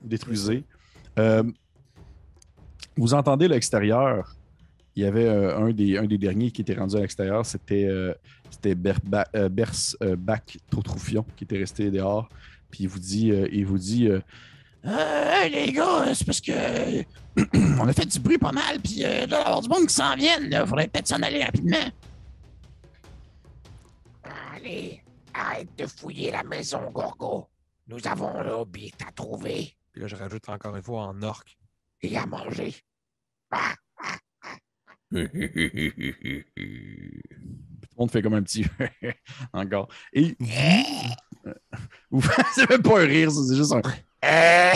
[0.00, 0.64] Vous détruisez.
[1.18, 1.42] Euh,
[2.96, 4.34] vous entendez l'extérieur.
[4.94, 7.44] Il y avait euh, un, des, un des derniers qui était rendu à l'extérieur.
[7.44, 8.14] C'était euh,
[8.50, 9.48] c'était Berba- euh,
[10.02, 10.16] euh,
[10.70, 12.28] Troutroufion qui était resté dehors.
[12.70, 14.08] Puis il vous dit, il vous dit
[14.84, 17.02] hey, les gars, c'est parce que.
[17.80, 19.94] on a fait du bruit pas mal, puis il doit y avoir du monde qui
[19.94, 20.64] s'en vienne, là.
[20.66, 21.76] Faudrait peut-être s'en aller rapidement.
[24.54, 25.02] Allez,
[25.34, 27.46] arrête de fouiller la maison, Gorgo.
[27.88, 31.56] Nous avons le hobbit à trouver Puis là, je rajoute encore une fois en orque.
[32.02, 32.74] et à manger.
[35.10, 35.28] Tout le
[37.96, 38.64] monde fait comme un petit
[39.52, 39.88] encore.
[40.12, 40.36] Et
[42.10, 43.80] vous, vous c'est même pas un rire, ça, c'est juste un.
[44.24, 44.72] euh,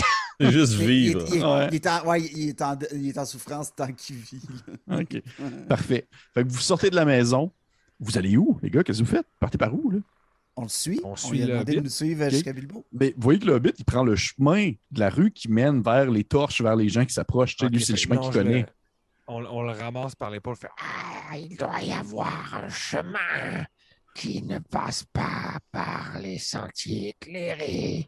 [0.51, 1.25] Juste vivre.
[1.29, 1.69] Il, il- Ouais.
[1.71, 4.41] il est en, ouais, il est en, il est en souffrance tant qu'il vit.
[4.91, 5.23] OK.
[5.69, 6.09] Parfait.
[6.33, 7.53] Fait que vous sortez de la maison.
[7.99, 8.83] Vous allez où, les gars?
[8.83, 9.27] Qu'est-ce que vous faites?
[9.39, 9.99] Partez par où, là?
[10.61, 11.01] On le suit.
[11.05, 12.85] On On, suit lui a demandé de nous suivre jusqu'à Bilbo.
[12.93, 15.81] Mais vous voyez que le Hobbit, il prend le chemin de la rue qui mène
[15.83, 17.57] vers les torches, vers les gens qui s'approchent.
[17.63, 18.67] Lui, c'est le chemin qu'il le- connaît.
[19.27, 20.57] On, on le ramasse par l'épaule.
[20.57, 23.65] Fait ah, il doit y avoir un chemin
[24.15, 28.07] qui ne passe pas par les sentiers éclairés.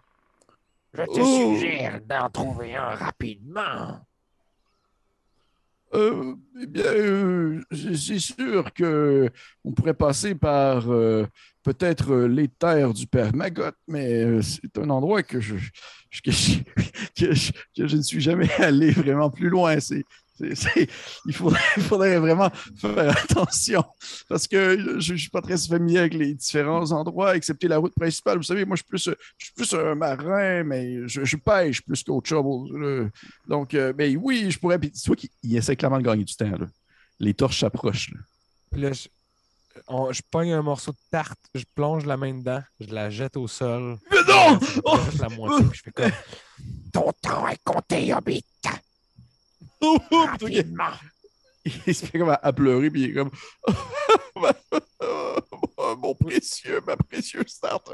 [0.92, 1.56] Je te Oh.
[1.56, 3.98] suggère d'en trouver un rapidement.
[5.94, 9.28] Euh, eh bien, euh, c'est sûr que
[9.62, 11.26] on pourrait passer par euh,
[11.62, 15.54] peut-être les terres du père Magot, mais c'est un endroit que je,
[16.24, 19.76] que, je, ne suis jamais allé vraiment plus loin.
[20.40, 23.84] Il, faudrait, il faudrait vraiment faire attention
[24.28, 27.94] parce que je ne suis pas très familier avec les différents endroits, excepté la route
[27.94, 28.38] principale.
[28.38, 31.82] Vous savez, moi, je suis plus, je suis plus un marin, mais je, je pêche
[31.82, 32.70] plus qu'autre chose.
[33.46, 34.78] Donc, euh, ben oui, je pourrais.
[34.78, 36.50] Puis tu vois qu'il il essaie clairement de gagner du temps.
[36.50, 36.66] Là.
[37.20, 38.10] Les torches s'approchent.
[38.72, 38.92] là.
[38.92, 39.08] Je,
[39.88, 43.36] on- je pogne un morceau de tarte, je plonge la main dedans, je la jette
[43.36, 43.98] au sol.
[44.10, 44.58] Mais non!
[44.84, 44.96] Oh!
[44.96, 46.10] reste la moitié, puis je fais comme.
[46.92, 48.44] Ton temps est compté, Hobbit.
[48.66, 49.68] Oh, oh, puis il,
[50.10, 50.90] Rapidement.
[51.86, 53.30] il se fait comme à, à pleurer, puis il est comme
[55.98, 57.90] Mon précieux, ma précieuse tarte.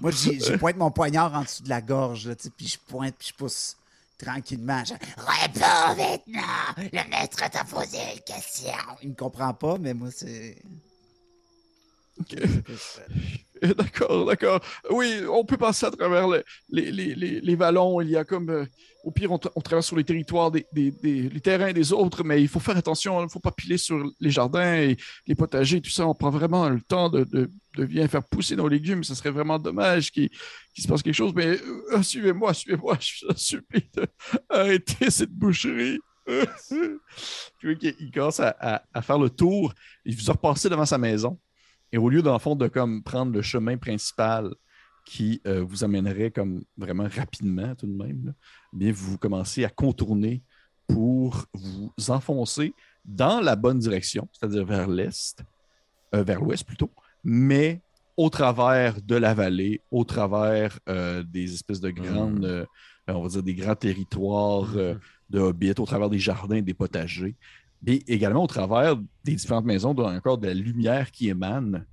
[0.00, 3.14] Moi, j'ai- je pointe mon poignard en dessous de la gorge, là, puis je pointe,
[3.18, 3.76] puis je pousse.
[4.18, 4.82] tranquillement.
[4.84, 6.88] Je, Réponds maintenant!
[6.92, 8.72] Le maître t'a posé une question.
[9.02, 10.60] Il me comprend pas, mais moi, c'est.
[12.20, 12.36] Ok.
[13.64, 14.60] Euh, D'accord, d'accord.
[14.90, 18.00] Oui, on peut passer à travers le- les, vallons.
[18.00, 18.48] Il y a comme.
[18.50, 18.64] euh,
[19.04, 22.22] au pire, on, on traverse sur les territoires des, des, des- les terrains des autres,
[22.24, 23.20] mais il faut faire attention.
[23.20, 24.96] Il ne faut pas piler sur les jardins et
[25.26, 26.06] les potagers, tout ça.
[26.06, 27.50] On prend vraiment le temps de, de,
[27.84, 29.04] bien faire pousser nos légumes.
[29.04, 30.30] Ce serait vraiment dommage qu'il
[30.78, 31.32] se passe quelque chose.
[31.34, 31.58] Mais
[31.92, 32.96] euh, suivez-moi, suivez-moi.
[33.00, 33.90] Je vous supplie
[34.50, 35.98] d'arrêter cette boucherie.
[36.26, 39.72] Puis oui, qu'il- il commence à faire le tour.
[40.04, 41.38] Il vous a repassé devant sa maison.
[41.92, 44.54] Et au lieu, dans le fond, de comme prendre le chemin principal
[45.04, 48.32] qui euh, vous amènerait comme vraiment rapidement tout de même, là,
[48.74, 50.42] eh bien, vous commencez à contourner
[50.86, 55.42] pour vous enfoncer dans la bonne direction, c'est-à-dire vers l'est,
[56.14, 56.90] euh, vers l'ouest plutôt,
[57.24, 57.80] mais
[58.16, 62.66] au travers de la vallée, au travers euh, des espèces de grandes, euh,
[63.08, 64.94] on va dire des grands territoires euh,
[65.30, 67.34] de hobbits, au travers des jardins, des potagers,
[67.86, 71.86] et également au travers des différentes maisons, dont encore de la lumière qui émane.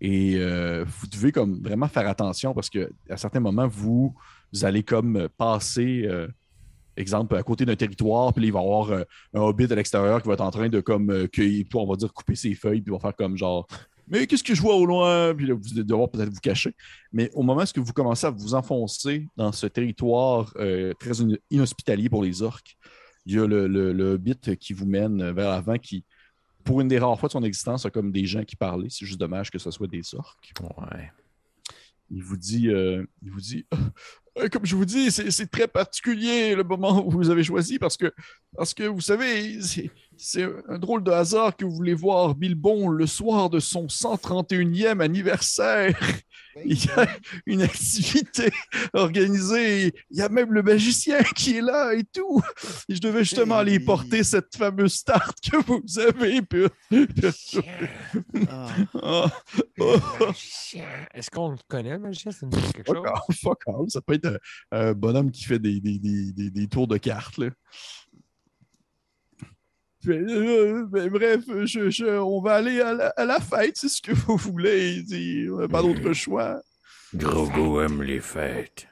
[0.00, 4.14] Et euh, vous devez comme vraiment faire attention parce que à certains moments, vous,
[4.62, 6.26] allez comme passer, euh,
[6.96, 9.02] exemple, à côté d'un territoire, puis il va y avoir euh,
[9.34, 11.96] un hobbit à l'extérieur qui va être en train de comme euh, cueillir, on va
[11.96, 13.66] dire couper ses feuilles, puis il va faire comme genre
[14.08, 15.34] Mais qu'est-ce que je vois au loin?
[15.34, 16.74] Puis là, vous allez devoir peut-être vous cacher.
[17.12, 20.52] Mais au moment où vous commencez à vous enfoncer dans ce territoire
[20.98, 22.76] très in- inhospitalier pour les orques,
[23.26, 26.04] il y a le, le, le hobbit qui vous mène vers l'avant qui,
[26.64, 28.88] pour une des rares fois de son existence, a comme des gens qui parlaient.
[28.90, 30.52] C'est juste dommage que ce soit des orques.
[30.60, 31.10] Ouais.
[32.10, 33.66] Il vous dit, euh, il vous dit
[34.38, 37.78] Euh, comme je vous dis, c'est c'est très particulier le moment où vous avez choisi
[37.78, 38.12] parce que,
[38.56, 39.58] parce que vous savez,
[40.20, 45.00] c'est- un drôle de hasard que vous voulez voir Bilbon le soir de son 131e
[45.00, 45.98] anniversaire.
[46.64, 47.06] Il y a
[47.46, 48.50] une activité
[48.92, 49.92] organisée.
[50.10, 52.42] Il y a même le magicien qui est là et tout.
[52.88, 53.78] Et je devais justement aller Hey.
[53.80, 56.42] porter cette fameuse tarte que vous avez.
[56.42, 57.32] Puis- Le
[58.94, 59.26] oh.
[60.20, 60.84] magicien.
[61.14, 62.32] Est-ce qu'on le connaît, le magicien?
[62.32, 62.96] Ça nous dit quelque chose?
[63.06, 63.88] Fuck off, fuck off.
[63.88, 64.26] Ça peut être
[64.72, 67.38] un, un bonhomme qui fait des, des, des, des, des tours de cartes.
[67.38, 67.48] Là.
[70.08, 74.00] Euh, ben, bref, je, je- on va aller à la, à la fête, c'est ce
[74.00, 74.94] que vous voulez.
[74.96, 76.60] Il dit, on n'a pas d'autre choix.
[77.14, 78.86] Grogo aime les fêtes.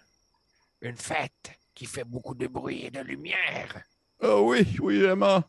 [0.82, 3.82] Une fête qui fait beaucoup de bruit et de lumière.
[4.22, 5.42] Ah oui, oui, vraiment.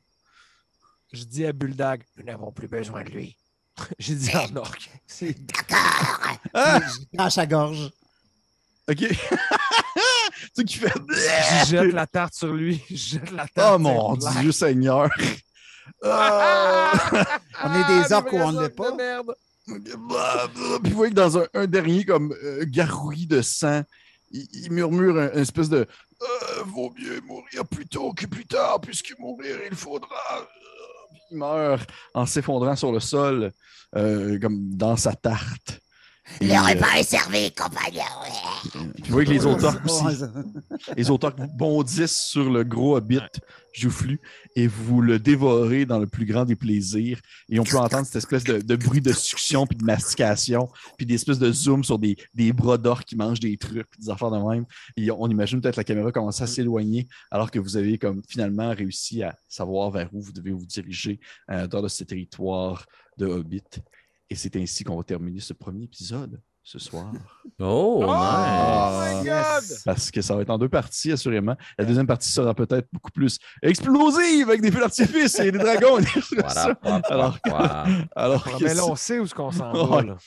[1.11, 2.03] Je dis à Bulldog.
[2.17, 3.35] Nous n'avons plus besoin de lui.
[3.99, 4.89] J'ai dit en orque.
[5.07, 6.37] C'est D'accord.
[6.53, 6.79] Ah,
[7.29, 7.89] je à gorge.
[8.89, 8.97] ok.
[10.55, 10.93] tu qui fait.
[11.09, 12.83] Je jette la tarte sur lui.
[12.89, 13.75] Je jette la tarte.
[13.75, 14.15] Oh mon.
[14.41, 15.09] Dieu Seigneur.
[16.03, 16.91] Ah!
[17.63, 18.91] On est des Ah, orques ou on ne l'est pas?
[18.91, 19.35] de merde.
[20.83, 23.81] Puis vous voyez que dans un, un dernier comme euh, de sang,
[24.31, 25.85] il, il murmure un, une espèce de
[26.21, 30.15] Euh, Vaut mieux mourir plus tôt que plus tard, puisque mourir il faudra.
[30.39, 30.43] Euh,
[31.11, 33.51] puis Il meurt en s'effondrant sur le sol,
[33.95, 35.79] euh, comme dans sa tarte.
[36.41, 38.03] Le euh, repas est servi, compagnon.
[38.71, 40.31] puis vous voyez que les autres orques aussi ça-
[40.95, 43.19] les autres orques bondissent sur le gros hobbit
[43.73, 44.19] joufflu
[44.55, 47.19] et vous le dévorez dans le plus grand des plaisirs.
[47.49, 51.05] Et on peut entendre cette espèce de, de bruit de succion puis de mastication, puis
[51.05, 54.09] des espèces de zoom sur des, des bras d'orques qui mangent des trucs, puis des
[54.09, 54.65] affaires de même.
[54.97, 58.73] Et on imagine peut-être la caméra commencer à s'éloigner alors que vous avez comme finalement
[58.73, 61.19] réussi à savoir vers où vous devez vous diriger
[61.51, 62.85] euh, dans de ce territoire
[63.17, 63.61] de hobbit.
[64.29, 67.11] Et c'est ainsi qu'on va terminer ce premier épisode ce soir.
[67.61, 69.19] Oh, nice.
[69.21, 69.63] my God!
[69.83, 71.57] Parce que ça va être en deux parties, assurément.
[71.77, 75.97] La deuxième partie sera peut-être beaucoup plus explosive avec des feux d'artifice et des dragons.
[75.97, 76.73] et des trucs comme ça.
[76.81, 77.01] Voilà.
[77.09, 77.85] Alors- Voilà.
[78.15, 80.03] Alors Ah, que mais là, on sait où est-ce qu'on s'en va.
[80.03, 80.17] là.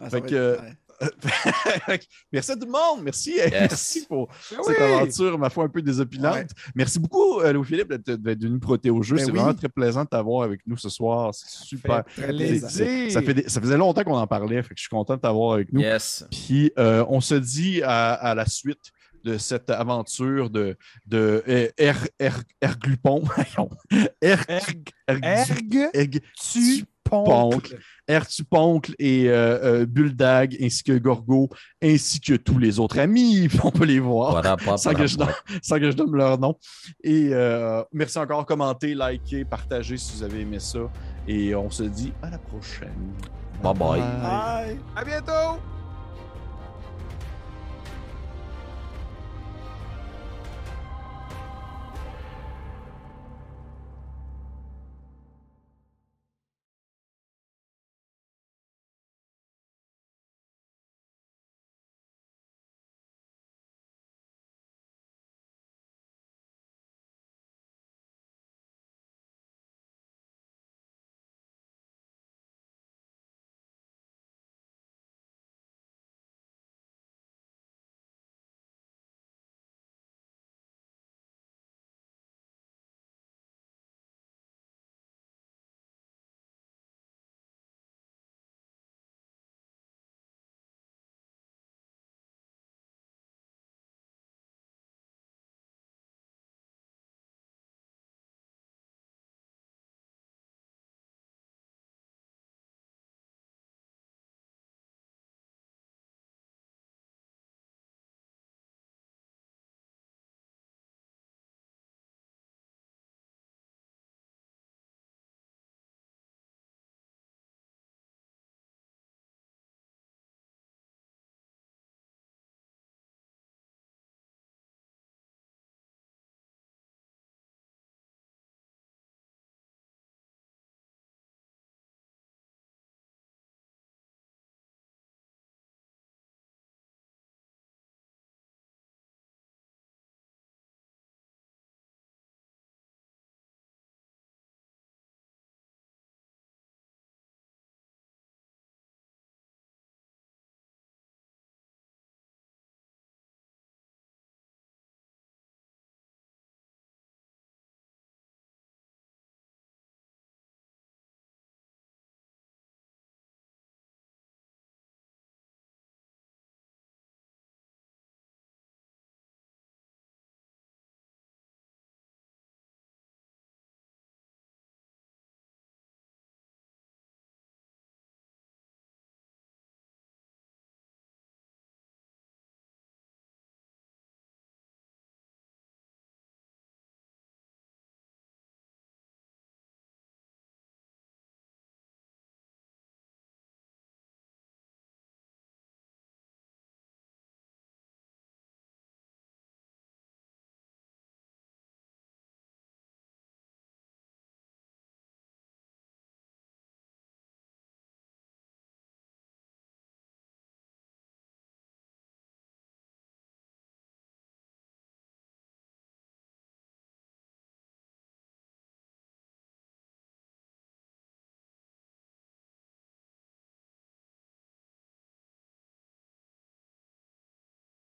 [0.00, 0.62] Ah, Fait que- être-.
[2.32, 3.02] Merci à tout le monde.
[3.02, 4.84] Merci, merci pour Ben cette oui!
[4.84, 6.34] aventure, ma foi, un peu désopilante.
[6.34, 6.46] Ouais.
[6.74, 9.16] Merci beaucoup, euh, Louis-Philippe, d'être venu prêter au jeu.
[9.16, 9.38] Ben c'est oui.
[9.38, 11.34] vraiment très plaisant de t'avoir avec nous ce soir.
[11.34, 12.04] C'est super.
[12.04, 13.10] Plaisir.
[13.10, 15.20] Ça, fait des- ça faisait longtemps qu'on en parlait, fait que je suis content de
[15.20, 15.80] t'avoir avec nous.
[15.80, 16.24] Yes.
[16.30, 18.92] Puis euh, on se dit à, à la suite
[19.24, 20.76] de cette aventure de,
[21.06, 23.24] de euh, Er- Er- Erglupon.
[24.20, 26.20] Er- Erg, Erg- erg,
[27.22, 27.78] poncle.
[28.50, 28.94] poncle.
[28.98, 31.48] Et euh, euh, Buldag, ainsi que Gorgo,
[31.82, 33.48] ainsi que tous les autres amis.
[33.62, 36.38] On peut les voir Voilà, pas, sans, que je donne, sans que je donne leur
[36.38, 36.58] nom.
[37.02, 40.80] Et euh, merci encore, commentez, likez, partagez si vous avez aimé ça.
[41.26, 43.12] Et on se dit à la prochaine.
[43.62, 44.00] Bye bye.
[44.00, 44.78] Bye.
[44.96, 45.83] À bientôt!